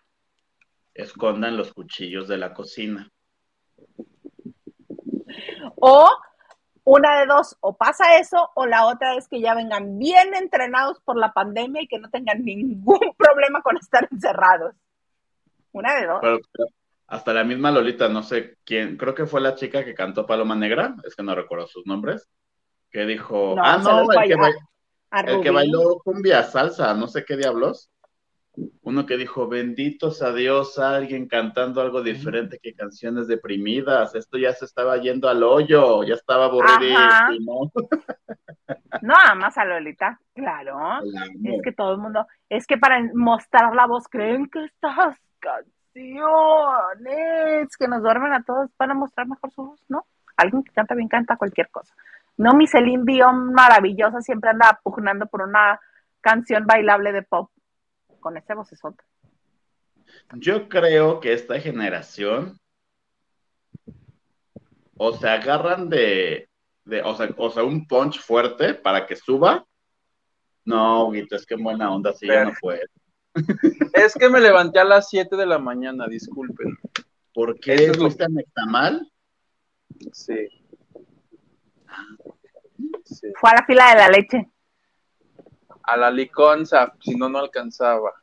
[0.93, 3.11] Escondan los cuchillos de la cocina.
[5.77, 6.09] O
[6.83, 10.99] una de dos, o pasa eso, o la otra es que ya vengan bien entrenados
[11.01, 14.73] por la pandemia y que no tengan ningún problema con estar encerrados.
[15.73, 16.19] Una de dos.
[16.21, 16.69] Pero, pero
[17.07, 20.55] hasta la misma Lolita, no sé quién, creo que fue la chica que cantó Paloma
[20.55, 22.29] Negra, es que no recuerdo sus nombres,
[22.89, 24.49] que dijo, No, ah, no, el que, a- ba-
[25.11, 27.89] A el que bailó cumbia, salsa, no sé qué diablos.
[28.81, 34.15] Uno que dijo, benditos a Dios, alguien cantando algo diferente que canciones deprimidas.
[34.15, 37.71] Esto ya se estaba yendo al hoyo, ya estaba aburridísimo.
[39.01, 40.77] No, amas a Lolita, claro.
[41.43, 45.67] Es que todo el mundo, es que para mostrar la voz, creen que estas canciones
[47.77, 50.05] que nos duermen a todos van a mostrar mejor su voz, ¿no?
[50.35, 51.93] Alguien que canta bien canta cualquier cosa.
[52.37, 55.79] No, mi Celine Dion maravillosa siempre anda pugnando por una
[56.21, 57.49] canción bailable de pop
[58.19, 59.03] con ese vocesota.
[60.35, 62.59] Yo creo que esta generación
[64.97, 66.49] o se agarran de,
[66.85, 69.65] de o, sea, o sea, un punch fuerte para que suba.
[70.65, 72.81] No, Guito, es que en buena onda, sí, ya no puede.
[73.93, 76.75] Es que me levanté a las 7 de la mañana, disculpen.
[77.33, 79.11] ¿Por qué Eso es lo- fuiste a Nextamal?
[80.11, 80.47] Sí.
[83.05, 83.27] Sí.
[83.39, 84.49] Fue a la fila de la leche.
[85.87, 88.13] A la liconza, si no, no alcanzaba.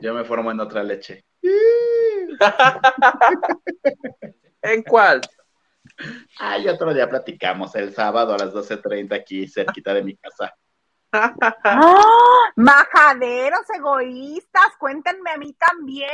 [0.00, 1.26] Yo me formo en otra leche.
[4.62, 5.20] ¿En cuál?
[6.38, 10.54] Ay, otro día platicamos el sábado a las 12.30 aquí cerquita de mi casa.
[11.12, 11.34] ¡Ah!
[12.56, 16.08] Majaderos egoístas, cuéntenme a mí también.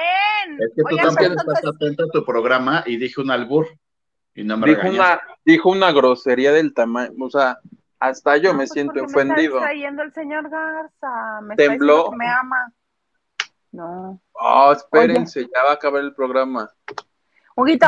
[0.58, 3.68] Es que tú Oigan, pero estás atento a tu programa y dije un albur.
[4.34, 7.58] Y no me Dijo una, dijo una grosería del tamaño, o sea,
[7.98, 9.58] hasta yo No, me pues, siento porque Me ofendido.
[9.58, 11.40] está el señor Garza.
[11.42, 12.04] Me Tembló.
[12.04, 12.72] Está me ama.
[13.72, 14.20] No.
[14.32, 16.70] Oh, espérense, ya va a acabar el programa.
[17.56, 17.86] Huguito,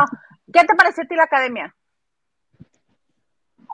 [0.52, 1.74] ¿qué te pareció a ti la academia?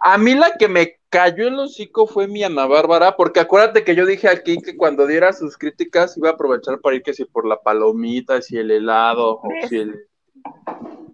[0.01, 3.95] A mí la que me cayó el hocico fue mi Ana Bárbara, porque acuérdate que
[3.95, 7.25] yo dije aquí que cuando diera sus críticas iba a aprovechar para ir que si
[7.25, 10.09] por la palomita, si el helado, o si el...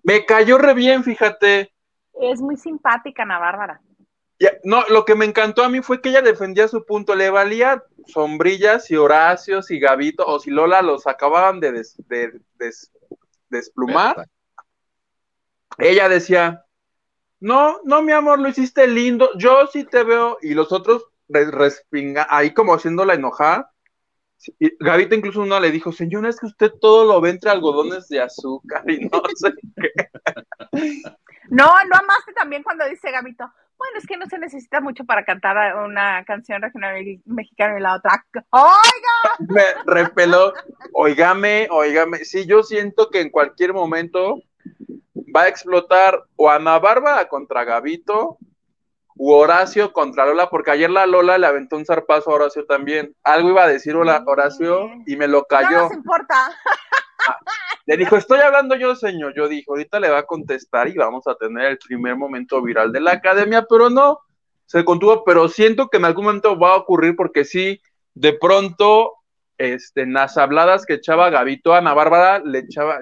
[0.02, 1.72] Me cayó re bien, fíjate.
[2.14, 3.80] Es muy simpática, Ana Bárbara.
[4.40, 7.16] Ya, no, lo que me encantó a mí fue que ella defendía su punto.
[7.16, 12.40] Le valía sombrillas y Horacio y Gavito, o si Lola los acababan de, des- de-
[12.54, 12.92] des-
[13.50, 14.28] desplumar.
[15.78, 16.64] Ella decía,
[17.40, 21.50] no, no, mi amor, lo hiciste lindo, yo sí te veo, y los otros re-
[21.50, 23.68] respinga, ahí como haciéndola enojar.
[24.60, 28.06] Y Gavito incluso uno le dijo, señora, es que usted todo lo ve entre algodones
[28.08, 29.52] de azúcar y no sé.
[31.50, 33.50] No, no amaste también cuando dice Gabito.
[33.78, 37.94] Bueno, es que no se necesita mucho para cantar una canción regional mexicana y la
[37.94, 38.24] otra.
[38.50, 39.36] ¡Oiga!
[39.38, 40.52] Me repeló,
[40.92, 44.42] oígame, oígame, sí, yo siento que en cualquier momento
[45.34, 48.38] va a explotar o Ana Bárbara contra Gavito
[49.14, 53.14] u Horacio contra Lola, porque ayer la Lola le aventó un zarpazo a Horacio también.
[53.22, 55.82] Algo iba a decir Horacio y me lo No cayó.
[55.82, 56.50] nos importa.
[57.88, 59.32] Le dijo, estoy hablando yo, señor.
[59.34, 62.92] Yo dije, ahorita le va a contestar y vamos a tener el primer momento viral
[62.92, 64.20] de la academia, pero no,
[64.66, 67.80] se contuvo, pero siento que en algún momento va a ocurrir porque sí,
[68.12, 69.14] de pronto,
[69.56, 72.98] este, en las habladas que echaba Gabito a Ana Bárbara, le echaba,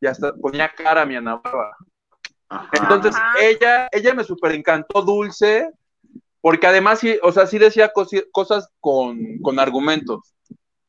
[0.00, 1.76] y hasta ponía cara a mi Ana Bárbara.
[2.48, 2.70] Ajá.
[2.72, 5.70] Entonces, ella, ella me super encantó Dulce,
[6.40, 7.92] porque además, sí, o sea, sí decía
[8.32, 10.33] cosas con, con argumentos.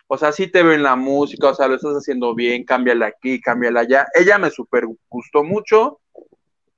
[0.07, 3.41] O sea, sí te ven la música, o sea, lo estás haciendo bien, cámbiala aquí,
[3.41, 4.07] cámbiala allá.
[4.13, 5.99] Ella me super gustó mucho.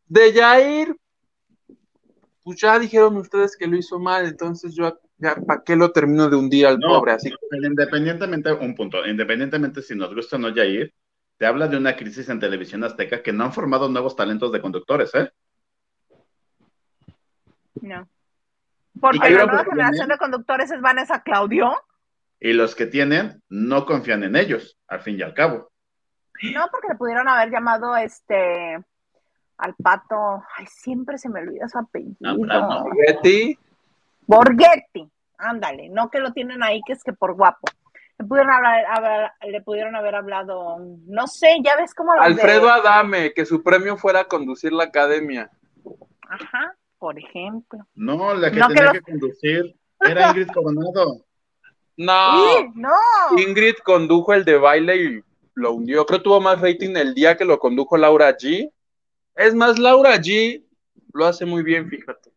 [0.06, 0.96] De Jair,
[2.44, 6.30] pues ya dijeron ustedes que lo hizo mal, entonces yo ya, ¿para qué lo termino
[6.30, 6.88] de hundir al No.
[6.88, 7.14] pobre?
[7.14, 10.94] Así que Pero independientemente, un punto, independientemente si nos gusta o no Yair,
[11.38, 14.62] te habla de una crisis en televisión azteca que no han formado nuevos talentos de
[14.62, 15.30] conductores, ¿eh?
[17.82, 18.08] No.
[19.00, 21.76] Porque la nueva generación de conductores es Vanessa Claudio.
[22.40, 25.72] Y los que tienen no confían en ellos, al fin y al cabo.
[26.54, 28.78] No, porque le pudieron haber llamado este
[29.58, 30.44] al pato.
[30.56, 32.16] Ay, siempre se me olvida su apellido.
[32.22, 32.86] Zambrano.
[33.08, 33.58] Betty,
[34.28, 35.10] Borghetti.
[35.40, 37.68] Ándale, no que lo tienen ahí, que es que por guapo.
[38.20, 42.70] Le pudieron hablar, haber- le pudieron haber hablado, no sé, ya ves cómo de- Alfredo
[42.70, 45.52] Adame, que su premio fuera conducir la academia.
[46.28, 47.88] Ajá, por ejemplo.
[47.94, 51.26] No, la que No, que tenía los- que conducir era Ingrid Coronado.
[51.98, 52.38] No.
[52.58, 52.66] ¡Sí!
[52.76, 52.92] ¡No!
[53.38, 55.24] Ingrid condujo el de baile y
[55.56, 56.06] lo hundió.
[56.06, 58.72] Creo que tuvo más rating el día que lo condujo Laura G.
[59.36, 60.64] Es más, Laura G
[61.14, 62.32] lo hace muy bien, fíjate.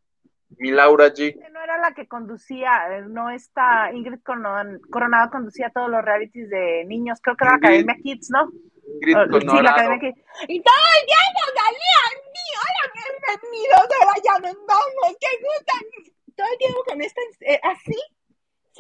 [0.59, 1.37] Mi Laura G.
[1.53, 6.49] No era la que conducía, eh, no está Ingrid Coron- Coronado conducía todos los realities
[6.51, 7.91] de niños, creo que era la Ingrid.
[7.91, 8.51] Academia Kids, ¿no?
[8.95, 9.71] Ingrid Oh, sí, la.
[9.71, 10.19] Academia Kids.
[10.49, 16.13] Y todo el tiempo salían, sí, hola, bienvenidos, ahora ya nos vamos, qué gusta.
[16.37, 17.97] Todo el tiempo con esta, eh, así,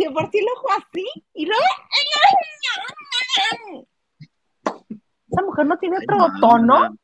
[0.01, 1.63] si de por sí lo ojo así, y luego...
[5.31, 6.97] Esa mujer no tiene otro Ay, tono.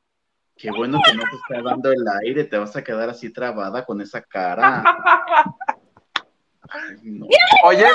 [0.56, 3.85] Qué bueno que no te está dando el aire, te vas a quedar así trabada
[3.85, 4.82] con esa cara.
[6.68, 7.27] Ay, no.
[7.64, 7.86] Oye,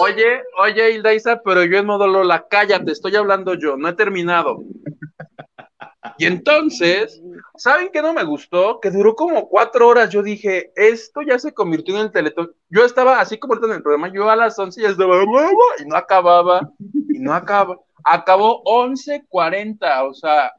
[0.00, 3.94] oye, oye, Hilda Isa, pero yo en modo Lola, cállate, estoy hablando yo, no he
[3.94, 4.58] terminado.
[6.16, 7.20] Y entonces,
[7.56, 8.80] ¿saben qué no me gustó?
[8.80, 10.08] Que duró como cuatro horas.
[10.08, 12.54] Yo dije, esto ya se convirtió en el teletón.
[12.70, 15.96] Yo estaba así como en el programa, yo a las 11 ya estaba, y no
[15.96, 16.72] acababa,
[17.08, 17.78] y no acaba.
[18.02, 20.52] Acabó 11.40, o sea,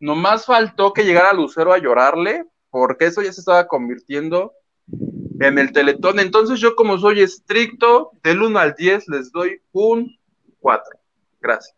[0.00, 4.54] nomás faltó que llegara Lucero a llorarle, porque eso ya se estaba convirtiendo
[5.40, 6.18] en el teletón.
[6.18, 10.16] Entonces yo como soy estricto, del 1 al 10 les doy un
[10.60, 10.98] 4.
[11.42, 11.76] Gracias.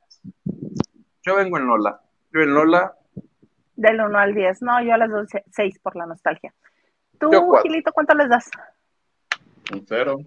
[1.22, 2.00] Yo vengo en Lola.
[2.46, 2.94] Lola,
[3.76, 4.62] Del 1 al 10.
[4.62, 6.52] No, yo les doy 6 por la nostalgia.
[7.18, 7.30] Tú.
[7.62, 8.50] Gilito, ¿cuánto les das?
[9.72, 10.18] Un cero.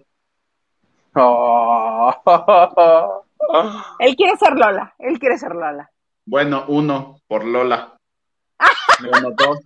[1.14, 2.12] Oh.
[3.98, 4.94] Él quiere ser Lola.
[4.98, 5.90] Él quiere ser Lola.
[6.24, 7.96] Bueno, uno por Lola.
[9.10, 9.58] Bueno, dos.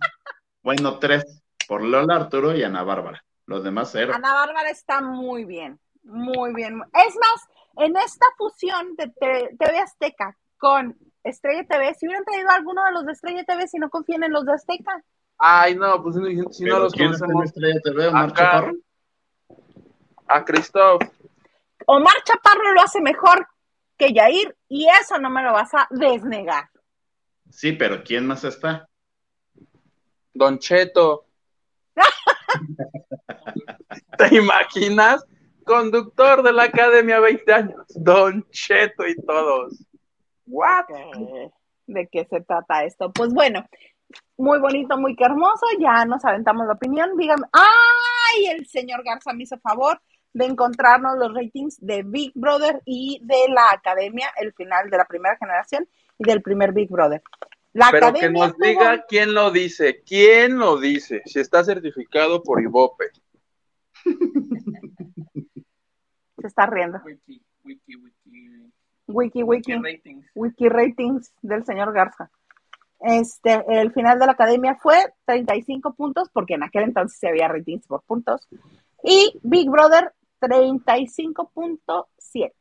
[0.63, 3.23] Bueno, tres por Lola, Arturo y Ana Bárbara.
[3.45, 4.13] Los demás cero.
[4.15, 5.79] Ana Bárbara está muy bien.
[6.03, 6.81] Muy bien.
[6.93, 7.47] Es más,
[7.85, 10.97] en esta fusión de TV Azteca con
[11.29, 14.23] Estrella TV, si hubieran traído a alguno de los de Estrella TV, si no confían
[14.23, 15.03] en los de Azteca.
[15.37, 16.21] Ay, no, pues si
[16.51, 17.45] si no los ¿quién está en conocemos.
[17.45, 18.07] Estrella TV?
[18.07, 18.43] ¿Omar Acá.
[18.43, 18.73] Chaparro?
[20.27, 21.01] A Christoph.
[21.85, 23.47] Omar Chaparro lo hace mejor
[23.97, 26.69] que Yair y eso no me lo vas a desnegar.
[27.49, 28.87] Sí, pero ¿quién más está?
[30.33, 31.25] Don Cheto.
[34.17, 35.25] ¿Te imaginas?
[35.63, 37.85] Conductor de la Academia 20 años.
[37.89, 39.73] Don Cheto y todos.
[40.47, 40.85] What?
[41.85, 43.11] ¿De qué se trata esto?
[43.11, 43.65] Pues bueno,
[44.37, 45.65] muy bonito, muy hermoso.
[45.79, 47.15] Ya nos aventamos la opinión.
[47.17, 47.45] Dígame.
[47.51, 48.47] ¡Ay!
[48.47, 50.01] El señor Garza me hizo favor
[50.33, 55.05] de encontrarnos los ratings de Big Brother y de la Academia, el final de la
[55.05, 55.87] primera generación
[56.19, 57.21] y del primer Big Brother.
[57.73, 62.41] La Pero que nos tuvo- diga quién lo dice, quién lo dice, si está certificado
[62.43, 63.05] por Ibope.
[66.39, 66.99] se está riendo.
[67.03, 68.16] Wiki, wiki, wiki.
[69.07, 69.73] Wiki, wiki.
[69.75, 70.25] Wiki ratings.
[70.35, 72.29] Wiki ratings del señor Garza.
[72.99, 77.47] Este, el final de la academia fue 35 puntos, porque en aquel entonces se había
[77.47, 78.47] ratings por puntos.
[79.03, 82.53] Y Big Brother, 35.7.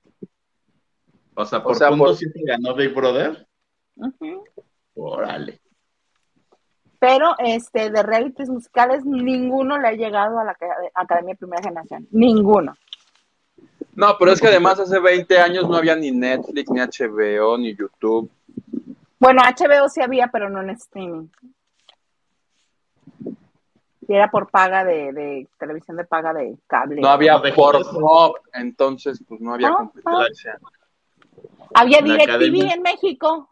[1.39, 3.47] O sea, por sea, punto por- siete ganó Big Brother.
[4.95, 5.61] Órale.
[6.99, 12.09] Pero este, de realities musicales, ninguno le ha llegado a la Acad- Academia Primera Generación.
[12.11, 12.75] Ninguno.
[13.97, 17.75] No, pero es que además hace 20 años no había ni Netflix, ni HBO, ni
[17.75, 18.31] YouTube.
[19.19, 21.29] Bueno, HBO sí había, pero no en streaming.
[24.09, 27.01] Y era por paga de, de televisión de paga de cable.
[27.01, 30.59] No había de Pornhub, entonces pues no había Ah, competencia.
[31.75, 33.51] Había La DirecTV en México.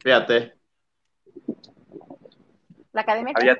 [0.00, 0.54] Fíjate,
[2.92, 3.32] La academia.
[3.36, 3.56] Había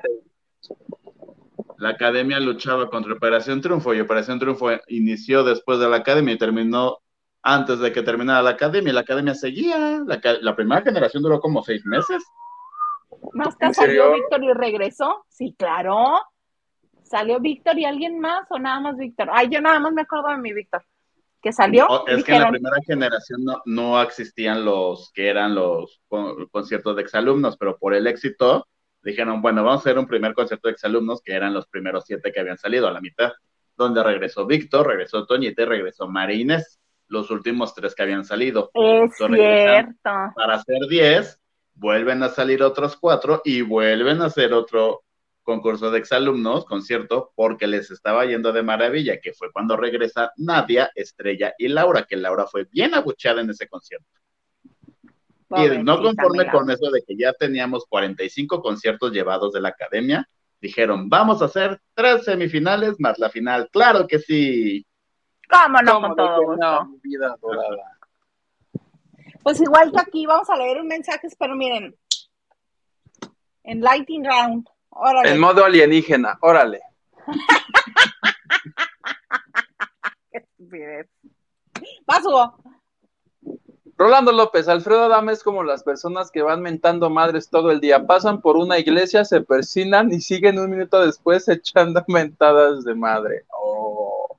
[1.81, 6.37] la academia luchaba contra Operación Triunfo y Operación Triunfo inició después de la academia y
[6.37, 6.99] terminó
[7.41, 8.91] antes de que terminara la academia.
[8.91, 10.03] y La academia seguía.
[10.05, 12.23] La, primera generación duró como seis meses.
[13.33, 14.13] Más ¿En salió?
[14.13, 15.25] Víctor y regresó.
[15.27, 16.21] Sí, claro.
[17.01, 19.29] Salió Víctor y alguien más o nada más Víctor.
[19.33, 20.83] Ay, yo nada más me acuerdo de mi Víctor.
[21.41, 21.87] Que salió.
[21.87, 25.99] O- y es que en la primera generación no, no existían los que eran los
[26.07, 28.67] con- conciertos de exalumnos, pero por el éxito
[29.03, 32.31] dijeron, bueno, vamos a hacer un primer concierto de exalumnos que eran los primeros siete
[32.31, 33.31] que habían salido a la mitad,
[33.75, 38.71] donde regresó Víctor, regresó Toñita y regresó María Inés, los últimos tres que habían salido.
[38.73, 40.09] es cierto.
[40.35, 41.39] Para hacer diez,
[41.73, 45.03] vuelven a salir otros cuatro y vuelven a hacer otro
[45.43, 50.91] concurso de exalumnos, concierto, porque les estaba yendo de maravilla, que fue cuando regresa Nadia,
[50.95, 54.20] Estrella y Laura, que Laura fue bien abucheada en ese concierto.
[55.57, 56.51] Y no conforme mira.
[56.51, 60.27] con eso de que ya teníamos 45 conciertos llevados de la academia,
[60.61, 63.69] dijeron, vamos a hacer tres semifinales más la final.
[63.71, 64.85] Claro que sí.
[65.49, 65.93] ¿Cómo no?
[65.95, 66.61] ¿Cómo Con todo de que gusto.
[66.65, 67.97] no, mi vida dorada?
[69.43, 71.95] Pues igual que aquí, vamos a leer un mensaje, pero miren.
[73.63, 74.67] En Lighting Round.
[74.89, 75.31] Órale.
[75.31, 76.79] En modo alienígena, órale.
[80.31, 81.07] Qué estupidez.
[82.05, 82.55] Vas, Hugo.
[84.01, 88.07] Rolando López, Alfredo Adame es como las personas que van mentando madres todo el día.
[88.07, 93.45] Pasan por una iglesia, se persinan y siguen un minuto después echando mentadas de madre.
[93.49, 94.37] Oh.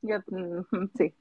[0.00, 0.18] Yo,
[0.96, 1.12] sí.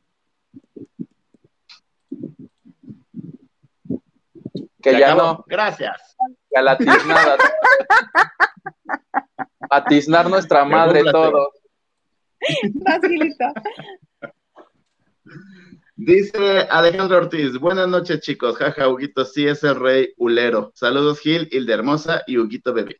[4.79, 6.15] Que ya no, Gracias.
[6.51, 7.37] que a la tiznada.
[9.71, 11.49] A tiznar nuestra madre todo.
[12.85, 13.45] Vas, Gilito.
[16.05, 20.73] Dice Alejandro Ortiz, buenas noches chicos, jaja, Huguito sí es el rey ulero.
[20.75, 22.99] Saludos Gil, Hilda Hermosa y Huguito Bebé.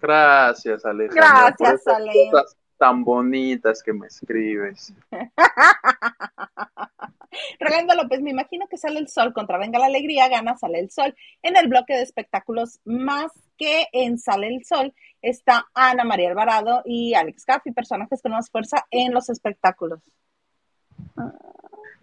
[0.00, 1.16] Gracias, Alejandro.
[1.16, 2.30] Gracias, por esas Ale.
[2.30, 4.94] cosas tan bonitas que me escribes.
[7.58, 10.92] Rolando López, me imagino que sale el sol contra Venga la Alegría, gana Sale el
[10.92, 11.16] Sol.
[11.42, 16.80] En el bloque de espectáculos, más que en Sale el Sol, está Ana María Alvarado
[16.84, 19.98] y Alex Caffi, personajes con más fuerza en los espectáculos.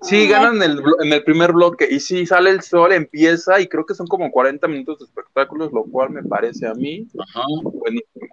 [0.07, 1.87] Sí, ganan el blo- en el primer bloque.
[1.89, 5.71] Y sí, sale el sol, empieza y creo que son como 40 minutos de espectáculos,
[5.73, 7.43] lo cual me parece a mí Ajá.
[7.63, 8.27] buenísimo.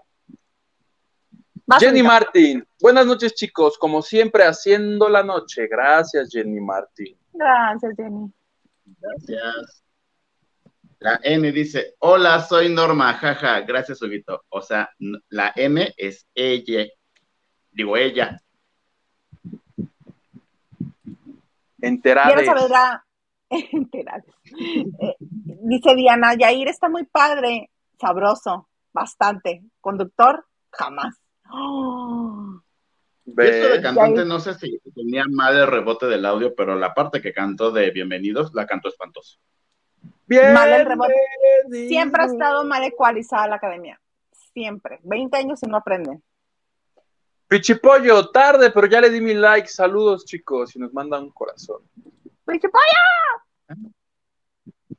[1.78, 2.02] Jenny.
[2.02, 5.66] Martin, buenas noches chicos, como siempre haciendo la noche.
[5.68, 7.16] Gracias Jenny Martin.
[7.32, 8.30] Gracias, Jenny.
[9.00, 9.82] Gracias.
[10.98, 14.42] La N dice, hola, soy Norma, jaja, gracias Huguito.
[14.50, 16.86] O sea, n- la M es ella.
[17.70, 18.38] Digo ella.
[21.82, 22.42] Enterades.
[22.42, 23.06] Diana Saavedra,
[23.50, 24.34] enterades.
[25.00, 29.62] Eh, dice Diana, Yair está muy padre, sabroso, bastante.
[29.80, 31.16] Conductor, jamás.
[31.50, 32.60] Oh,
[33.26, 37.20] Esto de cantante, no sé si tenía mal el rebote del audio, pero la parte
[37.20, 39.38] que cantó de Bienvenidos la cantó espantoso.
[40.26, 40.54] Bien.
[40.54, 41.14] Mal el rebote.
[41.88, 44.00] Siempre ha estado mal ecualizada la academia.
[44.54, 45.00] Siempre.
[45.02, 46.22] 20 años y no aprenden.
[47.52, 49.68] Pichipollo, tarde, pero ya le di mi like.
[49.68, 51.82] Saludos chicos y nos manda un corazón.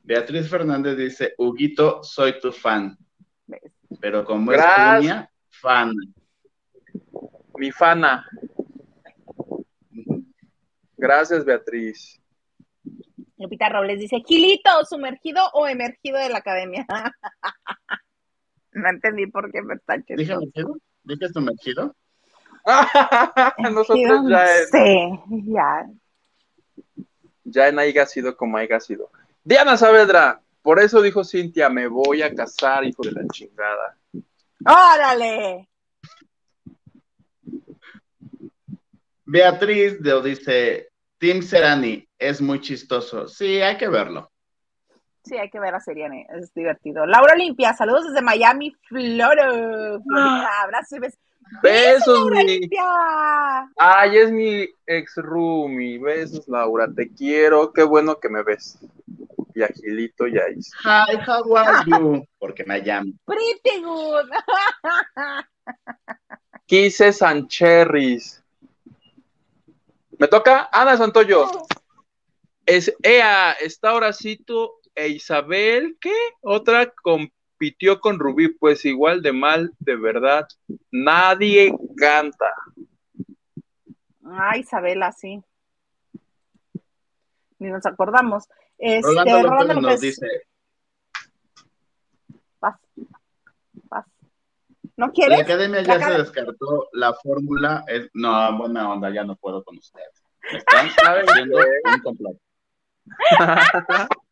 [0.04, 2.96] Beatriz Fernández dice, Huguito, soy tu fan.
[4.00, 4.94] Pero como Gracias.
[4.94, 5.94] es Unia, fan.
[7.56, 8.24] Mi fana.
[10.96, 12.22] Gracias Beatriz.
[13.36, 16.86] Lupita Robles dice, Gilito, sumergido o emergido de la academia.
[18.74, 20.76] no entendí por qué me está ¿Dije sumergido?
[21.02, 21.96] ¿Dije sumergido?
[23.58, 25.86] Nosotros ya en, sé, ya.
[27.44, 29.10] ya en haya sido como haya sido.
[29.42, 33.98] Diana Saavedra, por eso dijo Cintia, me voy a casar, hijo de la chingada.
[34.66, 35.68] ¡Órale!
[39.26, 40.88] Beatriz Deo dice,
[41.18, 43.28] Tim Serani, es muy chistoso.
[43.28, 44.30] Sí, hay que verlo.
[45.24, 47.06] Sí, hay que ver a Seriane, es divertido.
[47.06, 50.02] Laura Olimpia, saludos desde Miami, Floro.
[50.02, 50.50] Florida,
[50.90, 51.18] y besos.
[51.62, 52.60] Besos, Laura mi.
[53.76, 55.98] Ay, es mi ex roomie.
[55.98, 57.72] Besos, Laura, te quiero.
[57.72, 58.78] Qué bueno que me ves.
[59.54, 60.72] Y a Gilito y a Is.
[60.84, 62.24] Hi, how are you?
[62.38, 63.14] Porque Miami.
[63.24, 64.28] Pretty good.
[66.66, 68.42] Kisses and Cherries.
[70.18, 70.68] ¿Me toca?
[70.72, 71.50] Ana Santoyo.
[72.66, 75.96] Es Ea, está Horacito e Isabel.
[76.00, 76.14] ¿Qué?
[76.40, 80.46] Otra con pitió con Rubí, pues igual de mal, de verdad,
[80.90, 82.52] nadie canta.
[84.24, 85.42] Ay, Isabela, sí.
[87.58, 88.44] Ni nos acordamos.
[88.78, 90.26] Este, Rolando López Rolando nos dice,
[92.60, 92.78] vas,
[93.84, 94.06] vas.
[94.96, 95.40] ¿No la quieres?
[95.40, 99.62] academia La ya acad- se descartó, la fórmula es, no, buena onda, ya no puedo
[99.64, 100.24] con ustedes.
[100.52, 102.36] Me Están haciendo un complot.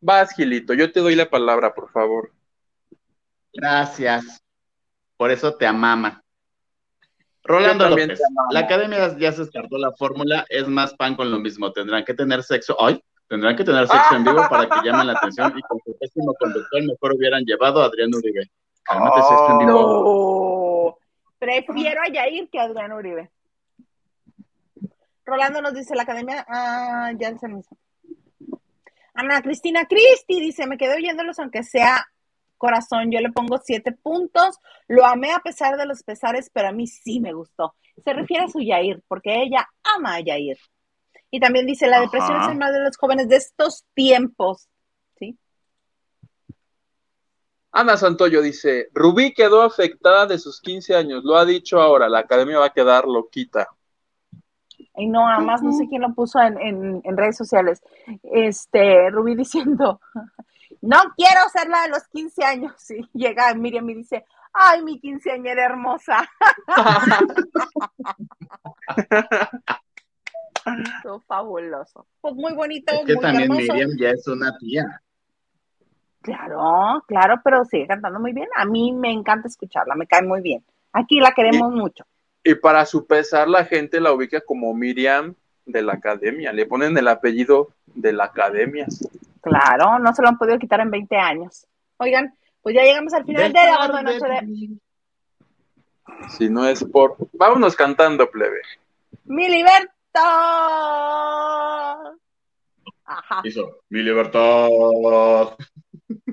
[0.00, 2.32] Vas, Gilito, yo te doy la palabra, por favor.
[3.52, 4.42] Gracias.
[5.16, 6.22] Por eso te amama.
[7.42, 8.20] Rolando López,
[8.50, 11.72] la academia ya se descartó la fórmula, es más pan con lo mismo.
[11.72, 15.14] Tendrán que tener sexo hoy, tendrán que tener sexo en vivo para que llamen la
[15.14, 18.50] atención y con su pésimo conductor mejor hubieran llevado a Adrián Uribe.
[18.82, 19.70] Cálmate, si está en vivo.
[19.72, 20.98] No.
[21.38, 23.30] Prefiero a Yair que a Adrián Uribe.
[25.24, 26.44] Rolando nos dice la academia.
[26.48, 27.76] Ah, ya se me hizo.
[29.14, 32.06] Ana Cristina Cristi dice: Me quedé oyéndolos, aunque sea
[32.56, 33.10] corazón.
[33.10, 34.58] Yo le pongo siete puntos.
[34.88, 37.74] Lo amé a pesar de los pesares, pero a mí sí me gustó.
[38.04, 40.58] Se refiere a su Yair, porque ella ama a Yair.
[41.30, 42.46] Y también dice: La depresión Ajá.
[42.46, 44.68] es el mal de los jóvenes de estos tiempos.
[45.18, 45.38] ¿Sí?
[47.72, 52.18] Ana Santoyo dice, Rubí quedó afectada de sus 15 años, lo ha dicho ahora, la
[52.18, 53.68] academia va a quedar loquita.
[54.96, 57.82] Y no, además no sé quién lo puso en, en- en redes sociales.
[58.22, 60.00] Este, Rubí diciendo,
[60.82, 62.90] no quiero ser la de los 15 años.
[62.90, 66.28] Y llega Miriam y dice, ay, mi quinceañera hermosa.
[70.96, 72.06] Estuvo fabuloso.
[72.20, 73.72] Pues muy bonito, Es que muy también hermoso.
[73.72, 75.02] Miriam ya es una tía.
[76.20, 78.48] Claro, claro, pero sigue cantando muy bien.
[78.56, 80.62] A mí me encanta escucharla, me cae muy bien.
[80.92, 82.04] Aquí la queremos mucho.
[82.42, 85.34] Y para su pesar la gente la ubica como Miriam
[85.66, 88.86] de la academia, le ponen el apellido de la academia.
[89.40, 91.66] Claro, no se lo han podido quitar en 20 años.
[91.98, 94.70] Oigan, pues ya llegamos al final de la de noche de.
[96.28, 97.16] Si no es por...
[97.32, 98.60] Vámonos cantando, plebe.
[99.24, 99.90] Mi libertad.
[103.04, 103.40] Ajá.
[103.44, 104.68] Hizo, mi libertad.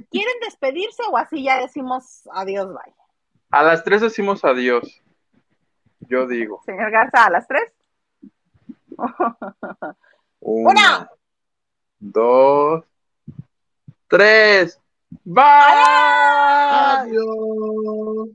[0.10, 2.94] ¿Quieren despedirse o así ya decimos adiós, bye?
[3.52, 5.02] A las tres decimos adiós.
[6.08, 6.62] Yo digo.
[6.66, 7.74] Señor Garza, a las tres.
[8.98, 11.12] Una, Una.
[12.00, 12.84] dos,
[14.08, 14.80] tres.
[15.24, 15.44] Bye.
[17.06, 18.30] Adiós.